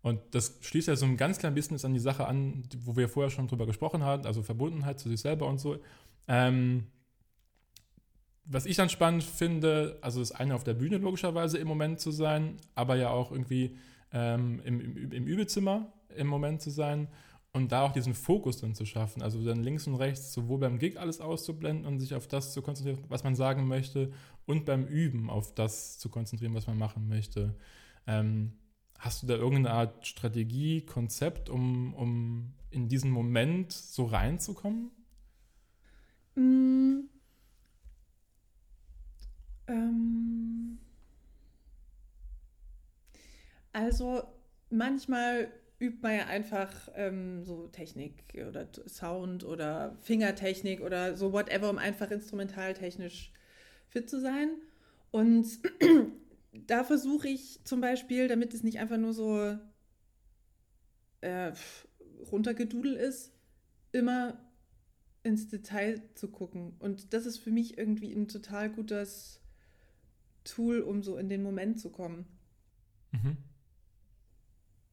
Und 0.00 0.20
das 0.32 0.58
schließt 0.62 0.88
ja 0.88 0.96
so 0.96 1.06
ein 1.06 1.16
ganz 1.16 1.38
klein 1.38 1.54
bisschen 1.54 1.78
an 1.82 1.94
die 1.94 2.00
Sache 2.00 2.26
an, 2.26 2.64
wo 2.78 2.96
wir 2.96 3.08
vorher 3.08 3.30
schon 3.30 3.46
drüber 3.46 3.66
gesprochen 3.66 4.02
haben, 4.02 4.26
also 4.26 4.42
Verbundenheit 4.42 4.98
zu 4.98 5.08
sich 5.08 5.20
selber 5.20 5.46
und 5.46 5.58
so. 5.58 5.78
Ähm, 6.26 6.86
was 8.46 8.66
ich 8.66 8.76
dann 8.76 8.90
spannend 8.90 9.24
finde, 9.24 9.98
also 10.02 10.20
das 10.20 10.32
eine 10.32 10.54
auf 10.54 10.64
der 10.64 10.74
Bühne 10.74 10.98
logischerweise 10.98 11.58
im 11.58 11.68
Moment 11.68 12.00
zu 12.00 12.10
sein, 12.10 12.56
aber 12.74 12.96
ja 12.96 13.10
auch 13.10 13.32
irgendwie 13.32 13.76
ähm, 14.12 14.60
im, 14.64 14.80
im, 14.80 15.12
im 15.12 15.26
Übezimmer 15.26 15.92
im 16.14 16.26
Moment 16.26 16.60
zu 16.60 16.70
sein 16.70 17.08
und 17.54 17.70
da 17.70 17.82
auch 17.82 17.92
diesen 17.92 18.14
Fokus 18.14 18.58
dann 18.60 18.74
zu 18.74 18.84
schaffen, 18.84 19.22
also 19.22 19.42
dann 19.44 19.62
links 19.62 19.86
und 19.86 19.94
rechts 19.94 20.32
sowohl 20.32 20.58
beim 20.58 20.80
Gig 20.80 20.98
alles 20.98 21.20
auszublenden 21.20 21.86
und 21.86 22.00
sich 22.00 22.14
auf 22.14 22.26
das 22.26 22.52
zu 22.52 22.62
konzentrieren, 22.62 23.04
was 23.08 23.22
man 23.22 23.36
sagen 23.36 23.68
möchte 23.68 24.12
und 24.44 24.66
beim 24.66 24.84
Üben 24.84 25.30
auf 25.30 25.54
das 25.54 25.98
zu 25.98 26.08
konzentrieren, 26.08 26.52
was 26.54 26.66
man 26.66 26.76
machen 26.76 27.08
möchte. 27.08 27.54
Ähm, 28.08 28.54
hast 28.98 29.22
du 29.22 29.28
da 29.28 29.34
irgendeine 29.34 29.70
Art 29.70 30.04
Strategie, 30.04 30.84
Konzept, 30.84 31.48
um, 31.48 31.94
um 31.94 32.54
in 32.70 32.88
diesen 32.88 33.12
Moment 33.12 33.70
so 33.70 34.04
reinzukommen? 34.06 34.90
Mm. 36.34 37.02
Ähm. 39.68 40.78
Also 43.72 44.24
manchmal 44.70 45.52
übt 45.84 46.02
man 46.02 46.16
ja 46.16 46.26
einfach 46.26 46.88
ähm, 46.94 47.44
so 47.44 47.68
Technik 47.68 48.14
oder 48.48 48.68
Sound 48.86 49.44
oder 49.44 49.96
Fingertechnik 50.02 50.80
oder 50.80 51.16
so 51.16 51.32
whatever, 51.32 51.70
um 51.70 51.78
einfach 51.78 52.10
instrumentaltechnisch 52.10 53.32
fit 53.88 54.08
zu 54.08 54.20
sein. 54.20 54.50
Und 55.10 55.46
da 56.66 56.84
versuche 56.84 57.28
ich 57.28 57.60
zum 57.64 57.80
Beispiel, 57.80 58.28
damit 58.28 58.54
es 58.54 58.62
nicht 58.62 58.78
einfach 58.78 58.96
nur 58.96 59.12
so 59.12 59.56
äh, 61.20 61.52
runtergedudelt 62.30 62.98
ist, 62.98 63.32
immer 63.92 64.38
ins 65.22 65.48
Detail 65.48 66.02
zu 66.14 66.28
gucken. 66.28 66.74
Und 66.78 67.14
das 67.14 67.26
ist 67.26 67.38
für 67.38 67.50
mich 67.50 67.78
irgendwie 67.78 68.12
ein 68.12 68.28
total 68.28 68.70
gutes 68.70 69.40
Tool, 70.44 70.80
um 70.80 71.02
so 71.02 71.16
in 71.16 71.28
den 71.28 71.42
Moment 71.42 71.80
zu 71.80 71.90
kommen. 71.90 72.26
Mhm 73.12 73.38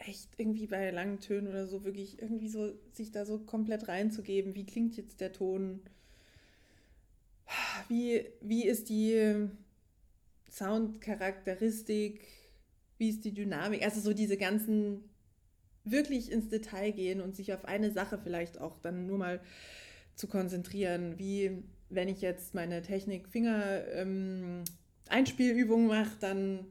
echt 0.06 0.30
irgendwie 0.38 0.68
bei 0.68 0.92
langen 0.92 1.20
Tönen 1.20 1.48
oder 1.48 1.68
so 1.68 1.84
wirklich 1.84 2.22
irgendwie 2.22 2.48
so 2.48 2.74
sich 2.94 3.12
da 3.12 3.26
so 3.26 3.40
komplett 3.40 3.88
reinzugeben. 3.88 4.56
Wie 4.56 4.66
klingt 4.66 4.98
jetzt 4.98 5.22
der 5.22 5.34
Ton? 5.34 5.82
Wie, 7.88 8.26
wie 8.42 8.66
ist 8.66 8.90
die 8.90 9.48
Soundcharakteristik? 10.50 12.22
Wie 12.98 13.10
ist 13.10 13.26
die 13.26 13.34
Dynamik? 13.34 13.84
Also 13.84 14.00
so 14.00 14.14
diese 14.14 14.38
ganzen 14.38 15.04
wirklich 15.84 16.32
ins 16.32 16.50
Detail 16.50 16.92
gehen 16.92 17.22
und 17.22 17.36
sich 17.36 17.54
auf 17.54 17.66
eine 17.66 17.92
Sache 17.92 18.20
vielleicht 18.22 18.60
auch 18.60 18.78
dann 18.80 19.08
nur 19.08 19.18
mal 19.18 19.42
zu 20.16 20.28
konzentrieren. 20.28 21.18
Wie 21.18 21.64
wenn 21.90 22.08
ich 22.08 22.22
jetzt 22.22 22.54
meine 22.54 22.82
Technik-Finger 22.82 23.88
ähm, 23.94 24.64
Einspielübungen 25.10 25.88
mache, 25.88 26.16
dann 26.20 26.66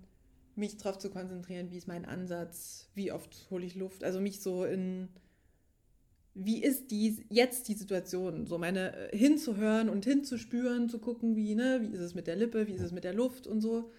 mich 0.57 0.77
darauf 0.77 0.99
zu 0.99 1.11
konzentrieren, 1.11 1.71
wie 1.71 1.79
ist 1.79 1.89
mein 1.89 2.05
Ansatz, 2.05 2.89
wie 2.95 3.13
oft 3.13 3.49
hole 3.51 3.65
ich 3.65 3.75
Luft, 3.75 4.05
also 4.05 4.21
mich 4.21 4.41
so 4.41 4.65
in, 4.65 5.09
wie 6.35 6.63
ist 6.63 6.91
die, 6.91 7.25
jetzt 7.29 7.69
die 7.69 7.75
Situation, 7.75 8.47
so 8.47 8.59
meine 8.59 9.13
äh, 9.13 9.17
hinzuhören 9.17 9.89
und 9.89 10.05
hinzuspüren, 10.05 10.89
zu 10.89 10.99
gucken, 10.99 11.37
wie, 11.37 11.55
ne, 11.55 11.81
wie 11.83 11.95
ist 11.95 12.01
es 12.01 12.15
mit 12.15 12.27
der 12.27 12.37
Lippe, 12.37 12.67
wie 12.67 12.75
ist 12.75 12.83
es 12.83 12.93
mit 12.93 13.05
der 13.05 13.15
Luft 13.15 13.47
und 13.47 13.61
so 13.61 13.91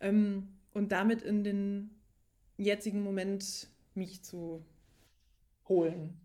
ähm, 0.00 0.48
und 0.72 0.92
damit 0.92 1.22
in 1.22 1.44
den 1.44 1.90
jetzigen 2.56 3.02
Moment 3.02 3.68
mich 3.94 4.22
zu 4.22 4.64
holen. 5.68 6.20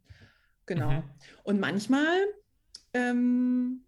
Genau. 0.65 0.91
Mhm. 0.91 1.03
Und 1.43 1.59
manchmal, 1.59 2.17
ähm, 2.93 3.81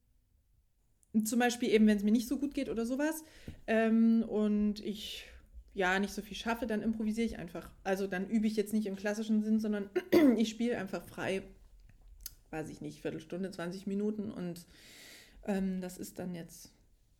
zum 1.23 1.39
Beispiel 1.39 1.69
eben, 1.69 1.87
wenn 1.87 1.97
es 1.97 2.03
mir 2.03 2.11
nicht 2.11 2.27
so 2.27 2.37
gut 2.37 2.53
geht 2.53 2.69
oder 2.69 2.85
sowas, 2.85 3.23
ähm, 3.65 4.23
und 4.23 4.79
ich 4.81 5.25
ja 5.77 5.99
nicht 5.99 6.13
so 6.13 6.23
viel 6.23 6.35
schaffe, 6.35 6.65
dann 6.65 6.81
improvisiere 6.81 7.27
ich 7.27 7.37
einfach. 7.37 7.69
Also 7.83 8.07
dann 8.07 8.27
übe 8.27 8.47
ich 8.47 8.55
jetzt 8.55 8.73
nicht 8.73 8.87
im 8.87 8.95
klassischen 8.95 9.43
Sinn, 9.43 9.59
sondern 9.59 9.89
ich 10.37 10.49
spiele 10.49 10.77
einfach 10.77 11.03
frei, 11.03 11.43
weiß 12.49 12.69
ich 12.69 12.81
nicht, 12.81 13.01
Viertelstunde, 13.01 13.51
20 13.51 13.85
Minuten 13.85 14.31
und 14.31 14.65
ähm, 15.45 15.79
das 15.79 15.99
ist 15.99 16.17
dann 16.17 16.33
jetzt 16.33 16.71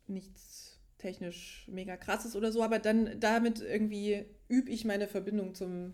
nichts 0.07 0.79
technisch 0.97 1.67
mega 1.71 1.95
krasses 1.97 2.35
oder 2.35 2.51
so, 2.51 2.63
aber 2.63 2.79
dann 2.79 3.19
damit 3.19 3.61
irgendwie 3.61 4.25
übe 4.47 4.71
ich 4.71 4.83
meine 4.83 5.07
Verbindung 5.07 5.53
zum, 5.53 5.93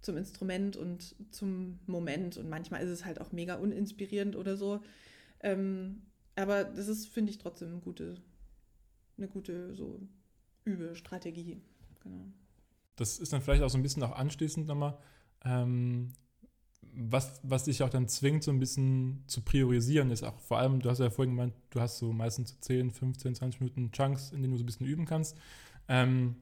zum 0.00 0.16
Instrument 0.16 0.78
und 0.78 1.14
zum 1.30 1.78
Moment 1.86 2.38
und 2.38 2.48
manchmal 2.48 2.82
ist 2.82 2.90
es 2.90 3.04
halt 3.04 3.20
auch 3.20 3.32
mega 3.32 3.56
uninspirierend 3.56 4.34
oder 4.34 4.56
so. 4.56 4.80
Ähm, 5.40 6.00
aber 6.36 6.64
das 6.64 6.88
ist, 6.88 7.08
finde 7.08 7.30
ich, 7.30 7.36
trotzdem 7.36 7.68
eine 7.68 7.80
gute, 7.80 8.14
eine 9.18 9.28
gute 9.28 9.74
so 9.74 10.00
Übestrategie 10.64 11.60
genau. 12.02 12.24
Das 12.96 13.18
ist 13.18 13.32
dann 13.32 13.40
vielleicht 13.40 13.62
auch 13.62 13.70
so 13.70 13.78
ein 13.78 13.82
bisschen 13.82 14.02
auch 14.02 14.12
anschließend 14.12 14.66
nochmal, 14.66 14.98
ähm, 15.44 16.12
was, 16.94 17.40
was 17.42 17.64
dich 17.64 17.82
auch 17.82 17.88
dann 17.88 18.06
zwingt, 18.08 18.42
so 18.42 18.50
ein 18.50 18.58
bisschen 18.58 19.24
zu 19.26 19.40
priorisieren, 19.40 20.10
ist 20.10 20.22
auch 20.22 20.38
vor 20.40 20.58
allem, 20.58 20.80
du 20.80 20.90
hast 20.90 20.98
ja 20.98 21.08
vorhin 21.08 21.34
gemeint, 21.34 21.54
du 21.70 21.80
hast 21.80 21.98
so 21.98 22.12
meistens 22.12 22.50
so 22.50 22.56
10, 22.60 22.90
15, 22.90 23.34
20 23.36 23.60
Minuten 23.60 23.92
Chunks, 23.92 24.30
in 24.30 24.42
denen 24.42 24.52
du 24.52 24.58
so 24.58 24.62
ein 24.62 24.66
bisschen 24.66 24.86
üben 24.86 25.06
kannst. 25.06 25.38
Ähm, 25.88 26.36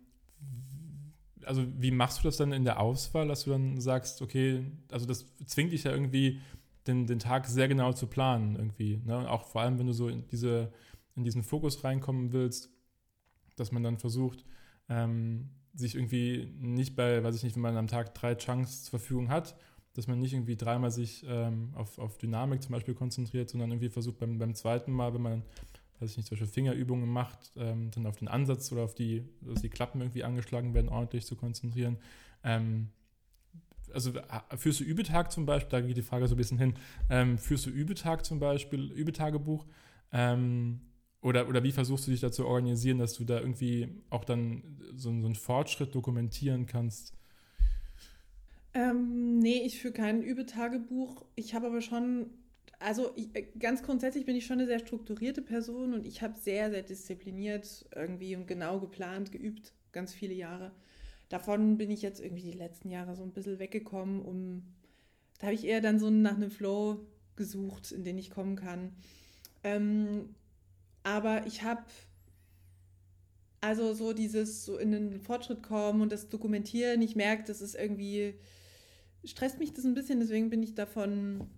also 1.45 1.65
wie 1.79 1.91
machst 1.93 2.19
du 2.19 2.23
das 2.25 2.37
dann 2.37 2.53
in 2.53 2.65
der 2.65 2.81
Auswahl, 2.81 3.29
dass 3.29 3.45
du 3.45 3.51
dann 3.51 3.81
sagst, 3.81 4.23
okay, 4.23 4.65
also 4.91 5.07
das 5.07 5.25
zwingt 5.47 5.73
dich 5.73 5.85
ja 5.85 5.93
irgendwie, 5.93 6.41
den, 6.87 7.07
den 7.07 7.19
Tag 7.19 7.47
sehr 7.47 7.69
genau 7.69 7.93
zu 7.93 8.07
planen 8.07 8.57
irgendwie. 8.57 9.01
Ne? 9.05 9.31
Auch 9.31 9.47
vor 9.47 9.61
allem, 9.63 9.79
wenn 9.79 9.87
du 9.87 9.93
so 9.93 10.09
in, 10.09 10.27
diese, 10.29 10.73
in 11.15 11.25
diesen 11.25 11.43
Fokus 11.43 11.85
reinkommen 11.85 12.33
willst, 12.33 12.71
dass 13.57 13.73
man 13.73 13.83
dann 13.83 13.99
versucht, 13.99 14.45
ähm, 14.91 15.49
sich 15.75 15.95
irgendwie 15.95 16.53
nicht 16.59 16.97
bei, 16.97 17.23
weiß 17.23 17.37
ich 17.37 17.45
nicht, 17.45 17.55
wenn 17.57 17.63
man 17.63 17.77
am 17.77 17.87
Tag 17.87 18.15
drei 18.15 18.35
Chunks 18.35 18.83
zur 18.83 18.99
Verfügung 18.99 19.31
hat, 19.31 19.57
dass 19.95 20.07
man 20.07 20.19
nicht 20.19 20.35
irgendwie 20.35 20.57
dreimal 20.57 20.91
sich 20.91 21.25
ähm, 21.27 21.73
auf, 21.75 21.99
auf 21.99 22.19
Dynamik 22.19 22.63
zum 22.63 22.73
Beispiel 22.73 22.95
konzentriert, 22.95 23.49
sondern 23.49 23.71
irgendwie 23.71 23.89
versucht 23.89 24.19
beim, 24.19 24.39
beim 24.39 24.55
zweiten 24.55 24.93
Mal, 24.93 25.15
wenn 25.15 25.23
man, 25.23 25.43
weiß 26.01 26.11
ich 26.11 26.17
nicht, 26.17 26.29
solche 26.29 26.47
Fingerübungen 26.47 27.09
macht, 27.09 27.53
ähm, 27.57 27.91
dann 27.93 28.07
auf 28.07 28.17
den 28.17 28.29
Ansatz 28.29 28.71
oder 28.73 28.83
auf 28.83 28.95
die, 28.95 29.25
dass 29.41 29.63
die 29.63 29.69
Klappen 29.69 30.01
irgendwie 30.01 30.25
angeschlagen 30.25 30.75
werden, 30.75 30.89
ordentlich 30.89 31.25
zu 31.25 31.37
konzentrieren. 31.37 31.99
Ähm, 32.45 32.89
also 33.93 34.13
führst 34.57 34.81
du 34.81 34.85
Übetag 34.85 35.33
zum 35.33 35.47
Beispiel, 35.47 35.71
da 35.71 35.81
geht 35.81 35.97
die 35.97 36.03
Frage 36.03 36.29
so 36.29 36.35
ein 36.35 36.39
bisschen 36.39 36.59
hin, 36.59 36.75
ähm, 37.09 37.39
führst 37.39 37.67
du 37.67 37.71
Übetag 37.71 38.25
zum 38.25 38.39
Beispiel, 38.39 38.93
Übetagebuch, 38.93 39.67
ähm, 40.13 40.81
oder, 41.23 41.49
oder 41.49 41.63
wie 41.63 41.73
versuchst 41.73 42.07
du 42.07 42.11
dich 42.11 42.21
dazu 42.21 42.47
organisieren, 42.47 42.99
dass 42.99 43.15
du 43.15 43.25
da 43.25 43.41
irgendwie 43.41 43.89
auch 44.09 44.25
dann 44.25 44.63
so, 44.95 45.11
so 45.21 45.27
einen 45.27 45.35
Fortschritt 45.35 45.95
dokumentieren 45.95 46.67
kannst? 46.67 47.15
Ähm, 48.73 49.39
nee, 49.39 49.63
ich 49.65 49.81
führe 49.81 49.95
kein 49.95 50.23
Übetagebuch. 50.23 51.25
Ich 51.35 51.55
habe 51.55 51.67
aber 51.67 51.83
schon, 51.83 52.31
also 52.79 53.11
ich, 53.17 53.29
äh, 53.35 53.49
ganz 53.59 53.83
grundsätzlich 53.83 54.25
bin 54.25 54.37
ich 54.37 54.47
schon 54.47 54.59
eine 54.59 54.67
sehr 54.67 54.79
strukturierte 54.79 55.43
Person 55.43 55.93
und 55.93 56.07
ich 56.07 56.23
habe 56.23 56.39
sehr, 56.39 56.71
sehr 56.71 56.83
diszipliniert 56.83 57.87
irgendwie 57.95 58.37
und 58.37 58.47
genau 58.47 58.81
geplant, 58.81 59.33
geübt, 59.33 59.73
ganz 59.93 60.15
viele 60.15 60.35
Jahre. 60.35 60.73
Davon 61.29 61.77
bin 61.79 61.91
ich 61.91 62.01
jetzt 62.01 62.21
irgendwie 62.21 62.51
die 62.51 62.59
letzten 62.59 62.91
Jahre 62.91 63.15
so 63.15 63.23
ein 63.23 63.33
bisschen 63.33 63.59
weggekommen, 63.59 64.23
um, 64.23 64.63
da 65.39 65.49
habe 65.49 65.55
ich 65.55 65.65
eher 65.65 65.81
dann 65.81 65.99
so 65.99 66.11
nach 66.11 66.37
einem 66.37 66.51
Flow 66.51 67.07
gesucht, 67.37 67.93
in 67.93 68.05
den 68.05 68.19
ich 68.19 68.31
kommen 68.31 68.57
kann. 68.57 68.93
Ähm, 69.63 70.35
aber 71.11 71.45
ich 71.47 71.63
habe 71.65 71.83
also 73.61 73.93
so 73.95 74.13
dieses 74.13 74.65
so 74.65 74.79
in 74.79 74.93
den 74.93 75.21
Fortschritt 75.21 75.61
kommen 75.61 76.03
und 76.03 76.13
das 76.13 76.29
Dokumentieren, 76.29 77.03
ich 77.03 77.17
merke, 77.17 77.43
das 77.45 77.61
ist 77.61 77.75
irgendwie, 77.75 78.35
stresst 79.25 79.59
mich 79.59 79.75
das 79.75 79.85
ein 79.85 79.95
bisschen, 79.95 80.21
deswegen 80.21 80.51
bin 80.51 80.63
ich 80.63 80.75
davon 80.75 81.51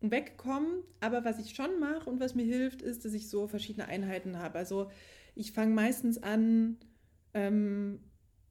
weggekommen. 0.00 0.82
Aber 0.98 1.24
was 1.24 1.38
ich 1.38 1.54
schon 1.54 1.78
mache 1.78 2.10
und 2.10 2.18
was 2.18 2.34
mir 2.34 2.44
hilft, 2.44 2.82
ist, 2.82 3.04
dass 3.04 3.12
ich 3.12 3.28
so 3.30 3.46
verschiedene 3.46 3.86
Einheiten 3.86 4.36
habe. 4.38 4.58
Also 4.58 4.90
ich 5.36 5.52
fange 5.52 5.72
meistens 5.72 6.20
an, 6.20 6.76
ähm, 7.34 8.00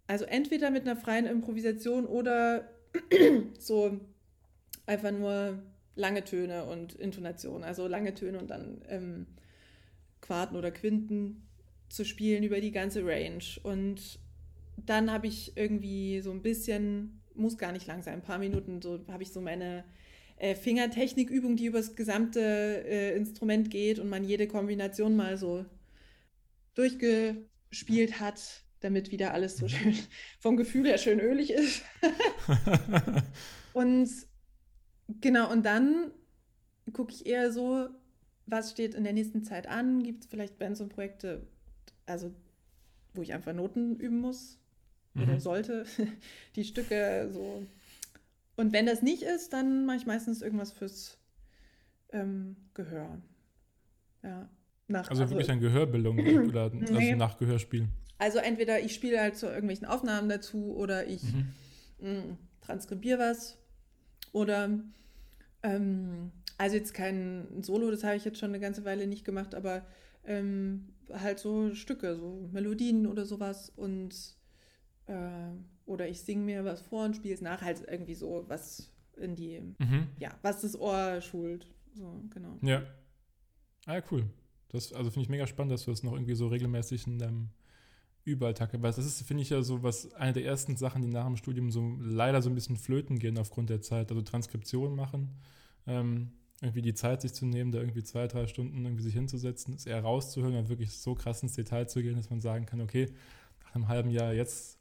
also 0.07 0.23
entweder 0.23 0.71
mit 0.71 0.83
einer 0.83 0.95
freien 0.95 1.25
Improvisation 1.25 2.05
oder 2.05 2.69
so 3.59 3.99
einfach 4.85 5.11
nur 5.11 5.61
lange 5.95 6.23
Töne 6.23 6.63
und 6.65 6.93
Intonation. 6.93 7.65
Also 7.65 7.85
lange 7.87 8.13
Töne 8.13 8.39
und 8.39 8.49
dann 8.49 8.81
ähm, 8.87 9.27
Quarten 10.21 10.55
oder 10.55 10.71
Quinten 10.71 11.47
zu 11.89 12.05
spielen 12.05 12.43
über 12.43 12.61
die 12.61 12.71
ganze 12.71 13.05
Range. 13.05 13.43
Und 13.63 14.19
dann 14.77 15.11
habe 15.11 15.27
ich 15.27 15.57
irgendwie 15.57 16.21
so 16.21 16.31
ein 16.31 16.41
bisschen, 16.41 17.21
muss 17.35 17.57
gar 17.57 17.71
nicht 17.71 17.87
lang 17.87 18.01
sein, 18.01 18.15
ein 18.15 18.21
paar 18.21 18.39
Minuten, 18.39 18.81
so 18.81 18.99
habe 19.09 19.23
ich 19.23 19.31
so 19.31 19.41
meine 19.41 19.83
äh, 20.37 20.55
Fingertechnikübung, 20.55 21.55
die 21.55 21.65
über 21.65 21.79
das 21.79 21.95
gesamte 21.95 22.39
äh, 22.39 23.15
Instrument 23.15 23.69
geht 23.69 23.99
und 23.99 24.09
man 24.09 24.23
jede 24.23 24.47
Kombination 24.47 25.15
mal 25.15 25.37
so 25.37 25.65
durchgespielt 26.75 28.19
hat, 28.19 28.63
damit 28.79 29.11
wieder 29.11 29.33
alles 29.33 29.57
so 29.57 29.67
schön 29.67 29.97
vom 30.39 30.55
Gefühl 30.55 30.87
her 30.87 30.97
schön 30.97 31.19
ölig 31.19 31.51
ist. 31.51 31.83
und 33.73 34.09
genau, 35.19 35.51
und 35.51 35.65
dann 35.65 36.11
gucke 36.93 37.13
ich 37.13 37.25
eher 37.25 37.51
so, 37.51 37.89
was 38.49 38.71
steht 38.71 38.95
in 38.95 39.03
der 39.03 39.13
nächsten 39.13 39.43
Zeit 39.43 39.67
an? 39.67 40.03
Gibt 40.03 40.23
es 40.23 40.29
vielleicht 40.29 40.57
Bands 40.59 40.81
und 40.81 40.89
Projekte, 40.89 41.47
also 42.05 42.33
wo 43.13 43.21
ich 43.21 43.33
einfach 43.33 43.53
Noten 43.53 43.95
üben 43.95 44.19
muss 44.19 44.59
mhm. 45.13 45.23
oder 45.23 45.39
sollte, 45.39 45.85
die 46.55 46.63
Stücke 46.63 47.29
so. 47.31 47.65
Und 48.55 48.73
wenn 48.73 48.85
das 48.85 49.01
nicht 49.01 49.23
ist, 49.23 49.53
dann 49.53 49.85
mache 49.85 49.97
ich 49.97 50.05
meistens 50.05 50.41
irgendwas 50.41 50.71
fürs 50.71 51.17
ähm, 52.11 52.55
Gehör. 52.73 53.21
Ja. 54.23 54.49
Nach, 54.87 55.07
also, 55.09 55.21
also 55.21 55.35
wirklich 55.35 55.51
an 55.51 55.59
Gehörbildung 55.59 56.19
oder 56.47 56.69
nee. 56.73 56.87
also 56.87 57.15
nach 57.15 57.37
Gehörspielen. 57.37 57.89
Also 58.17 58.39
entweder 58.39 58.79
ich 58.81 58.93
spiele 58.93 59.21
halt 59.21 59.37
zu 59.37 59.45
irgendwelchen 59.45 59.85
Aufnahmen 59.85 60.27
dazu 60.27 60.75
oder 60.75 61.07
ich 61.07 61.23
mhm. 61.23 61.53
mh, 61.99 62.09
mm, 62.09 62.37
transkribiere 62.61 63.19
was 63.19 63.57
Oder 64.33 64.79
ähm, 65.63 66.31
also 66.59 66.75
jetzt 66.75 66.93
kein 66.93 67.63
Solo, 67.63 67.89
das 67.89 68.03
habe 68.03 68.17
ich 68.17 68.25
jetzt 68.25 68.37
schon 68.37 68.49
eine 68.49 68.59
ganze 68.59 68.83
Weile 68.83 69.07
nicht 69.07 69.23
gemacht, 69.23 69.55
aber 69.55 69.85
ähm, 70.25 70.89
halt 71.09 71.39
so 71.39 71.73
Stücke, 71.73 72.17
so 72.17 72.49
Melodien 72.51 73.07
oder 73.07 73.25
sowas 73.25 73.69
und 73.69 74.13
äh, 75.07 75.51
oder 75.85 76.09
ich 76.09 76.19
singe 76.19 76.43
mir 76.43 76.65
was 76.65 76.81
vor 76.81 77.05
und 77.05 77.15
spiele 77.15 77.33
es 77.33 77.41
nach, 77.41 77.61
halt 77.61 77.85
irgendwie 77.87 78.13
so 78.13 78.43
was 78.49 78.91
in 79.15 79.37
die, 79.37 79.61
mhm. 79.79 80.07
ja, 80.19 80.37
was 80.41 80.61
das 80.61 80.77
Ohr 80.77 81.21
schult. 81.21 81.65
So, 81.93 82.23
genau. 82.33 82.57
Ja. 82.61 82.83
Ah 83.85 83.95
ja, 83.95 84.03
cool. 84.11 84.25
Das, 84.67 84.91
also 84.91 85.09
finde 85.11 85.23
ich 85.23 85.29
mega 85.29 85.47
spannend, 85.47 85.71
dass 85.71 85.85
du 85.85 85.91
das 85.91 86.03
noch 86.03 86.13
irgendwie 86.13 86.35
so 86.35 86.47
regelmäßig 86.47 87.07
in 87.07 87.19
deinem 87.19 87.49
Überalltag 88.25 88.73
hast. 88.83 88.97
Das 88.97 89.05
ist, 89.05 89.21
finde 89.21 89.43
ich, 89.43 89.49
ja 89.49 89.61
so 89.61 89.81
was, 89.81 90.13
eine 90.13 90.33
der 90.33 90.43
ersten 90.43 90.75
Sachen, 90.75 91.01
die 91.01 91.07
nach 91.07 91.25
dem 91.25 91.37
Studium 91.37 91.71
so 91.71 91.95
leider 91.99 92.41
so 92.41 92.49
ein 92.49 92.55
bisschen 92.55 92.75
flöten 92.75 93.17
gehen 93.17 93.37
aufgrund 93.37 93.69
der 93.69 93.81
Zeit. 93.81 94.11
Also 94.11 94.21
Transkription 94.21 94.93
machen, 94.95 95.29
ähm, 95.87 96.33
irgendwie 96.61 96.81
die 96.81 96.93
Zeit 96.93 97.21
sich 97.21 97.33
zu 97.33 97.45
nehmen, 97.45 97.71
da 97.71 97.79
irgendwie 97.79 98.03
zwei, 98.03 98.27
drei 98.27 98.47
Stunden 98.47 98.83
irgendwie 98.83 99.03
sich 99.03 99.13
hinzusetzen, 99.13 99.73
es 99.73 99.85
eher 99.85 100.01
rauszuhören 100.01 100.55
und 100.55 100.69
wirklich 100.69 100.91
so 100.91 101.15
krass 101.15 101.41
ins 101.41 101.53
Detail 101.53 101.87
zu 101.87 102.01
gehen, 102.01 102.15
dass 102.15 102.29
man 102.29 102.41
sagen 102.41 102.65
kann, 102.65 102.81
okay, 102.81 103.07
nach 103.63 103.75
einem 103.75 103.87
halben 103.87 104.09
Jahr 104.09 104.33
jetzt 104.33 104.77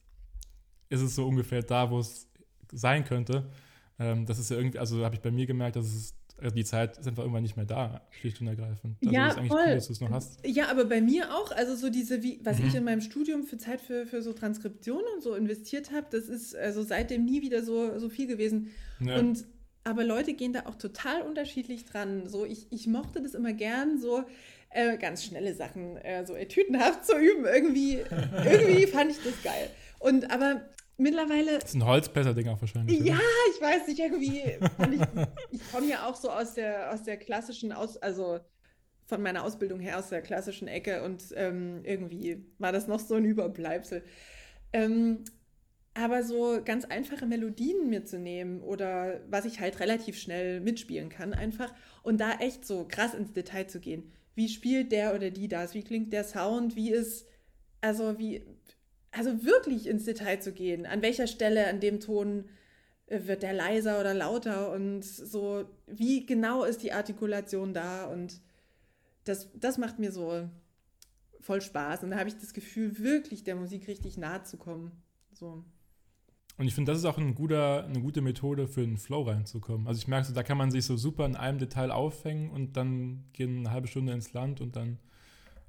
ist 0.88 1.00
es 1.00 1.14
so 1.14 1.26
ungefähr 1.26 1.62
da, 1.62 1.90
wo 1.90 1.98
es 2.00 2.26
sein 2.72 3.04
könnte. 3.04 3.50
Ähm, 3.98 4.26
das 4.26 4.38
ist 4.38 4.50
ja 4.50 4.56
irgendwie, 4.56 4.78
also 4.78 5.04
habe 5.04 5.14
ich 5.14 5.20
bei 5.20 5.30
mir 5.30 5.46
gemerkt, 5.46 5.76
dass 5.76 5.86
es 5.86 6.14
also 6.40 6.54
die 6.54 6.64
Zeit 6.64 6.98
ist 6.98 7.08
einfach 7.08 7.22
irgendwann 7.22 7.42
nicht 7.42 7.56
mehr 7.56 7.66
da, 7.66 8.00
schlicht 8.10 8.40
und 8.40 8.46
ergreifend. 8.46 8.96
Also 9.02 9.14
ja, 9.14 9.28
ist 9.28 9.38
eigentlich 9.38 9.48
voll. 9.48 9.64
cool, 9.66 9.74
dass 9.74 9.86
du 9.88 9.92
es 9.92 10.00
noch 10.00 10.10
hast. 10.10 10.46
Ja, 10.46 10.70
aber 10.70 10.84
bei 10.84 11.00
mir 11.00 11.34
auch, 11.34 11.50
also 11.52 11.74
so 11.74 11.90
diese, 11.90 12.22
wie, 12.22 12.38
was 12.44 12.58
mhm. 12.58 12.68
ich 12.68 12.74
in 12.76 12.84
meinem 12.84 13.00
Studium 13.00 13.42
für 13.42 13.58
Zeit 13.58 13.80
für, 13.80 14.06
für 14.06 14.22
so 14.22 14.32
Transkription 14.32 15.02
und 15.14 15.22
so 15.22 15.34
investiert 15.34 15.90
habe, 15.90 16.06
das 16.10 16.28
ist 16.28 16.54
also 16.54 16.82
seitdem 16.82 17.24
nie 17.24 17.42
wieder 17.42 17.64
so, 17.64 17.98
so 17.98 18.08
viel 18.08 18.26
gewesen. 18.26 18.70
Ja. 19.00 19.18
Und 19.18 19.44
aber 19.88 20.04
Leute 20.04 20.34
gehen 20.34 20.52
da 20.52 20.66
auch 20.66 20.74
total 20.74 21.22
unterschiedlich 21.22 21.86
dran. 21.86 22.28
So, 22.28 22.44
ich, 22.44 22.66
ich 22.70 22.86
mochte 22.86 23.22
das 23.22 23.32
immer 23.32 23.54
gern, 23.54 23.98
so 23.98 24.22
äh, 24.68 24.98
ganz 24.98 25.24
schnelle 25.24 25.54
Sachen, 25.54 25.96
äh, 25.96 26.26
so 26.26 26.34
etüdenhaft 26.34 27.06
zu 27.06 27.16
üben. 27.16 27.46
Irgendwie, 27.46 28.04
irgendwie 28.44 28.86
fand 28.92 29.10
ich 29.10 29.18
das 29.24 29.42
geil. 29.42 29.70
Und 29.98 30.30
aber 30.30 30.60
mittlerweile. 30.98 31.58
Das 31.58 31.70
ist 31.70 31.74
ein 31.74 31.86
Holzblätter-Ding 31.86 32.48
auch 32.48 32.60
wahrscheinlich. 32.60 33.00
Ja, 33.00 33.14
oder? 33.14 33.22
ich 33.54 33.62
weiß 33.62 33.88
nicht, 33.88 33.98
irgendwie. 33.98 34.42
ich, 34.92 35.58
ich 35.58 35.72
komme 35.72 35.88
ja 35.88 36.06
auch 36.06 36.16
so 36.16 36.30
aus 36.30 36.52
der, 36.52 36.92
aus 36.92 37.02
der 37.04 37.16
klassischen, 37.16 37.72
aus, 37.72 37.96
also 37.96 38.40
von 39.06 39.22
meiner 39.22 39.42
Ausbildung 39.42 39.80
her 39.80 39.98
aus 39.98 40.10
der 40.10 40.20
klassischen 40.20 40.68
Ecke 40.68 41.02
und 41.02 41.24
ähm, 41.34 41.80
irgendwie 41.84 42.44
war 42.58 42.72
das 42.72 42.88
noch 42.88 43.00
so 43.00 43.14
ein 43.14 43.24
Überbleibsel. 43.24 44.04
Ähm, 44.74 45.24
aber 45.98 46.22
so 46.22 46.60
ganz 46.64 46.84
einfache 46.84 47.26
Melodien 47.26 47.88
mir 47.88 48.04
zu 48.04 48.18
nehmen 48.20 48.60
oder 48.60 49.20
was 49.28 49.44
ich 49.44 49.58
halt 49.58 49.80
relativ 49.80 50.16
schnell 50.16 50.60
mitspielen 50.60 51.08
kann, 51.08 51.34
einfach 51.34 51.74
und 52.04 52.20
da 52.20 52.34
echt 52.34 52.64
so 52.64 52.86
krass 52.86 53.14
ins 53.14 53.32
Detail 53.32 53.66
zu 53.66 53.80
gehen. 53.80 54.12
Wie 54.36 54.48
spielt 54.48 54.92
der 54.92 55.14
oder 55.16 55.30
die 55.30 55.48
das? 55.48 55.74
Wie 55.74 55.82
klingt 55.82 56.12
der 56.12 56.22
Sound? 56.22 56.76
Wie 56.76 56.92
ist, 56.92 57.26
also 57.80 58.16
wie, 58.16 58.46
also 59.10 59.44
wirklich 59.44 59.88
ins 59.88 60.04
Detail 60.04 60.40
zu 60.40 60.52
gehen. 60.52 60.86
An 60.86 61.02
welcher 61.02 61.26
Stelle 61.26 61.66
an 61.66 61.80
dem 61.80 61.98
Ton 61.98 62.48
äh, 63.06 63.26
wird 63.26 63.42
der 63.42 63.52
leiser 63.52 63.98
oder 63.98 64.14
lauter 64.14 64.70
und 64.70 65.04
so, 65.04 65.64
wie 65.86 66.26
genau 66.26 66.62
ist 66.62 66.84
die 66.84 66.92
Artikulation 66.92 67.74
da 67.74 68.06
und 68.06 68.40
das, 69.24 69.50
das 69.54 69.78
macht 69.78 69.98
mir 69.98 70.12
so 70.12 70.48
voll 71.40 71.60
Spaß 71.60 72.04
und 72.04 72.10
da 72.10 72.18
habe 72.18 72.28
ich 72.28 72.36
das 72.36 72.54
Gefühl, 72.54 73.00
wirklich 73.00 73.42
der 73.42 73.56
Musik 73.56 73.88
richtig 73.88 74.16
nahe 74.16 74.44
zu 74.44 74.58
kommen. 74.58 74.92
So. 75.32 75.64
Und 76.58 76.66
ich 76.66 76.74
finde, 76.74 76.90
das 76.90 76.98
ist 76.98 77.04
auch 77.04 77.18
ein 77.18 77.36
guter, 77.36 77.84
eine 77.84 78.00
gute 78.00 78.20
Methode 78.20 78.66
für 78.66 78.82
einen 78.82 78.98
Flow 78.98 79.22
reinzukommen. 79.22 79.86
Also 79.86 79.98
ich 79.98 80.08
merke 80.08 80.26
so, 80.26 80.34
da 80.34 80.42
kann 80.42 80.58
man 80.58 80.72
sich 80.72 80.84
so 80.84 80.96
super 80.96 81.24
in 81.24 81.36
einem 81.36 81.58
Detail 81.58 81.92
aufhängen 81.92 82.50
und 82.50 82.76
dann 82.76 83.24
gehen 83.32 83.58
eine 83.58 83.70
halbe 83.70 83.86
Stunde 83.86 84.12
ins 84.12 84.32
Land 84.32 84.60
und 84.60 84.74
dann 84.74 84.98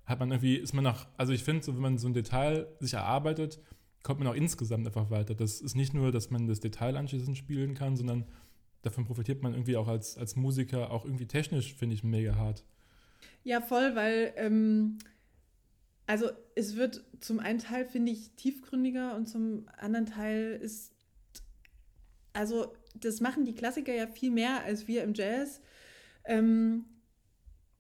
hat 0.07 0.19
man 0.19 0.31
irgendwie, 0.31 0.55
ist 0.55 0.73
man 0.73 0.83
noch, 0.83 1.05
also 1.15 1.31
ich 1.31 1.43
finde, 1.43 1.63
so, 1.63 1.75
wenn 1.75 1.81
man 1.81 1.97
so 1.99 2.07
ein 2.07 2.13
Detail 2.13 2.67
sich 2.79 2.95
erarbeitet, 2.95 3.59
kommt 4.01 4.19
man 4.19 4.27
auch 4.27 4.33
insgesamt 4.33 4.87
einfach 4.87 5.11
weiter. 5.11 5.35
Das 5.35 5.61
ist 5.61 5.75
nicht 5.75 5.93
nur, 5.93 6.11
dass 6.11 6.31
man 6.31 6.47
das 6.47 6.59
Detail 6.59 6.97
anschließend 6.97 7.37
spielen 7.37 7.75
kann, 7.75 7.95
sondern 7.95 8.25
davon 8.81 9.05
profitiert 9.05 9.43
man 9.43 9.53
irgendwie 9.53 9.77
auch 9.77 9.87
als, 9.87 10.17
als 10.17 10.35
Musiker, 10.35 10.89
auch 10.89 11.05
irgendwie 11.05 11.27
technisch, 11.27 11.75
finde 11.75 11.93
ich, 11.93 12.03
mega 12.03 12.35
hart. 12.35 12.63
Ja, 13.43 13.61
voll, 13.61 13.95
weil, 13.95 14.33
ähm, 14.37 14.97
also 16.09 16.31
es 16.55 16.75
wird 16.75 17.03
zum 17.19 17.39
einen 17.39 17.59
Teil, 17.59 17.85
finde 17.85 18.11
ich, 18.11 18.31
tiefgründiger 18.31 19.15
und 19.15 19.27
zum 19.27 19.67
anderen 19.77 20.07
Teil 20.07 20.57
ist, 20.59 20.91
also 22.33 22.73
das 22.95 23.21
machen 23.21 23.45
die 23.45 23.53
Klassiker 23.53 23.93
ja 23.93 24.07
viel 24.07 24.31
mehr 24.31 24.63
als 24.63 24.87
wir 24.87 25.03
im 25.03 25.13
Jazz. 25.13 25.61
Ähm, 26.25 26.85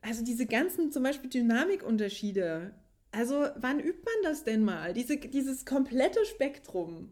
also 0.01 0.23
diese 0.23 0.45
ganzen 0.45 0.91
zum 0.91 1.01
Beispiel 1.01 1.31
Dynamikunterschiede. 1.31 2.75
Also 3.11 3.47
wann 3.55 3.79
übt 3.79 4.03
man 4.05 4.31
das 4.31 4.43
denn 4.43 4.63
mal? 4.63 4.93
Diese, 4.93 5.17
dieses 5.17 5.65
komplette 5.65 6.23
Spektrum. 6.25 7.11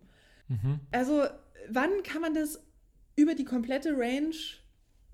Mhm. 0.50 0.82
Also 0.92 1.24
wann 1.68 2.04
kann 2.04 2.22
man 2.22 2.36
das 2.36 2.62
über 3.16 3.34
die 3.34 3.46
komplette 3.46 3.98
Range 3.98 4.36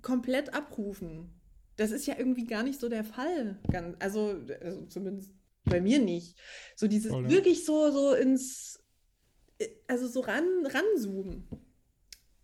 komplett 0.01 0.53
abrufen? 0.53 1.29
Das 1.77 1.91
ist 1.91 2.07
ja 2.07 2.15
irgendwie 2.17 2.45
gar 2.45 2.63
nicht 2.63 2.81
so 2.81 2.89
der 2.89 3.05
Fall. 3.05 3.57
Also, 3.99 4.41
also 4.61 4.85
zumindest 4.87 5.31
bei 5.65 5.81
mir 5.81 5.99
nicht. 5.99 6.37
So 6.75 6.87
dieses 6.87 7.11
Voll, 7.11 7.29
wirklich 7.29 7.65
so, 7.65 7.91
so 7.91 8.13
ins, 8.13 8.79
also 9.87 10.07
so 10.07 10.21
ran, 10.21 10.45
ranzoomen. 10.65 11.47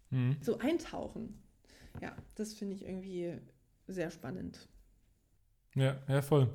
Mhm. 0.10 0.38
So 0.42 0.58
eintauchen. 0.60 1.42
Ja, 2.02 2.16
das 2.36 2.54
finde 2.54 2.76
ich 2.76 2.86
irgendwie 2.86 3.38
sehr 3.88 4.12
spannend. 4.12 4.68
Ja, 5.76 6.02
ja, 6.08 6.22
voll. 6.22 6.50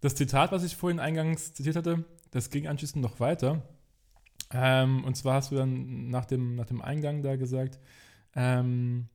Das 0.00 0.14
Zitat, 0.14 0.52
was 0.52 0.64
ich 0.64 0.76
vorhin 0.76 1.00
eingangs 1.00 1.54
zitiert 1.54 1.76
hatte, 1.76 2.04
das 2.30 2.50
ging 2.50 2.66
anschließend 2.66 3.02
noch 3.02 3.20
weiter. 3.20 3.62
Ähm, 4.50 5.04
und 5.04 5.16
zwar 5.16 5.34
hast 5.34 5.50
du 5.50 5.56
dann 5.56 6.08
nach 6.08 6.24
dem, 6.24 6.56
nach 6.56 6.66
dem 6.66 6.82
Eingang 6.82 7.22
da 7.22 7.36
gesagt, 7.36 7.78
ähm, 8.34 9.08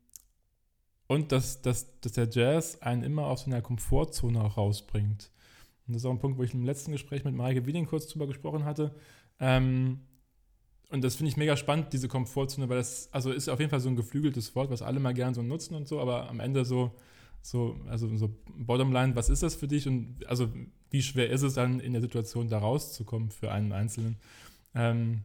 und 1.08 1.32
dass, 1.32 1.62
dass, 1.62 2.00
dass 2.02 2.12
der 2.14 2.30
Jazz 2.30 2.82
einen 2.82 3.04
immer 3.04 3.28
aus 3.28 3.44
seiner 3.44 3.62
Komfortzone 3.62 4.44
auch 4.44 4.58
rausbringt. 4.58 5.32
Und 5.88 5.94
das 5.94 6.02
ist 6.02 6.06
auch 6.06 6.12
ein 6.12 6.20
Punkt, 6.20 6.38
wo 6.38 6.44
ich 6.44 6.54
im 6.54 6.66
letzten 6.66 6.92
Gespräch 6.92 7.24
mit 7.24 7.34
Maike 7.34 7.66
Wieding 7.66 7.86
kurz 7.86 8.08
drüber 8.08 8.28
gesprochen 8.28 8.66
hatte. 8.66 8.94
Ähm, 9.40 10.00
und 10.90 11.04
das 11.04 11.16
finde 11.16 11.30
ich 11.30 11.38
mega 11.38 11.58
spannend, 11.58 11.92
diese 11.92 12.08
Komfortzone, 12.08 12.70
weil 12.70 12.78
das, 12.78 13.10
also 13.12 13.32
ist 13.32 13.50
auf 13.50 13.60
jeden 13.60 13.70
Fall 13.70 13.80
so 13.80 13.90
ein 13.90 13.96
geflügeltes 13.96 14.56
Wort, 14.56 14.70
was 14.70 14.82
alle 14.82 15.00
mal 15.00 15.14
gern 15.14 15.34
so 15.34 15.42
nutzen 15.42 15.76
und 15.76 15.88
so, 15.88 16.00
aber 16.00 16.30
am 16.30 16.40
Ende 16.40 16.64
so, 16.64 16.96
so, 17.42 17.78
also 17.88 18.16
so 18.16 18.34
Bottomline, 18.58 19.16
was 19.16 19.30
ist 19.30 19.44
das 19.44 19.56
für 19.56 19.68
dich 19.68 19.88
und 19.88 20.26
also 20.28 20.50
wie 20.90 21.02
schwer 21.02 21.30
ist 21.30 21.42
es 21.42 21.56
dann 21.56 21.82
in 21.82 21.92
der 21.92 22.02
Situation 22.02 22.48
da 22.48 22.60
rauszukommen 22.60 23.32
für 23.32 23.52
einen 23.52 23.74
Einzelnen? 23.74 24.18
Ähm, 24.74 25.24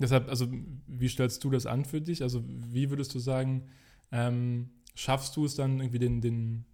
deshalb, 0.00 0.28
also 0.28 0.48
wie 0.86 1.08
stellst 1.08 1.44
du 1.44 1.50
das 1.50 1.66
an 1.66 1.84
für 1.84 2.00
dich? 2.00 2.22
Also 2.22 2.42
wie 2.46 2.90
würdest 2.90 3.14
du 3.14 3.20
sagen, 3.20 3.68
ähm, 4.10 4.70
schaffst 4.96 5.36
du 5.36 5.44
es 5.44 5.54
dann 5.54 5.78
irgendwie 5.78 6.00
den, 6.00 6.20
den 6.20 6.64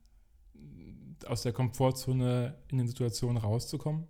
aus 1.26 1.42
der 1.42 1.52
Komfortzone 1.52 2.56
in 2.68 2.78
den 2.78 2.88
Situationen 2.88 3.38
rauszukommen? 3.38 4.06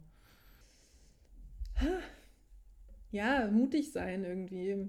Ja, 3.11 3.49
mutig 3.51 3.93
sein 3.93 4.25
irgendwie. 4.25 4.89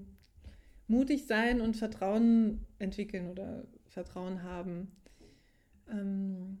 Mutig 0.86 1.26
sein 1.26 1.60
und 1.60 1.76
Vertrauen 1.76 2.66
entwickeln 2.78 3.28
oder 3.28 3.64
Vertrauen 3.86 4.42
haben. 4.42 4.90
Ähm, 5.90 6.58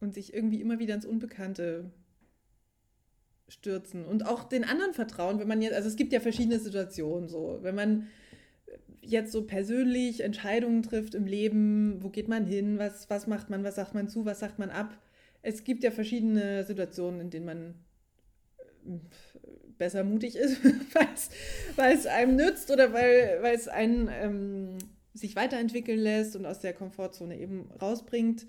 und 0.00 0.14
sich 0.14 0.34
irgendwie 0.34 0.60
immer 0.60 0.78
wieder 0.78 0.94
ins 0.94 1.06
Unbekannte 1.06 1.90
stürzen 3.48 4.04
und 4.04 4.26
auch 4.26 4.44
den 4.44 4.64
anderen 4.64 4.94
vertrauen, 4.94 5.38
wenn 5.38 5.48
man 5.48 5.62
jetzt, 5.62 5.74
also 5.74 5.88
es 5.88 5.96
gibt 5.96 6.12
ja 6.12 6.20
verschiedene 6.20 6.58
Situationen 6.58 7.28
so, 7.28 7.58
wenn 7.62 7.74
man 7.74 8.08
jetzt 9.02 9.32
so 9.32 9.42
persönlich 9.42 10.20
Entscheidungen 10.20 10.82
trifft 10.82 11.14
im 11.14 11.26
Leben, 11.26 12.02
wo 12.02 12.08
geht 12.08 12.28
man 12.28 12.46
hin, 12.46 12.78
was, 12.78 13.10
was 13.10 13.26
macht 13.26 13.50
man, 13.50 13.64
was 13.64 13.74
sagt 13.74 13.94
man 13.94 14.08
zu, 14.08 14.24
was 14.24 14.40
sagt 14.40 14.58
man 14.58 14.70
ab. 14.70 14.96
Es 15.42 15.64
gibt 15.64 15.82
ja 15.82 15.90
verschiedene 15.90 16.64
Situationen, 16.64 17.20
in 17.20 17.30
denen 17.30 17.46
man 17.46 17.74
äh, 18.86 18.98
besser 19.76 20.04
mutig 20.04 20.36
ist, 20.36 20.58
weil 21.76 21.94
es 21.94 22.06
einem 22.06 22.36
nützt 22.36 22.70
oder 22.70 22.92
weil, 22.92 23.40
es 23.52 23.66
einen 23.68 24.08
ähm, 24.10 24.78
sich 25.14 25.34
weiterentwickeln 25.34 25.98
lässt 25.98 26.36
und 26.36 26.46
aus 26.46 26.60
der 26.60 26.72
Komfortzone 26.72 27.38
eben 27.38 27.70
rausbringt. 27.80 28.46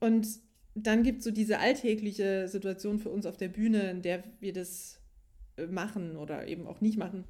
Und 0.00 0.28
dann 0.74 1.02
gibt 1.02 1.18
es 1.18 1.24
so 1.24 1.30
diese 1.30 1.58
alltägliche 1.58 2.48
Situation 2.48 2.98
für 2.98 3.10
uns 3.10 3.26
auf 3.26 3.36
der 3.36 3.48
Bühne, 3.48 3.90
in 3.90 4.02
der 4.02 4.24
wir 4.40 4.52
das 4.52 5.00
äh, 5.56 5.66
machen 5.66 6.16
oder 6.16 6.48
eben 6.48 6.66
auch 6.66 6.80
nicht 6.80 6.98
machen. 6.98 7.24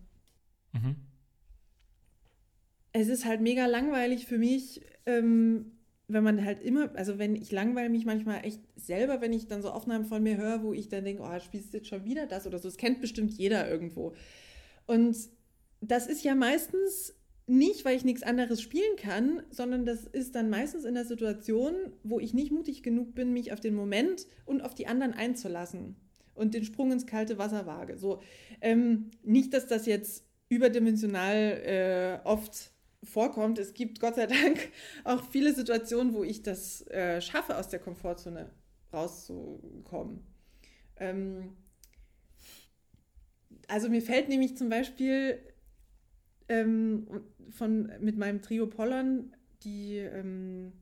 Mhm. 0.72 0.96
Es 2.94 3.08
ist 3.08 3.24
halt 3.26 3.40
mega 3.40 3.66
langweilig 3.66 4.24
für 4.24 4.38
mich, 4.38 4.80
ähm, 5.04 5.72
wenn 6.06 6.24
man 6.24 6.44
halt 6.44 6.62
immer, 6.62 6.94
also 6.94 7.18
wenn 7.18 7.34
ich 7.34 7.50
langweile 7.50 7.88
mich 7.88 8.06
manchmal 8.06 8.44
echt 8.44 8.60
selber, 8.76 9.20
wenn 9.20 9.32
ich 9.32 9.48
dann 9.48 9.62
so 9.62 9.70
Aufnahmen 9.70 10.04
von 10.04 10.22
mir 10.22 10.36
höre, 10.36 10.62
wo 10.62 10.72
ich 10.72 10.88
dann 10.88 11.04
denke, 11.04 11.22
oh, 11.22 11.40
spielst 11.40 11.72
du 11.72 11.78
jetzt 11.78 11.88
schon 11.88 12.04
wieder 12.04 12.26
das 12.26 12.46
oder 12.46 12.58
so. 12.58 12.68
Das 12.68 12.76
kennt 12.76 13.00
bestimmt 13.00 13.32
jeder 13.32 13.68
irgendwo. 13.68 14.14
Und 14.86 15.16
das 15.80 16.06
ist 16.06 16.22
ja 16.22 16.34
meistens 16.34 17.14
nicht, 17.46 17.84
weil 17.84 17.96
ich 17.96 18.04
nichts 18.04 18.22
anderes 18.22 18.62
spielen 18.62 18.96
kann, 18.96 19.42
sondern 19.50 19.84
das 19.84 20.04
ist 20.04 20.34
dann 20.34 20.48
meistens 20.48 20.84
in 20.84 20.94
der 20.94 21.04
Situation, 21.04 21.74
wo 22.02 22.20
ich 22.20 22.32
nicht 22.32 22.52
mutig 22.52 22.82
genug 22.82 23.14
bin, 23.14 23.32
mich 23.32 23.52
auf 23.52 23.60
den 23.60 23.74
Moment 23.74 24.26
und 24.46 24.62
auf 24.62 24.74
die 24.74 24.86
anderen 24.86 25.12
einzulassen 25.14 25.96
und 26.34 26.54
den 26.54 26.64
Sprung 26.64 26.92
ins 26.92 27.06
kalte 27.06 27.38
Wasser 27.38 27.66
wage. 27.66 27.98
So, 27.98 28.20
ähm, 28.60 29.10
nicht, 29.22 29.52
dass 29.52 29.66
das 29.66 29.86
jetzt 29.86 30.24
überdimensional 30.48 31.36
äh, 31.36 32.18
oft 32.24 32.73
vorkommt. 33.04 33.58
Es 33.58 33.74
gibt 33.74 34.00
Gott 34.00 34.16
sei 34.16 34.26
Dank 34.26 34.58
auch 35.04 35.22
viele 35.30 35.54
Situationen, 35.54 36.14
wo 36.14 36.24
ich 36.24 36.42
das 36.42 36.86
äh, 36.88 37.20
schaffe, 37.20 37.56
aus 37.56 37.68
der 37.68 37.80
Komfortzone 37.80 38.50
rauszukommen. 38.92 40.26
Ähm, 40.96 41.56
also 43.68 43.88
mir 43.88 44.02
fällt 44.02 44.28
nämlich 44.28 44.56
zum 44.56 44.68
Beispiel 44.68 45.38
ähm, 46.48 47.06
von, 47.50 47.92
mit 48.00 48.16
meinem 48.16 48.42
Trio 48.42 48.66
Pollern, 48.66 49.34
die 49.62 49.98
ähm, 49.98 50.72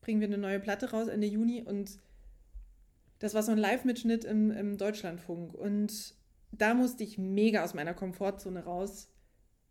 bringen 0.00 0.20
wir 0.20 0.28
eine 0.28 0.38
neue 0.38 0.60
Platte 0.60 0.90
raus 0.90 1.08
Ende 1.08 1.26
Juni 1.26 1.62
und 1.62 1.98
das 3.18 3.34
war 3.34 3.42
so 3.42 3.52
ein 3.52 3.58
Live-Mitschnitt 3.58 4.24
im, 4.24 4.50
im 4.50 4.78
Deutschlandfunk 4.78 5.54
und 5.54 6.14
da 6.50 6.74
musste 6.74 7.02
ich 7.02 7.18
mega 7.18 7.64
aus 7.64 7.74
meiner 7.74 7.94
Komfortzone 7.94 8.64
raus, 8.64 9.08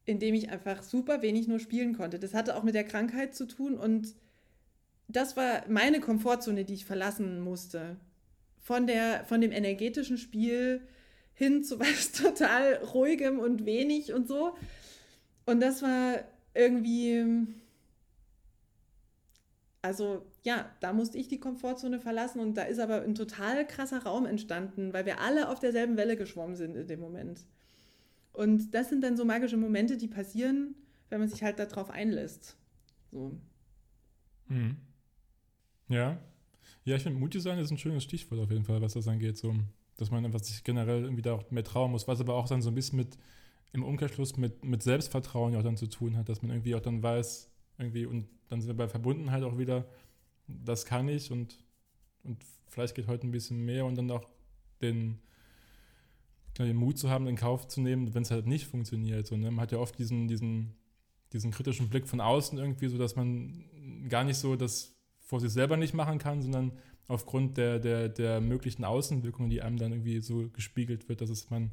indem 0.05 0.33
ich 0.33 0.49
einfach 0.49 0.83
super 0.83 1.21
wenig 1.21 1.47
nur 1.47 1.59
spielen 1.59 1.95
konnte. 1.95 2.19
Das 2.19 2.33
hatte 2.33 2.55
auch 2.55 2.63
mit 2.63 2.75
der 2.75 2.83
Krankheit 2.83 3.35
zu 3.35 3.45
tun 3.45 3.77
und 3.77 4.15
das 5.07 5.35
war 5.35 5.63
meine 5.67 5.99
Komfortzone, 5.99 6.65
die 6.65 6.73
ich 6.73 6.85
verlassen 6.85 7.41
musste. 7.41 7.97
Von, 8.59 8.87
der, 8.87 9.25
von 9.25 9.41
dem 9.41 9.51
energetischen 9.51 10.17
Spiel 10.17 10.81
hin 11.33 11.63
zu 11.63 11.79
was 11.79 12.11
total 12.23 12.75
ruhigem 12.93 13.39
und 13.39 13.65
wenig 13.65 14.13
und 14.13 14.27
so. 14.27 14.55
Und 15.45 15.59
das 15.59 15.81
war 15.81 16.23
irgendwie, 16.53 17.47
also 19.81 20.25
ja, 20.43 20.69
da 20.79 20.93
musste 20.93 21.17
ich 21.17 21.27
die 21.27 21.39
Komfortzone 21.39 21.99
verlassen 21.99 22.39
und 22.39 22.55
da 22.55 22.63
ist 22.63 22.79
aber 22.79 23.01
ein 23.01 23.15
total 23.15 23.65
krasser 23.65 24.03
Raum 24.03 24.25
entstanden, 24.25 24.93
weil 24.93 25.05
wir 25.05 25.19
alle 25.19 25.49
auf 25.49 25.59
derselben 25.59 25.97
Welle 25.97 26.15
geschwommen 26.15 26.55
sind 26.55 26.75
in 26.75 26.87
dem 26.87 26.99
Moment. 26.99 27.41
Und 28.33 28.71
das 28.73 28.89
sind 28.89 29.01
dann 29.01 29.17
so 29.17 29.25
magische 29.25 29.57
Momente, 29.57 29.97
die 29.97 30.07
passieren, 30.07 30.75
wenn 31.09 31.19
man 31.19 31.29
sich 31.29 31.43
halt 31.43 31.59
darauf 31.59 31.89
einlässt. 31.89 32.55
So. 33.11 33.37
Mhm. 34.47 34.77
Ja. 35.89 36.17
Ja, 36.83 36.95
ich 36.95 37.03
finde, 37.03 37.19
mutig 37.19 37.41
sein 37.41 37.59
ist 37.59 37.71
ein 37.71 37.77
schönes 37.77 38.03
Stichwort 38.03 38.39
auf 38.39 38.51
jeden 38.51 38.63
Fall, 38.63 38.81
was 38.81 38.93
das 38.93 39.07
angeht. 39.07 39.37
So, 39.37 39.53
dass 39.97 40.11
man 40.11 40.25
einfach 40.25 40.39
sich 40.39 40.63
generell 40.63 41.03
irgendwie 41.03 41.21
da 41.21 41.33
auch 41.33 41.51
mehr 41.51 41.63
trauen 41.63 41.91
muss, 41.91 42.07
was 42.07 42.21
aber 42.21 42.35
auch 42.35 42.47
dann 42.47 42.61
so 42.61 42.69
ein 42.69 42.75
bisschen 42.75 42.97
mit 42.97 43.17
im 43.73 43.83
Umkehrschluss 43.83 44.37
mit, 44.37 44.65
mit 44.65 44.83
Selbstvertrauen 44.83 45.53
ja 45.53 45.59
auch 45.59 45.63
dann 45.63 45.77
zu 45.77 45.87
tun 45.87 46.17
hat, 46.17 46.29
dass 46.29 46.41
man 46.41 46.51
irgendwie 46.51 46.75
auch 46.75 46.81
dann 46.81 47.01
weiß, 47.01 47.49
irgendwie, 47.77 48.05
und 48.05 48.27
dann 48.49 48.61
sind 48.61 48.69
wir 48.69 48.75
bei 48.75 48.87
Verbundenheit 48.87 49.43
auch 49.43 49.57
wieder, 49.57 49.85
das 50.47 50.85
kann 50.85 51.07
ich 51.07 51.31
und, 51.31 51.63
und 52.23 52.43
vielleicht 52.67 52.95
geht 52.95 53.07
heute 53.07 53.27
ein 53.27 53.31
bisschen 53.31 53.63
mehr 53.63 53.85
und 53.85 53.95
dann 53.95 54.11
auch 54.11 54.29
den, 54.81 55.19
den 56.57 56.75
Mut 56.75 56.97
zu 56.97 57.09
haben, 57.09 57.25
den 57.25 57.35
Kauf 57.35 57.67
zu 57.67 57.81
nehmen, 57.81 58.13
wenn 58.13 58.23
es 58.23 58.31
halt 58.31 58.45
nicht 58.45 58.67
funktioniert. 58.67 59.27
So, 59.27 59.37
ne? 59.37 59.51
Man 59.51 59.61
hat 59.61 59.71
ja 59.71 59.77
oft 59.77 59.97
diesen, 59.97 60.27
diesen, 60.27 60.75
diesen 61.33 61.51
kritischen 61.51 61.89
Blick 61.89 62.07
von 62.07 62.21
außen 62.21 62.57
irgendwie, 62.57 62.87
so 62.87 62.97
dass 62.97 63.15
man 63.15 63.63
gar 64.09 64.23
nicht 64.23 64.37
so 64.37 64.55
das 64.55 64.95
vor 65.19 65.39
sich 65.39 65.51
selber 65.51 65.77
nicht 65.77 65.93
machen 65.93 66.17
kann, 66.19 66.41
sondern 66.41 66.73
aufgrund 67.07 67.57
der, 67.57 67.79
der, 67.79 68.09
der 68.09 68.41
möglichen 68.41 68.83
Außenwirkungen, 68.83 69.49
die 69.49 69.61
einem 69.61 69.77
dann 69.77 69.91
irgendwie 69.91 70.19
so 70.21 70.49
gespiegelt 70.49 71.09
wird, 71.09 71.21
dass 71.21 71.29
es 71.29 71.49
man 71.49 71.71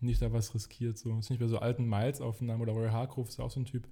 nicht 0.00 0.22
da 0.22 0.32
was 0.32 0.54
riskiert. 0.54 0.98
So. 0.98 1.10
Das 1.10 1.26
ist 1.26 1.30
nicht 1.30 1.40
mehr 1.40 1.48
so 1.48 1.58
alten 1.58 1.88
Miles-Aufnahmen 1.88 2.62
oder 2.62 2.72
Roy 2.72 2.88
Hargrove 2.88 3.28
ist 3.28 3.40
auch 3.40 3.50
so 3.50 3.60
ein 3.60 3.64
Typ, 3.66 3.88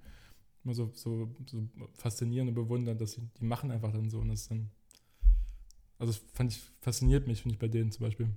immer 0.63 0.73
so, 0.73 0.91
so, 0.93 1.35
so 1.45 1.67
faszinierend 1.93 2.49
und 2.49 2.55
bewundernd, 2.55 3.01
dass 3.01 3.13
sie, 3.13 3.21
die 3.39 3.45
machen 3.45 3.71
einfach 3.71 3.91
dann 3.91 4.09
so 4.09 4.19
und 4.19 4.29
das 4.29 4.47
dann. 4.47 4.69
Also 5.99 6.13
das 6.13 6.21
fand 6.33 6.51
ich, 6.51 6.61
fasziniert 6.81 7.27
mich, 7.27 7.41
finde 7.41 7.53
ich, 7.53 7.59
bei 7.59 7.67
denen 7.67 7.91
zum 7.91 8.05
Beispiel. 8.05 8.29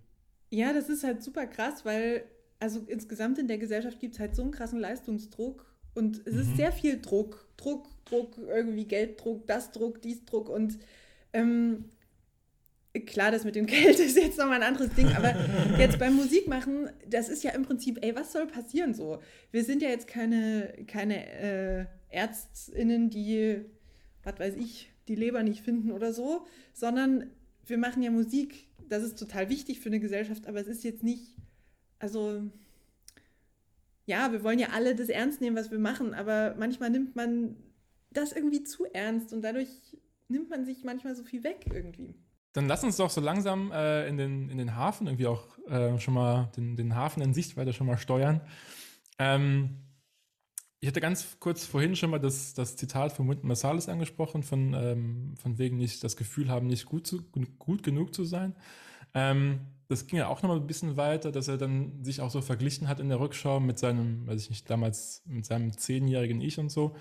Ja, 0.57 0.73
das 0.73 0.89
ist 0.89 1.05
halt 1.05 1.23
super 1.23 1.47
krass, 1.47 1.85
weil 1.85 2.25
also 2.59 2.81
insgesamt 2.87 3.39
in 3.39 3.47
der 3.47 3.59
Gesellschaft 3.59 4.01
gibt 4.01 4.15
es 4.15 4.21
halt 4.21 4.35
so 4.35 4.41
einen 4.41 4.53
krassen 4.53 4.81
Leistungsdruck 4.81 5.67
und 5.95 6.27
es 6.27 6.33
mhm. 6.33 6.41
ist 6.41 6.57
sehr 6.57 6.73
viel 6.73 6.99
Druck. 6.99 7.47
Druck, 7.59 7.87
Druck, 8.07 8.39
irgendwie 8.39 8.87
Gelddruck, 8.87 9.47
das 9.47 9.71
Druck, 9.71 10.01
dies 10.01 10.25
Druck 10.25 10.49
und 10.49 10.79
ähm, 11.35 11.91
Klar, 13.05 13.31
das 13.31 13.45
mit 13.45 13.55
dem 13.55 13.67
Geld 13.77 14.01
ist 14.01 14.17
jetzt 14.17 14.39
nochmal 14.39 14.63
ein 14.63 14.69
anderes 14.69 14.95
Ding, 14.95 15.09
aber 15.15 15.35
jetzt 15.79 15.99
beim 15.99 16.17
Musikmachen, 16.17 16.89
das 17.07 17.29
ist 17.29 17.45
ja 17.45 17.51
im 17.51 17.67
Prinzip, 17.67 17.99
ey, 18.01 18.17
was 18.17 18.33
soll 18.33 18.47
passieren 18.47 18.95
so? 18.95 19.21
Wir 19.51 19.63
sind 19.63 19.83
ja 19.83 19.91
jetzt 19.91 20.09
keine, 20.09 20.73
keine 20.87 21.27
äh, 21.39 21.85
ÄrztInnen, 22.09 23.11
die, 23.11 23.61
was 24.23 24.41
weiß 24.41 24.55
ich, 24.57 24.91
die 25.09 25.17
Leber 25.17 25.43
nicht 25.43 25.61
finden 25.61 25.93
oder 25.93 26.15
so, 26.15 26.47
sondern 26.73 27.31
wir 27.67 27.77
machen 27.77 28.03
ja 28.03 28.11
Musik. 28.11 28.66
Das 28.89 29.03
ist 29.03 29.19
total 29.19 29.49
wichtig 29.49 29.81
für 29.81 29.89
eine 29.89 30.01
Gesellschaft, 30.01 30.47
aber 30.47 30.61
es 30.61 30.67
ist 30.67 30.85
jetzt 30.85 31.03
nicht, 31.03 31.37
also, 31.99 32.43
ja, 34.07 34.33
wir 34.33 34.45
wollen 34.45 34.59
ja 34.59 34.69
alle 34.73 34.95
das 34.95 35.09
ernst 35.09 35.41
nehmen, 35.41 35.57
was 35.57 35.71
wir 35.71 35.79
machen, 35.79 36.15
aber 36.15 36.55
manchmal 36.59 36.91
nimmt 36.91 37.17
man 37.17 37.57
das 38.11 38.33
irgendwie 38.33 38.63
zu 38.63 38.87
ernst 38.93 39.33
und 39.33 39.43
dadurch 39.43 39.69
nimmt 40.29 40.51
man 40.51 40.65
sich 40.65 40.85
manchmal 40.85 41.15
so 41.15 41.25
viel 41.25 41.45
weg 41.45 41.67
irgendwie. 41.73 42.15
Dann 42.53 42.69
lass 42.69 42.85
uns 42.85 42.97
doch 42.97 43.11
so 43.11 43.21
langsam 43.21 43.71
äh, 43.71 44.09
in, 44.09 44.17
den, 44.17 44.49
in 44.49 44.59
den 44.59 44.75
Hafen 44.77 45.07
irgendwie 45.07 45.27
auch 45.27 45.59
äh, 45.69 45.99
schon 45.99 46.15
mal 46.15 46.51
den, 46.57 46.75
den 46.77 46.95
Hafen 46.95 47.23
in 47.23 47.35
Sichtweite 47.35 47.73
schon 47.73 47.87
mal 47.87 47.99
steuern. 47.99 48.41
Ähm, 49.19 49.86
ich 50.87 50.89
hatte 50.89 51.01
ganz 51.01 51.39
kurz 51.41 51.65
vorhin 51.67 51.97
schon 51.97 52.11
mal 52.11 52.21
das, 52.21 52.55
das 52.55 52.77
Zitat 52.77 53.11
von 53.11 53.29
Wynton 53.29 53.49
Marsalis 53.49 53.89
angesprochen, 53.89 54.45
von, 54.45 54.73
ähm, 54.73 55.35
von 55.37 55.59
wegen 55.59 55.79
nicht 55.79 56.05
das 56.05 56.17
Gefühl 56.17 56.49
haben, 56.49 56.69
nicht 56.69 56.87
gut, 56.87 57.09
zu, 57.09 57.25
gut 57.59 57.83
genug 57.83 58.15
zu 58.15 58.23
sein. 58.23 58.55
Ähm, 59.13 59.63
das 59.89 60.07
ging 60.07 60.21
ja 60.21 60.29
auch 60.29 60.43
noch 60.43 60.51
mal 60.51 60.61
ein 60.61 60.67
bisschen 60.69 60.97
weiter, 60.97 61.33
dass 61.33 61.49
er 61.49 61.59
dann 61.59 62.05
sich 62.05 62.21
auch 62.21 62.31
so 62.31 62.41
verglichen 62.41 62.87
hat 62.87 63.01
in 63.01 63.09
der 63.09 63.19
Rückschau 63.19 63.59
mit 63.59 63.81
seinem, 63.81 64.29
weiß 64.29 64.41
ich 64.41 64.49
nicht, 64.49 64.71
damals 64.71 65.25
mit 65.27 65.45
seinem 65.45 65.77
zehnjährigen 65.77 66.41
Ich 66.41 66.57
und 66.61 66.71
so. 66.71 66.95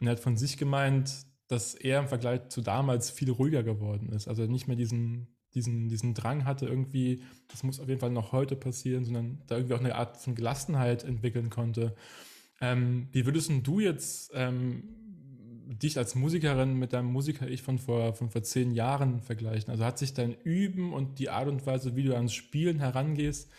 Und 0.00 0.06
er 0.06 0.12
hat 0.12 0.20
von 0.20 0.38
sich 0.38 0.56
gemeint, 0.56 1.26
dass 1.46 1.74
er 1.74 2.00
im 2.00 2.08
Vergleich 2.08 2.48
zu 2.48 2.62
damals 2.62 3.10
viel 3.10 3.30
ruhiger 3.30 3.62
geworden 3.62 4.08
ist. 4.08 4.28
Also 4.28 4.46
nicht 4.46 4.66
mehr 4.66 4.76
diesen, 4.76 5.26
diesen, 5.52 5.90
diesen 5.90 6.14
Drang 6.14 6.46
hatte, 6.46 6.64
irgendwie, 6.64 7.22
das 7.48 7.64
muss 7.64 7.80
auf 7.80 7.88
jeden 7.88 8.00
Fall 8.00 8.08
noch 8.08 8.32
heute 8.32 8.56
passieren, 8.56 9.04
sondern 9.04 9.42
da 9.46 9.56
irgendwie 9.56 9.74
auch 9.74 9.80
eine 9.80 9.96
Art 9.96 10.16
von 10.16 10.34
Gelassenheit 10.34 11.04
entwickeln 11.04 11.50
konnte. 11.50 11.94
Ähm, 12.60 13.08
wie 13.12 13.26
würdest 13.26 13.50
du 13.62 13.80
jetzt 13.80 14.30
ähm, 14.34 14.84
dich 15.82 15.96
als 15.96 16.14
Musikerin 16.14 16.74
mit 16.74 16.92
deinem 16.92 17.12
Musiker-Ich 17.12 17.62
von 17.62 17.78
vor, 17.78 18.14
von 18.14 18.30
vor 18.30 18.42
zehn 18.42 18.72
Jahren 18.72 19.20
vergleichen? 19.20 19.70
Also 19.70 19.84
hat 19.84 19.98
sich 19.98 20.12
dein 20.14 20.34
Üben 20.44 20.92
und 20.92 21.18
die 21.18 21.30
Art 21.30 21.48
und 21.48 21.66
Weise, 21.66 21.96
wie 21.96 22.04
du 22.04 22.14
ans 22.14 22.34
Spielen 22.34 22.78
herangehst, 22.78 23.50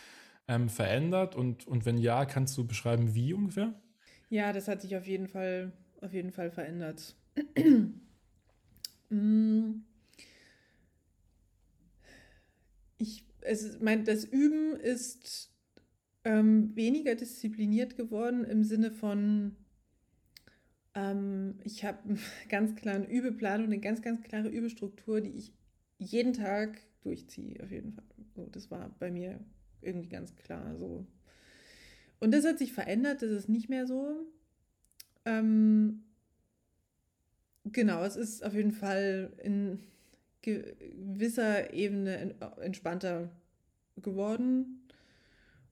ähm, 0.48 0.68
verändert? 0.68 1.34
Und, 1.34 1.66
und 1.66 1.84
wenn 1.84 1.98
ja, 1.98 2.24
kannst 2.24 2.56
du 2.56 2.66
beschreiben, 2.66 3.14
wie 3.14 3.32
ungefähr? 3.32 3.74
Ja, 4.30 4.52
das 4.52 4.68
hat 4.68 4.82
sich 4.82 4.96
auf 4.96 5.06
jeden 5.06 5.28
Fall, 5.28 5.72
auf 6.00 6.12
jeden 6.12 6.32
Fall 6.32 6.50
verändert. 6.50 7.14
Mm. 9.14 9.82
ich, 12.96 13.24
es, 13.42 13.78
mein, 13.80 14.04
das 14.06 14.24
Üben 14.24 14.74
ist 14.80 15.51
ähm, 16.24 16.74
weniger 16.76 17.14
diszipliniert 17.14 17.96
geworden 17.96 18.44
im 18.44 18.64
Sinne 18.64 18.90
von, 18.90 19.56
ähm, 20.94 21.58
ich 21.64 21.84
habe 21.84 21.98
einen 22.08 22.20
ganz 22.48 22.74
klaren 22.76 23.04
Übeplan 23.04 23.60
und 23.60 23.66
eine 23.66 23.80
ganz, 23.80 24.02
ganz 24.02 24.22
klare 24.22 24.48
Übestruktur, 24.48 25.20
die 25.20 25.30
ich 25.30 25.52
jeden 25.98 26.32
Tag 26.32 26.80
durchziehe, 27.02 27.62
auf 27.62 27.70
jeden 27.70 27.92
Fall. 27.92 28.04
So, 28.34 28.48
das 28.50 28.70
war 28.70 28.94
bei 28.98 29.10
mir 29.10 29.40
irgendwie 29.80 30.08
ganz 30.08 30.34
klar 30.36 30.76
so. 30.78 31.06
Und 32.20 32.32
das 32.32 32.44
hat 32.44 32.58
sich 32.58 32.72
verändert, 32.72 33.22
das 33.22 33.30
ist 33.30 33.48
nicht 33.48 33.68
mehr 33.68 33.86
so. 33.86 34.26
Ähm, 35.24 36.04
Genau, 37.64 38.02
es 38.04 38.16
ist 38.16 38.44
auf 38.44 38.54
jeden 38.54 38.72
Fall 38.72 39.32
in 39.42 39.78
gewisser 40.42 41.72
Ebene 41.72 42.34
entspannter 42.60 43.30
geworden 43.96 44.81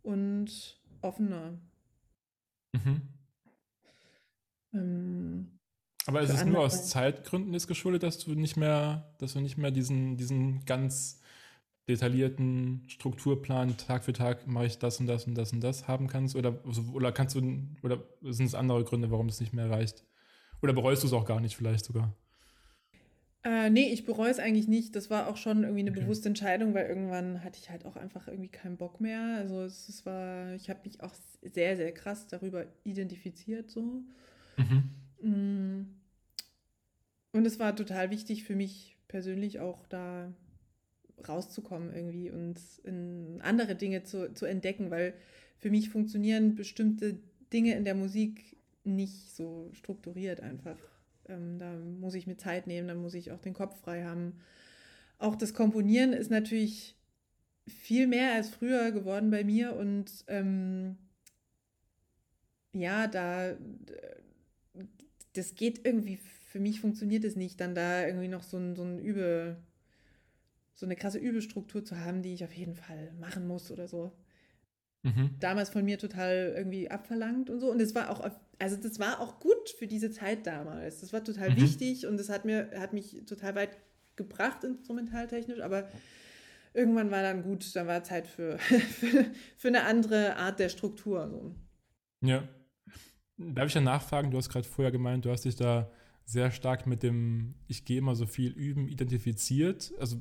und 0.02 0.80
offener. 1.02 1.58
Mhm. 2.72 3.02
Ähm, 4.72 5.58
Aber 6.06 6.20
ist 6.20 6.30
es 6.30 6.44
nur 6.44 6.60
aus 6.60 6.88
Zeitgründen 6.88 7.54
ist 7.54 7.66
geschuldet, 7.66 8.02
dass 8.02 8.18
du 8.18 8.34
nicht 8.34 8.56
mehr, 8.56 9.14
dass 9.18 9.32
du 9.34 9.40
nicht 9.40 9.56
mehr 9.56 9.70
diesen, 9.70 10.16
diesen 10.16 10.64
ganz 10.64 11.20
detaillierten 11.88 12.84
Strukturplan 12.88 13.76
Tag 13.76 14.04
für 14.04 14.12
Tag 14.12 14.46
mache 14.46 14.66
ich 14.66 14.78
das 14.78 15.00
und 15.00 15.06
das 15.06 15.26
und 15.26 15.34
das 15.34 15.52
und 15.52 15.60
das 15.60 15.88
haben 15.88 16.06
kannst? 16.06 16.36
Oder, 16.36 16.64
oder 16.92 17.12
kannst 17.12 17.34
du, 17.34 17.66
oder 17.82 18.04
sind 18.22 18.46
es 18.46 18.54
andere 18.54 18.84
Gründe, 18.84 19.10
warum 19.10 19.28
es 19.28 19.40
nicht 19.40 19.52
mehr 19.52 19.68
reicht? 19.68 20.04
Oder 20.62 20.72
bereust 20.72 21.02
du 21.02 21.08
es 21.08 21.12
auch 21.12 21.24
gar 21.24 21.40
nicht 21.40 21.56
vielleicht 21.56 21.84
sogar? 21.84 22.14
Äh, 23.42 23.70
nee, 23.70 23.90
ich 23.90 24.04
bereue 24.04 24.30
es 24.30 24.38
eigentlich 24.38 24.68
nicht. 24.68 24.94
Das 24.94 25.08
war 25.08 25.28
auch 25.28 25.36
schon 25.36 25.62
irgendwie 25.62 25.80
eine 25.80 25.90
okay. 25.90 26.00
bewusste 26.00 26.28
Entscheidung, 26.28 26.74
weil 26.74 26.86
irgendwann 26.86 27.42
hatte 27.42 27.58
ich 27.60 27.70
halt 27.70 27.86
auch 27.86 27.96
einfach 27.96 28.28
irgendwie 28.28 28.50
keinen 28.50 28.76
Bock 28.76 29.00
mehr. 29.00 29.36
Also 29.38 29.62
es, 29.62 29.88
es 29.88 30.04
war, 30.04 30.54
ich 30.54 30.68
habe 30.68 30.80
mich 30.84 31.02
auch 31.02 31.14
sehr, 31.42 31.76
sehr 31.76 31.92
krass 31.92 32.26
darüber 32.26 32.66
identifiziert 32.84 33.70
so. 33.70 34.02
Mhm. 34.56 34.90
Mm. 35.22 35.86
Und 37.32 37.46
es 37.46 37.58
war 37.58 37.74
total 37.74 38.10
wichtig 38.10 38.44
für 38.44 38.56
mich 38.56 38.98
persönlich 39.08 39.60
auch 39.60 39.86
da 39.86 40.32
rauszukommen 41.28 41.94
irgendwie 41.94 42.30
und 42.30 42.58
in 42.84 43.40
andere 43.42 43.74
Dinge 43.74 44.02
zu, 44.04 44.32
zu 44.34 44.46
entdecken, 44.46 44.90
weil 44.90 45.14
für 45.58 45.70
mich 45.70 45.90
funktionieren 45.90 46.54
bestimmte 46.54 47.18
Dinge 47.52 47.74
in 47.76 47.84
der 47.84 47.94
Musik 47.94 48.56
nicht 48.84 49.34
so 49.34 49.70
strukturiert 49.72 50.40
einfach. 50.40 50.78
Ähm, 51.30 51.58
da 51.58 51.72
muss 51.72 52.14
ich 52.14 52.26
mir 52.26 52.36
Zeit 52.36 52.66
nehmen, 52.66 52.88
da 52.88 52.94
muss 52.94 53.14
ich 53.14 53.32
auch 53.32 53.40
den 53.40 53.54
Kopf 53.54 53.80
frei 53.80 54.04
haben. 54.04 54.40
Auch 55.18 55.36
das 55.36 55.54
Komponieren 55.54 56.12
ist 56.12 56.30
natürlich 56.30 56.96
viel 57.66 58.06
mehr 58.06 58.34
als 58.34 58.48
früher 58.48 58.90
geworden 58.90 59.30
bei 59.30 59.44
mir 59.44 59.76
und 59.76 60.10
ähm, 60.28 60.96
ja, 62.72 63.06
da 63.06 63.56
das 65.34 65.54
geht 65.54 65.86
irgendwie, 65.86 66.16
für 66.16 66.60
mich 66.60 66.80
funktioniert 66.80 67.24
es 67.24 67.36
nicht, 67.36 67.60
dann 67.60 67.74
da 67.74 68.06
irgendwie 68.06 68.28
noch 68.28 68.42
so 68.42 68.56
ein, 68.56 68.74
so 68.74 68.82
ein 68.82 68.98
Übe, 68.98 69.56
so 70.74 70.86
eine 70.86 70.96
krasse 70.96 71.18
Übestruktur 71.18 71.84
zu 71.84 71.98
haben, 72.00 72.22
die 72.22 72.34
ich 72.34 72.44
auf 72.44 72.52
jeden 72.52 72.74
Fall 72.74 73.12
machen 73.20 73.46
muss 73.46 73.70
oder 73.70 73.86
so. 73.86 74.12
Mhm. 75.02 75.36
Damals 75.40 75.70
von 75.70 75.84
mir 75.84 75.98
total 75.98 76.54
irgendwie 76.56 76.90
abverlangt 76.90 77.48
und 77.48 77.60
so. 77.60 77.70
Und 77.70 77.80
es 77.80 77.94
war 77.94 78.10
auch, 78.10 78.28
also 78.58 78.76
das 78.76 78.98
war 78.98 79.20
auch 79.20 79.40
gut 79.40 79.70
für 79.78 79.86
diese 79.86 80.10
Zeit 80.10 80.46
damals. 80.46 81.00
Das 81.00 81.12
war 81.12 81.24
total 81.24 81.50
mhm. 81.50 81.56
wichtig 81.56 82.06
und 82.06 82.18
das 82.18 82.28
hat 82.28 82.44
mir, 82.44 82.70
hat 82.76 82.92
mich 82.92 83.22
total 83.26 83.54
weit 83.54 83.78
gebracht, 84.16 84.64
instrumentaltechnisch, 84.64 85.60
aber 85.60 85.88
irgendwann 86.74 87.10
war 87.10 87.22
dann 87.22 87.42
gut, 87.42 87.74
dann 87.74 87.86
war 87.86 88.04
Zeit 88.04 88.26
für, 88.26 88.58
für, 88.58 89.26
für 89.56 89.68
eine 89.68 89.84
andere 89.84 90.36
Art 90.36 90.58
der 90.58 90.68
Struktur. 90.68 91.28
So. 91.28 91.54
Ja. 92.26 92.46
Darf 93.38 93.68
ich 93.68 93.74
ja 93.74 93.80
nachfragen? 93.80 94.30
Du 94.30 94.36
hast 94.36 94.50
gerade 94.50 94.68
vorher 94.68 94.92
gemeint, 94.92 95.24
du 95.24 95.30
hast 95.30 95.46
dich 95.46 95.56
da 95.56 95.90
sehr 96.26 96.50
stark 96.50 96.86
mit 96.86 97.02
dem 97.02 97.54
Ich 97.66 97.86
gehe 97.86 97.98
immer 97.98 98.14
so 98.14 98.26
viel 98.26 98.52
üben 98.52 98.86
identifiziert. 98.86 99.92
Also, 99.98 100.20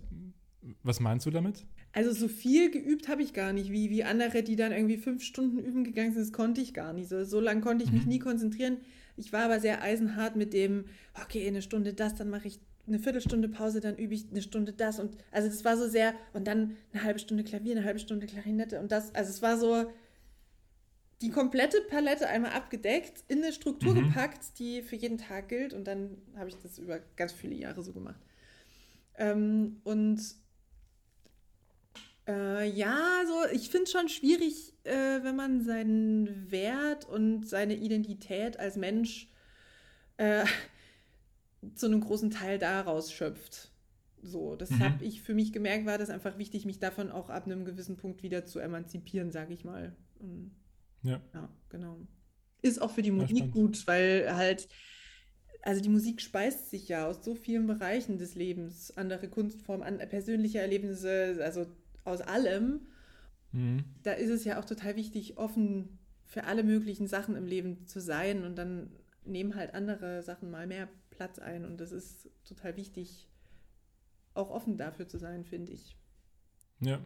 was 0.83 1.01
meinst 1.01 1.25
du 1.25 1.31
damit? 1.31 1.67
Also 1.91 2.11
so 2.11 2.27
viel 2.27 2.69
geübt 2.69 3.07
habe 3.07 3.23
ich 3.23 3.33
gar 3.33 3.51
nicht, 3.51 3.71
wie, 3.71 3.89
wie 3.89 4.03
andere, 4.03 4.43
die 4.43 4.55
dann 4.55 4.71
irgendwie 4.71 4.97
fünf 4.97 5.23
Stunden 5.23 5.57
üben 5.57 5.83
gegangen 5.83 6.13
sind, 6.13 6.21
das 6.21 6.33
konnte 6.33 6.61
ich 6.61 6.73
gar 6.73 6.93
nicht. 6.93 7.09
So, 7.09 7.23
so 7.25 7.39
lange 7.39 7.61
konnte 7.61 7.83
ich 7.83 7.91
mich 7.91 8.03
mhm. 8.03 8.09
nie 8.09 8.19
konzentrieren. 8.19 8.77
Ich 9.17 9.33
war 9.33 9.41
aber 9.41 9.59
sehr 9.59 9.81
eisenhart 9.81 10.35
mit 10.35 10.53
dem, 10.53 10.85
okay, 11.21 11.47
eine 11.47 11.61
Stunde 11.61 11.93
das, 11.93 12.15
dann 12.15 12.29
mache 12.29 12.47
ich 12.47 12.59
eine 12.87 12.99
Viertelstunde 12.99 13.49
Pause, 13.49 13.81
dann 13.81 13.97
übe 13.97 14.13
ich 14.13 14.29
eine 14.29 14.41
Stunde 14.41 14.73
das 14.73 14.99
und 14.99 15.15
also 15.31 15.47
das 15.47 15.63
war 15.63 15.77
so 15.77 15.87
sehr 15.87 16.13
und 16.33 16.47
dann 16.47 16.75
eine 16.91 17.03
halbe 17.03 17.19
Stunde 17.19 17.43
Klavier, 17.43 17.75
eine 17.75 17.85
halbe 17.85 17.99
Stunde 17.99 18.25
Klarinette 18.27 18.79
und 18.79 18.91
das, 18.91 19.13
also 19.13 19.29
es 19.29 19.41
war 19.41 19.57
so 19.57 19.91
die 21.21 21.29
komplette 21.29 21.81
Palette 21.81 22.27
einmal 22.27 22.51
abgedeckt, 22.51 23.23
in 23.27 23.43
eine 23.43 23.53
Struktur 23.53 23.93
mhm. 23.93 24.05
gepackt, 24.05 24.57
die 24.57 24.81
für 24.81 24.95
jeden 24.95 25.17
Tag 25.17 25.49
gilt 25.49 25.73
und 25.73 25.85
dann 25.85 26.17
habe 26.35 26.49
ich 26.49 26.55
das 26.57 26.79
über 26.79 26.99
ganz 27.15 27.31
viele 27.31 27.55
Jahre 27.55 27.83
so 27.83 27.93
gemacht. 27.93 28.21
Ähm, 29.17 29.81
und 29.83 30.19
äh, 32.29 32.69
ja, 32.69 33.23
so, 33.27 33.55
ich 33.55 33.69
finde 33.69 33.85
es 33.85 33.91
schon 33.91 34.07
schwierig, 34.07 34.73
äh, 34.83 35.23
wenn 35.23 35.35
man 35.35 35.63
seinen 35.63 36.51
Wert 36.51 37.05
und 37.05 37.49
seine 37.49 37.75
Identität 37.75 38.59
als 38.59 38.77
Mensch 38.77 39.31
äh, 40.17 40.45
zu 41.75 41.87
einem 41.87 42.01
großen 42.01 42.29
Teil 42.29 42.59
daraus 42.59 43.11
schöpft. 43.11 43.71
So, 44.21 44.55
das 44.55 44.69
mhm. 44.69 44.79
habe 44.79 45.05
ich 45.05 45.21
für 45.21 45.33
mich 45.33 45.53
gemerkt, 45.53 45.85
war 45.85 45.97
das 45.97 46.09
einfach 46.09 46.37
wichtig, 46.37 46.65
mich 46.65 46.79
davon 46.79 47.09
auch 47.09 47.29
ab 47.29 47.45
einem 47.45 47.65
gewissen 47.65 47.97
Punkt 47.97 48.21
wieder 48.21 48.45
zu 48.45 48.59
emanzipieren, 48.59 49.31
sage 49.31 49.53
ich 49.53 49.63
mal. 49.63 49.95
Und, 50.19 50.51
ja. 51.01 51.21
Ja, 51.33 51.49
genau. 51.69 51.97
Ist 52.61 52.81
auch 52.81 52.91
für 52.91 53.01
die 53.01 53.11
Musik 53.11 53.51
gut, 53.53 53.87
weil 53.87 54.35
halt, 54.35 54.67
also 55.61 55.81
die 55.81 55.89
Musik 55.89 56.21
speist 56.21 56.69
sich 56.69 56.89
ja 56.89 57.07
aus 57.07 57.23
so 57.23 57.33
vielen 57.33 57.65
Bereichen 57.65 58.17
des 58.17 58.35
Lebens, 58.35 58.95
andere 58.97 59.29
Kunstformen, 59.29 59.87
an, 59.87 60.09
persönliche 60.09 60.59
Erlebnisse, 60.59 61.39
also 61.41 61.65
aus 62.05 62.21
allem, 62.21 62.81
mhm. 63.51 63.83
da 64.03 64.11
ist 64.13 64.29
es 64.29 64.43
ja 64.43 64.59
auch 64.59 64.65
total 64.65 64.95
wichtig, 64.95 65.37
offen 65.37 65.99
für 66.25 66.43
alle 66.43 66.63
möglichen 66.63 67.07
Sachen 67.07 67.35
im 67.35 67.45
Leben 67.45 67.85
zu 67.87 67.99
sein 67.99 68.43
und 68.43 68.55
dann 68.55 68.91
nehmen 69.25 69.55
halt 69.55 69.73
andere 69.73 70.21
Sachen 70.23 70.51
mal 70.51 70.67
mehr 70.67 70.87
Platz 71.09 71.39
ein 71.39 71.65
und 71.65 71.77
das 71.77 71.91
ist 71.91 72.29
total 72.45 72.77
wichtig, 72.77 73.27
auch 74.33 74.49
offen 74.49 74.77
dafür 74.77 75.07
zu 75.07 75.17
sein, 75.17 75.43
finde 75.43 75.71
ich. 75.73 75.97
Ja. 76.79 76.99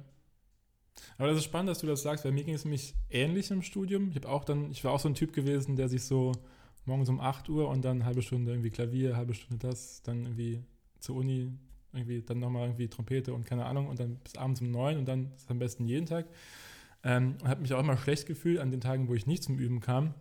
Aber 1.17 1.29
das 1.29 1.37
ist 1.37 1.45
spannend, 1.45 1.69
dass 1.69 1.79
du 1.79 1.87
das 1.87 2.03
sagst, 2.03 2.23
weil 2.23 2.31
mir 2.31 2.43
ging 2.43 2.53
es 2.53 2.65
nämlich 2.65 2.93
ähnlich 3.09 3.49
im 3.49 3.63
Studium. 3.63 4.09
Ich 4.09 4.15
habe 4.15 4.29
auch 4.29 4.45
dann, 4.45 4.69
ich 4.71 4.83
war 4.83 4.91
auch 4.91 4.99
so 4.99 5.09
ein 5.09 5.15
Typ 5.15 5.33
gewesen, 5.33 5.75
der 5.75 5.89
sich 5.89 6.03
so 6.03 6.33
morgens 6.85 7.09
um 7.09 7.19
8 7.19 7.49
Uhr 7.49 7.69
und 7.69 7.83
dann 7.83 8.05
halbe 8.05 8.21
Stunde 8.21 8.51
irgendwie 8.51 8.69
Klavier, 8.69 9.15
halbe 9.15 9.33
Stunde 9.33 9.67
das, 9.67 10.03
dann 10.03 10.23
irgendwie 10.23 10.63
zur 10.99 11.15
Uni, 11.15 11.51
irgendwie 11.93 12.21
dann 12.21 12.39
nochmal 12.39 12.67
irgendwie 12.67 12.87
Trompete 12.87 13.33
und 13.33 13.45
keine 13.45 13.65
Ahnung 13.65 13.87
und 13.87 13.99
dann 13.99 14.17
bis 14.17 14.35
abends 14.35 14.61
um 14.61 14.71
neun 14.71 14.97
und 14.97 15.05
dann 15.05 15.31
am 15.47 15.59
besten 15.59 15.85
jeden 15.85 16.05
Tag. 16.05 16.27
Ähm, 17.03 17.37
und 17.41 17.47
habe 17.47 17.61
mich 17.61 17.73
auch 17.73 17.79
immer 17.79 17.97
schlecht 17.97 18.25
gefühlt 18.25 18.59
an 18.59 18.71
den 18.71 18.81
Tagen, 18.81 19.07
wo 19.07 19.13
ich 19.13 19.27
nicht 19.27 19.43
zum 19.43 19.57
Üben 19.57 19.79
kam. 19.79 20.13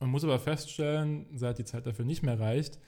Und 0.00 0.10
muss 0.10 0.24
aber 0.24 0.38
feststellen, 0.38 1.26
seit 1.34 1.58
die 1.58 1.64
Zeit 1.64 1.86
dafür 1.86 2.04
nicht 2.04 2.22
mehr 2.22 2.38
reicht, 2.38 2.78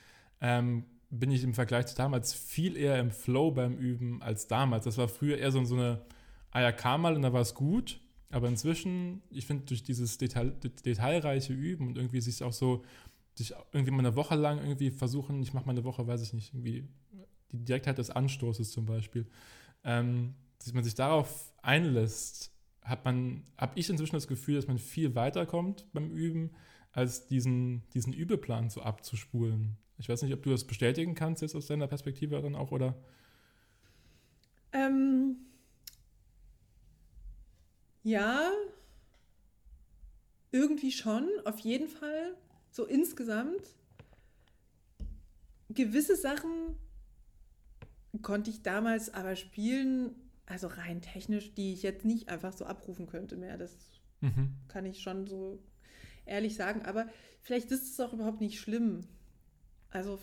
ähm, 0.40 0.84
bin 1.08 1.30
ich 1.30 1.44
im 1.44 1.54
Vergleich 1.54 1.86
zu 1.86 1.94
damals 1.94 2.34
viel 2.34 2.76
eher 2.76 2.98
im 2.98 3.10
Flow 3.10 3.52
beim 3.52 3.78
Üben 3.78 4.20
als 4.22 4.48
damals. 4.48 4.84
Das 4.84 4.98
war 4.98 5.08
früher 5.08 5.38
eher 5.38 5.52
so, 5.52 5.64
so 5.64 5.76
eine, 5.76 6.02
ah 6.50 6.60
ja, 6.60 6.72
kam 6.72 7.02
mal 7.02 7.14
und 7.14 7.22
da 7.22 7.32
war 7.32 7.40
es 7.40 7.54
gut. 7.54 8.00
Aber 8.30 8.48
inzwischen, 8.48 9.22
ich 9.30 9.46
finde, 9.46 9.64
durch 9.66 9.84
dieses 9.84 10.18
Detail, 10.18 10.50
detailreiche 10.84 11.52
Üben 11.52 11.86
und 11.86 11.96
irgendwie 11.96 12.20
sich 12.20 12.42
auch 12.42 12.52
so, 12.52 12.84
sich 13.34 13.54
irgendwie 13.72 13.92
mal 13.92 14.00
eine 14.00 14.16
Woche 14.16 14.34
lang 14.34 14.58
irgendwie 14.58 14.90
versuchen, 14.90 15.42
ich 15.42 15.54
mache 15.54 15.66
mal 15.66 15.72
eine 15.72 15.84
Woche, 15.84 16.06
weiß 16.06 16.22
ich 16.22 16.32
nicht, 16.32 16.52
irgendwie 16.52 16.88
die 17.52 17.64
Direktheit 17.64 17.98
des 17.98 18.10
Anstoßes 18.10 18.70
zum 18.70 18.86
Beispiel, 18.86 19.26
ähm, 19.84 20.34
dass 20.58 20.72
man 20.72 20.84
sich 20.84 20.94
darauf 20.94 21.52
einlässt, 21.62 22.52
hat 22.82 23.04
man, 23.04 23.44
habe 23.58 23.78
ich 23.78 23.90
inzwischen 23.90 24.16
das 24.16 24.28
Gefühl, 24.28 24.56
dass 24.56 24.68
man 24.68 24.78
viel 24.78 25.14
weiterkommt 25.14 25.86
beim 25.92 26.10
Üben, 26.10 26.50
als 26.92 27.26
diesen, 27.26 27.82
diesen 27.90 28.12
Übeplan 28.12 28.70
so 28.70 28.80
abzuspulen. 28.80 29.76
Ich 29.98 30.08
weiß 30.08 30.22
nicht, 30.22 30.32
ob 30.32 30.42
du 30.42 30.50
das 30.50 30.64
bestätigen 30.64 31.14
kannst 31.14 31.42
jetzt 31.42 31.54
aus 31.54 31.66
deiner 31.66 31.86
Perspektive 31.88 32.40
dann 32.40 32.54
auch, 32.54 32.70
oder? 32.70 32.94
Ähm, 34.72 35.36
ja, 38.02 38.50
irgendwie 40.52 40.92
schon, 40.92 41.28
auf 41.44 41.58
jeden 41.58 41.88
Fall. 41.88 42.36
So 42.70 42.84
insgesamt. 42.84 43.74
Gewisse 45.68 46.16
Sachen 46.16 46.76
konnte 48.22 48.50
ich 48.50 48.62
damals 48.62 49.12
aber 49.12 49.36
spielen, 49.36 50.14
also 50.46 50.68
rein 50.68 51.00
technisch, 51.00 51.54
die 51.54 51.72
ich 51.72 51.82
jetzt 51.82 52.04
nicht 52.04 52.28
einfach 52.28 52.52
so 52.52 52.64
abrufen 52.64 53.06
könnte 53.06 53.36
mehr. 53.36 53.58
Das 53.58 53.76
mhm. 54.20 54.54
kann 54.68 54.86
ich 54.86 55.00
schon 55.00 55.26
so 55.26 55.58
ehrlich 56.24 56.54
sagen. 56.54 56.82
Aber 56.82 57.08
vielleicht 57.42 57.70
ist 57.70 57.90
es 57.90 58.00
auch 58.00 58.12
überhaupt 58.12 58.40
nicht 58.40 58.60
schlimm. 58.60 59.02
Also, 59.90 60.18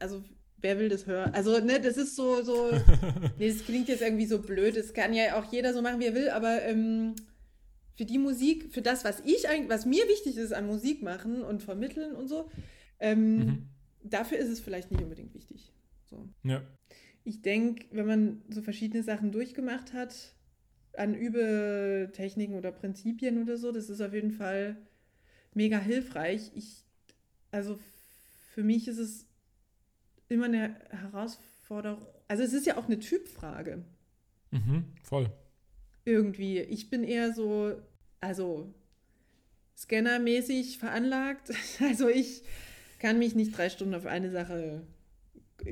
also 0.00 0.24
wer 0.58 0.78
will 0.78 0.88
das 0.88 1.06
hören? 1.06 1.34
Also, 1.34 1.58
ne, 1.60 1.80
das 1.80 1.96
ist 1.96 2.16
so, 2.16 2.42
so, 2.42 2.70
nee, 3.38 3.50
das 3.50 3.64
klingt 3.64 3.88
jetzt 3.88 4.02
irgendwie 4.02 4.26
so 4.26 4.40
blöd. 4.40 4.76
Das 4.76 4.94
kann 4.94 5.12
ja 5.12 5.38
auch 5.38 5.52
jeder 5.52 5.74
so 5.74 5.82
machen, 5.82 6.00
wie 6.00 6.06
er 6.06 6.14
will, 6.14 6.30
aber 6.30 6.62
ähm, 6.62 7.14
für 7.96 8.04
die 8.04 8.18
Musik, 8.18 8.72
für 8.72 8.82
das, 8.82 9.04
was 9.04 9.20
ich 9.24 9.48
eigentlich, 9.48 9.70
was 9.70 9.86
mir 9.86 10.06
wichtig 10.08 10.36
ist 10.36 10.52
an 10.52 10.66
Musik 10.66 11.02
machen 11.02 11.42
und 11.42 11.62
vermitteln 11.62 12.14
und 12.14 12.28
so, 12.28 12.50
ähm, 12.98 13.36
mhm. 13.36 13.68
dafür 14.04 14.38
ist 14.38 14.48
es 14.48 14.60
vielleicht 14.60 14.90
nicht 14.90 15.02
unbedingt 15.02 15.34
wichtig. 15.34 15.72
So. 16.04 16.28
Ja 16.44 16.62
ich 17.26 17.42
denke, 17.42 17.86
wenn 17.90 18.06
man 18.06 18.42
so 18.48 18.62
verschiedene 18.62 19.02
Sachen 19.02 19.32
durchgemacht 19.32 19.92
hat, 19.92 20.32
an 20.96 21.12
Übetechniken 21.12 22.54
oder 22.54 22.70
Prinzipien 22.70 23.42
oder 23.42 23.56
so, 23.56 23.72
das 23.72 23.90
ist 23.90 24.00
auf 24.00 24.14
jeden 24.14 24.30
Fall 24.30 24.76
mega 25.52 25.78
hilfreich. 25.78 26.52
Ich, 26.54 26.84
also 27.50 27.80
für 28.54 28.62
mich 28.62 28.86
ist 28.86 28.98
es 28.98 29.26
immer 30.28 30.44
eine 30.44 30.76
Herausforderung. 30.90 32.06
Also 32.28 32.44
es 32.44 32.52
ist 32.52 32.64
ja 32.64 32.76
auch 32.76 32.86
eine 32.86 33.00
Typfrage. 33.00 33.84
Mhm, 34.52 34.84
voll. 35.02 35.28
Irgendwie. 36.04 36.60
Ich 36.60 36.90
bin 36.90 37.02
eher 37.02 37.32
so, 37.32 37.74
also 38.20 38.72
scannermäßig 39.76 40.78
veranlagt. 40.78 41.50
Also 41.80 42.08
ich 42.08 42.44
kann 43.00 43.18
mich 43.18 43.34
nicht 43.34 43.58
drei 43.58 43.68
Stunden 43.68 43.96
auf 43.96 44.06
eine 44.06 44.30
Sache 44.30 44.86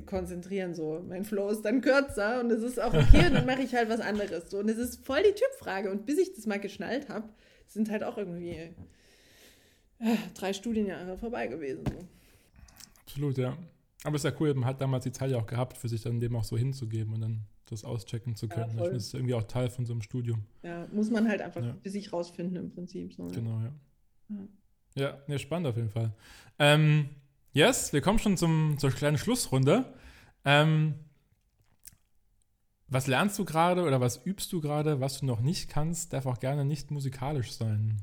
konzentrieren. 0.02 0.74
So, 0.74 1.02
mein 1.06 1.24
Flow 1.24 1.48
ist 1.48 1.62
dann 1.62 1.80
kürzer 1.80 2.40
und 2.40 2.50
es 2.50 2.62
ist 2.62 2.80
auch 2.80 2.92
okay 2.92 3.26
und 3.26 3.34
dann 3.34 3.46
mache 3.46 3.62
ich 3.62 3.74
halt 3.74 3.88
was 3.88 4.00
anderes. 4.00 4.50
So, 4.50 4.58
und 4.58 4.68
es 4.68 4.78
ist 4.78 5.04
voll 5.04 5.22
die 5.22 5.34
Typfrage. 5.34 5.90
Und 5.90 6.06
bis 6.06 6.18
ich 6.18 6.34
das 6.34 6.46
mal 6.46 6.60
geschnallt 6.60 7.08
habe, 7.08 7.28
sind 7.66 7.90
halt 7.90 8.04
auch 8.04 8.18
irgendwie 8.18 8.74
äh, 9.98 10.16
drei 10.34 10.52
Studienjahre 10.52 11.18
vorbei 11.18 11.46
gewesen. 11.46 11.84
So. 11.86 12.06
Absolut, 13.06 13.38
ja. 13.38 13.56
Aber 14.04 14.16
es 14.16 14.24
ist 14.24 14.30
ja 14.30 14.36
cool, 14.40 14.52
man 14.54 14.66
hat 14.66 14.80
damals 14.80 15.04
die 15.04 15.12
Zeit 15.12 15.30
ja 15.30 15.38
auch 15.38 15.46
gehabt, 15.46 15.78
für 15.78 15.88
sich 15.88 16.02
dann 16.02 16.20
dem 16.20 16.36
auch 16.36 16.44
so 16.44 16.58
hinzugeben 16.58 17.14
und 17.14 17.20
dann 17.22 17.44
das 17.66 17.84
auschecken 17.84 18.36
zu 18.36 18.48
können. 18.48 18.76
Ja, 18.76 18.88
das 18.88 19.06
ist 19.06 19.14
irgendwie 19.14 19.34
auch 19.34 19.44
Teil 19.44 19.70
von 19.70 19.86
so 19.86 19.92
einem 19.94 20.02
Studium. 20.02 20.44
Ja, 20.62 20.86
muss 20.92 21.10
man 21.10 21.28
halt 21.28 21.40
einfach 21.40 21.62
ja. 21.62 21.74
für 21.82 21.90
sich 21.90 22.12
rausfinden 22.12 22.56
im 22.56 22.70
Prinzip. 22.70 23.14
So, 23.14 23.28
genau, 23.28 23.60
ja. 23.60 23.72
Ja, 24.28 24.46
ja 24.94 25.22
nee, 25.26 25.38
spannend 25.38 25.68
auf 25.68 25.76
jeden 25.76 25.88
Fall. 25.88 26.12
Ähm, 26.58 27.08
yes, 27.54 27.92
wir 27.94 28.02
kommen 28.02 28.18
schon 28.18 28.36
zum, 28.36 28.76
zur 28.78 28.90
kleinen 28.90 29.16
Schlussrunde. 29.16 29.94
Ähm, 30.44 30.96
was 32.88 33.06
lernst 33.06 33.38
du 33.38 33.46
gerade 33.46 33.82
oder 33.82 34.00
was 34.00 34.26
übst 34.26 34.52
du 34.52 34.60
gerade, 34.60 35.00
was 35.00 35.20
du 35.20 35.26
noch 35.26 35.40
nicht 35.40 35.70
kannst, 35.70 36.12
darf 36.12 36.26
auch 36.26 36.38
gerne 36.38 36.66
nicht 36.66 36.90
musikalisch 36.90 37.52
sein? 37.52 38.02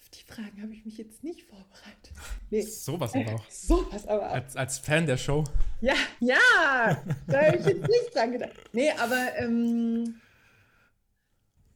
Auf 0.00 0.08
die 0.10 0.24
Fragen 0.24 0.60
habe 0.60 0.72
ich 0.72 0.84
mich 0.84 0.98
jetzt 0.98 1.22
nicht 1.22 1.44
vorbereitet. 1.44 2.12
Nee. 2.50 2.62
Sowas 2.62 3.14
aber 3.14 3.36
auch. 3.36 3.44
Sowas 3.50 4.06
aber 4.08 4.28
auch. 4.28 4.34
Als, 4.34 4.56
als 4.56 4.78
Fan 4.80 5.06
der 5.06 5.16
Show. 5.16 5.44
Ja, 5.80 5.94
ja, 6.18 6.36
da 7.28 7.46
habe 7.46 7.56
ich 7.58 7.66
jetzt 7.66 7.88
nicht 7.88 8.14
dran 8.14 8.32
gedacht. 8.32 8.52
Nee, 8.72 8.90
aber 8.90 9.36
ähm, 9.38 10.16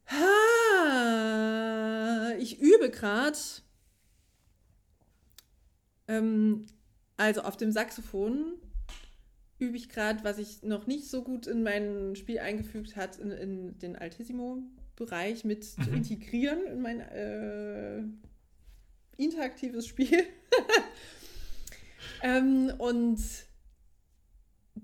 ha, 0.06 0.24
ich 2.40 2.60
übe 2.60 2.90
gerade. 2.90 3.38
Ähm, 6.08 6.66
also 7.16 7.42
auf 7.42 7.56
dem 7.56 7.72
Saxophon 7.72 8.54
übe 9.58 9.76
ich 9.76 9.88
gerade, 9.88 10.24
was 10.24 10.38
ich 10.38 10.62
noch 10.62 10.86
nicht 10.86 11.08
so 11.08 11.22
gut 11.22 11.46
in 11.46 11.62
mein 11.62 12.16
Spiel 12.16 12.38
eingefügt 12.38 12.96
hat, 12.96 13.18
in, 13.18 13.30
in 13.30 13.78
den 13.78 13.96
Altissimo-Bereich 13.96 15.44
mit 15.44 15.64
mhm. 15.78 15.82
zu 15.82 15.90
integrieren 15.90 16.66
in 16.66 16.82
mein 16.82 17.00
äh, 17.00 18.02
interaktives 19.16 19.86
Spiel. 19.86 20.24
ähm, 22.22 22.72
und 22.78 23.20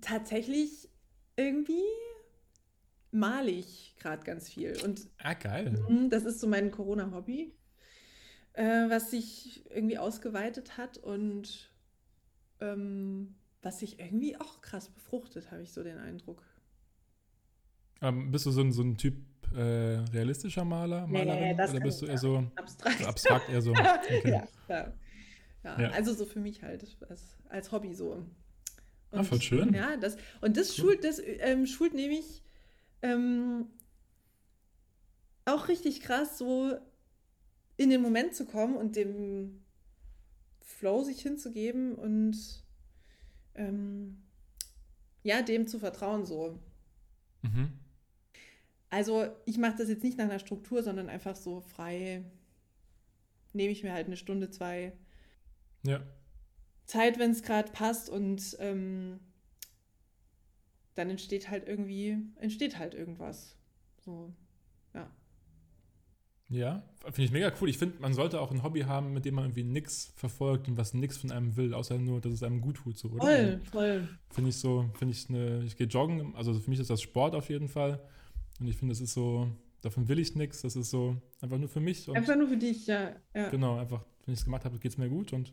tatsächlich 0.00 0.88
irgendwie 1.36 1.82
male 3.10 3.50
ich 3.50 3.96
gerade 3.98 4.22
ganz 4.24 4.48
viel. 4.48 4.76
Und 4.84 5.08
ah, 5.18 5.34
geil. 5.34 5.84
Mhm, 5.88 6.10
das 6.10 6.24
ist 6.24 6.40
so 6.40 6.46
mein 6.46 6.70
Corona-Hobby, 6.70 7.52
äh, 8.54 8.88
was 8.88 9.10
sich 9.10 9.64
irgendwie 9.70 9.98
ausgeweitet 9.98 10.76
hat 10.76 10.98
und 10.98 11.70
ähm, 12.60 13.34
was 13.62 13.80
sich 13.80 13.98
irgendwie 13.98 14.36
auch 14.36 14.60
krass 14.60 14.88
befruchtet, 14.88 15.50
habe 15.50 15.62
ich 15.62 15.72
so 15.72 15.82
den 15.82 15.98
Eindruck. 15.98 16.42
Ähm, 18.02 18.30
bist 18.30 18.46
du 18.46 18.50
so 18.50 18.62
ein, 18.62 18.72
so 18.72 18.82
ein 18.82 18.96
Typ 18.96 19.16
äh, 19.54 19.98
realistischer 20.12 20.64
Maler, 20.64 21.06
Malerin? 21.06 21.56
Nee, 21.56 21.68
oder 21.70 21.80
bist 21.80 22.00
du 22.00 22.06
eher 22.06 22.18
so 22.18 22.50
abstrakt, 22.54 22.98
so 22.98 23.06
abstrakt 23.06 23.48
eher 23.50 23.62
so? 23.62 23.74
Okay. 23.74 24.30
ja, 24.30 24.48
ja. 24.68 24.92
Ja, 25.62 25.78
ja, 25.78 25.90
also 25.90 26.14
so 26.14 26.24
für 26.24 26.40
mich 26.40 26.62
halt 26.62 26.86
als, 27.08 27.36
als 27.50 27.70
Hobby 27.70 27.94
so. 27.94 28.12
Und, 28.12 28.30
ah, 29.18 29.22
voll 29.22 29.42
schön. 29.42 29.74
Ja, 29.74 29.96
das, 29.96 30.16
und 30.40 30.56
das 30.56 30.70
cool. 30.70 30.84
schult, 30.84 31.04
das 31.04 31.20
ähm, 31.22 31.66
schult 31.66 31.94
nämlich 31.94 32.42
ähm, 33.02 33.66
auch 35.44 35.68
richtig 35.68 36.00
krass, 36.00 36.38
so 36.38 36.78
in 37.80 37.88
den 37.88 38.02
Moment 38.02 38.34
zu 38.34 38.44
kommen 38.44 38.76
und 38.76 38.94
dem 38.94 39.64
Flow 40.60 41.02
sich 41.02 41.22
hinzugeben 41.22 41.94
und 41.94 42.36
ähm, 43.54 44.20
ja, 45.22 45.40
dem 45.40 45.66
zu 45.66 45.78
vertrauen 45.78 46.26
so. 46.26 46.58
Mhm. 47.40 47.72
Also 48.90 49.34
ich 49.46 49.56
mache 49.56 49.78
das 49.78 49.88
jetzt 49.88 50.04
nicht 50.04 50.18
nach 50.18 50.26
einer 50.26 50.40
Struktur, 50.40 50.82
sondern 50.82 51.08
einfach 51.08 51.34
so 51.34 51.62
frei. 51.62 52.22
Nehme 53.54 53.72
ich 53.72 53.82
mir 53.82 53.94
halt 53.94 54.08
eine 54.08 54.18
Stunde, 54.18 54.50
zwei 54.50 54.92
ja. 55.82 56.02
Zeit, 56.84 57.18
wenn 57.18 57.30
es 57.30 57.42
gerade 57.42 57.72
passt 57.72 58.10
und 58.10 58.58
ähm, 58.60 59.20
dann 60.96 61.08
entsteht 61.08 61.48
halt 61.48 61.66
irgendwie, 61.66 62.18
entsteht 62.40 62.78
halt 62.78 62.92
irgendwas. 62.92 63.56
So. 64.04 64.34
Ja, 66.50 66.82
finde 67.04 67.22
ich 67.22 67.30
mega 67.30 67.52
cool. 67.60 67.68
Ich 67.68 67.78
finde, 67.78 68.00
man 68.00 68.12
sollte 68.12 68.40
auch 68.40 68.50
ein 68.50 68.64
Hobby 68.64 68.80
haben, 68.80 69.12
mit 69.12 69.24
dem 69.24 69.36
man 69.36 69.44
irgendwie 69.44 69.62
nichts 69.62 70.12
verfolgt 70.16 70.66
und 70.66 70.76
was 70.76 70.94
nichts 70.94 71.16
von 71.16 71.30
einem 71.30 71.56
will, 71.56 71.72
außer 71.72 71.96
nur, 71.96 72.20
dass 72.20 72.32
es 72.32 72.42
einem 72.42 72.60
gut 72.60 72.76
tut. 72.76 72.98
So, 72.98 73.08
oder? 73.08 73.22
Voll, 73.22 73.60
voll. 73.70 74.08
Finde 74.30 74.50
ich 74.50 74.56
so, 74.56 74.90
finde 74.98 75.14
ich 75.14 75.28
eine, 75.28 75.62
ich 75.62 75.76
gehe 75.76 75.86
joggen, 75.86 76.34
also 76.34 76.52
für 76.54 76.68
mich 76.68 76.80
ist 76.80 76.90
das 76.90 77.00
Sport 77.00 77.36
auf 77.36 77.48
jeden 77.48 77.68
Fall. 77.68 78.00
Und 78.58 78.66
ich 78.66 78.76
finde, 78.76 78.92
das 78.92 79.00
ist 79.00 79.14
so, 79.14 79.48
davon 79.80 80.08
will 80.08 80.18
ich 80.18 80.34
nichts, 80.34 80.62
das 80.62 80.74
ist 80.74 80.90
so 80.90 81.16
einfach 81.40 81.56
nur 81.56 81.68
für 81.68 81.80
mich. 81.80 82.08
einfach 82.10 82.36
nur 82.36 82.48
für 82.48 82.56
dich, 82.56 82.84
ja. 82.88 83.12
ja. 83.32 83.48
Genau, 83.48 83.78
einfach, 83.78 84.04
wenn 84.26 84.34
ich 84.34 84.40
es 84.40 84.44
gemacht 84.44 84.64
habe, 84.64 84.76
geht 84.80 84.90
es 84.90 84.98
mir 84.98 85.08
gut 85.08 85.32
und 85.32 85.52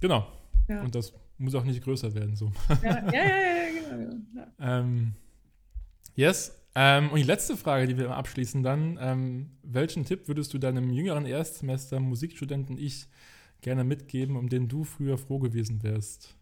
genau. 0.00 0.26
Ja. 0.68 0.82
Und 0.82 0.92
das 0.94 1.12
muss 1.38 1.54
auch 1.54 1.64
nicht 1.64 1.84
größer 1.84 2.12
werden, 2.14 2.34
so. 2.34 2.50
Ja, 2.82 3.04
ja, 3.06 3.12
ja, 3.12 3.22
ja 3.22 3.70
genau. 3.70 4.10
genau 4.10 4.46
ja. 4.58 4.78
ähm, 4.80 5.14
yes, 6.16 6.59
ähm, 6.74 7.10
und 7.10 7.16
die 7.16 7.24
letzte 7.24 7.56
Frage, 7.56 7.86
die 7.86 7.98
wir 7.98 8.10
abschließen 8.10 8.62
dann, 8.62 8.98
ähm, 9.00 9.50
welchen 9.62 10.04
Tipp 10.04 10.28
würdest 10.28 10.54
du 10.54 10.58
deinem 10.58 10.92
jüngeren 10.92 11.26
Erstsemester 11.26 11.98
Musikstudenten 11.98 12.78
ich 12.78 13.06
gerne 13.60 13.84
mitgeben, 13.84 14.36
um 14.36 14.48
den 14.48 14.68
du 14.68 14.84
früher 14.84 15.18
froh 15.18 15.38
gewesen 15.38 15.82
wärst? 15.82 16.36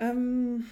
Ähm, 0.00 0.64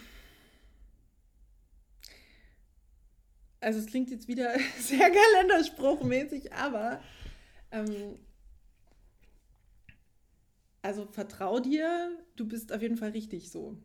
also 3.61 3.79
es 3.79 3.87
klingt 3.87 4.11
jetzt 4.11 4.27
wieder 4.27 4.55
sehr 4.79 5.11
kalenderspruchmäßig, 5.11 6.53
aber 6.53 7.01
ähm, 7.71 8.19
also 10.83 11.07
vertrau 11.07 11.61
dir, 11.61 12.11
du 12.37 12.49
bist 12.49 12.73
auf 12.73 12.83
jeden 12.83 12.97
Fall 12.97 13.11
richtig 13.11 13.51
so. 13.51 13.77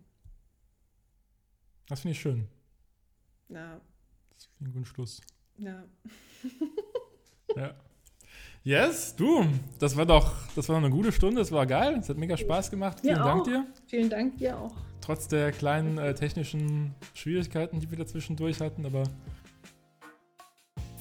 Das 1.87 2.01
finde 2.01 2.13
ich 2.13 2.21
schön. 2.21 2.47
Ja, 3.49 3.81
ein 4.61 4.71
guter 4.71 4.85
Schluss. 4.85 5.21
Ja. 5.57 5.83
ja. 7.55 7.73
Yes, 8.65 9.15
du, 9.15 9.45
das 9.79 9.97
war 9.97 10.05
doch, 10.05 10.33
das 10.55 10.69
war 10.69 10.77
eine 10.77 10.89
gute 10.89 11.11
Stunde, 11.11 11.41
es 11.41 11.51
war 11.51 11.65
geil, 11.65 11.97
es 11.99 12.07
hat 12.07 12.17
mega 12.17 12.37
Spaß 12.37 12.71
gemacht. 12.71 13.01
Vielen 13.01 13.17
ja, 13.17 13.23
Dank 13.23 13.41
auch. 13.41 13.45
dir. 13.45 13.67
Vielen 13.87 14.09
Dank 14.09 14.37
dir 14.37 14.57
auch. 14.57 14.73
Trotz 15.01 15.27
der 15.27 15.51
kleinen 15.51 15.97
äh, 15.97 16.15
technischen 16.15 16.95
Schwierigkeiten, 17.13 17.81
die 17.81 17.91
wir 17.91 17.97
dazwischendurch 17.97 18.61
hatten, 18.61 18.85
aber 18.85 19.03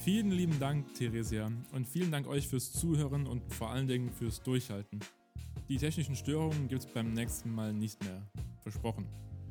Vielen 0.02 0.32
lieben 0.32 0.58
Dank, 0.58 0.92
Theresia, 0.94 1.48
und 1.70 1.86
vielen 1.86 2.10
Dank 2.10 2.26
euch 2.26 2.48
fürs 2.48 2.72
Zuhören 2.72 3.28
und 3.28 3.40
vor 3.54 3.70
allen 3.70 3.86
Dingen 3.86 4.10
fürs 4.10 4.42
Durchhalten. 4.42 4.98
Die 5.68 5.76
technischen 5.76 6.16
Störungen 6.16 6.66
gibt 6.66 6.82
es 6.82 6.86
beim 6.88 7.12
nächsten 7.12 7.54
Mal 7.54 7.72
nicht 7.72 8.02
mehr. 8.02 8.20
Versprochen. 8.64 9.06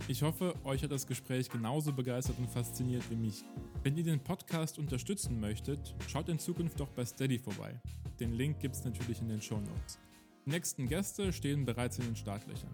Ich 0.08 0.24
hoffe, 0.24 0.56
euch 0.64 0.84
hat 0.84 0.92
das 0.92 1.08
Gespräch 1.08 1.50
genauso 1.50 1.94
begeistert 1.94 2.38
und 2.40 2.50
fasziniert 2.50 3.04
wie 3.10 3.16
mich. 3.16 3.44
Wenn 3.84 3.96
ihr 3.98 4.04
den 4.04 4.20
Podcast 4.20 4.78
unterstützen 4.80 5.40
möchtet, 5.40 5.96
schaut 6.08 6.28
in 6.28 6.40
Zukunft 6.40 6.80
doch 6.80 6.90
bei 6.90 7.06
Steady 7.06 7.40
vorbei. 7.40 7.80
Den 8.20 8.34
Link 8.34 8.60
gibt 8.60 8.76
es 8.76 8.84
natürlich 8.84 9.22
in 9.22 9.30
den 9.30 9.42
Show 9.42 9.60
Notes. 9.60 10.00
Die 10.46 10.50
nächsten 10.50 10.88
Gäste 10.88 11.32
stehen 11.32 11.66
bereits 11.66 12.00
in 12.00 12.06
den 12.06 12.16
Startlöchern. 12.16 12.72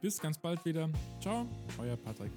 Bis 0.00 0.18
ganz 0.18 0.38
bald 0.38 0.64
wieder. 0.64 0.88
Ciao, 1.20 1.46
euer 1.78 1.96
Patrick. 1.96 2.32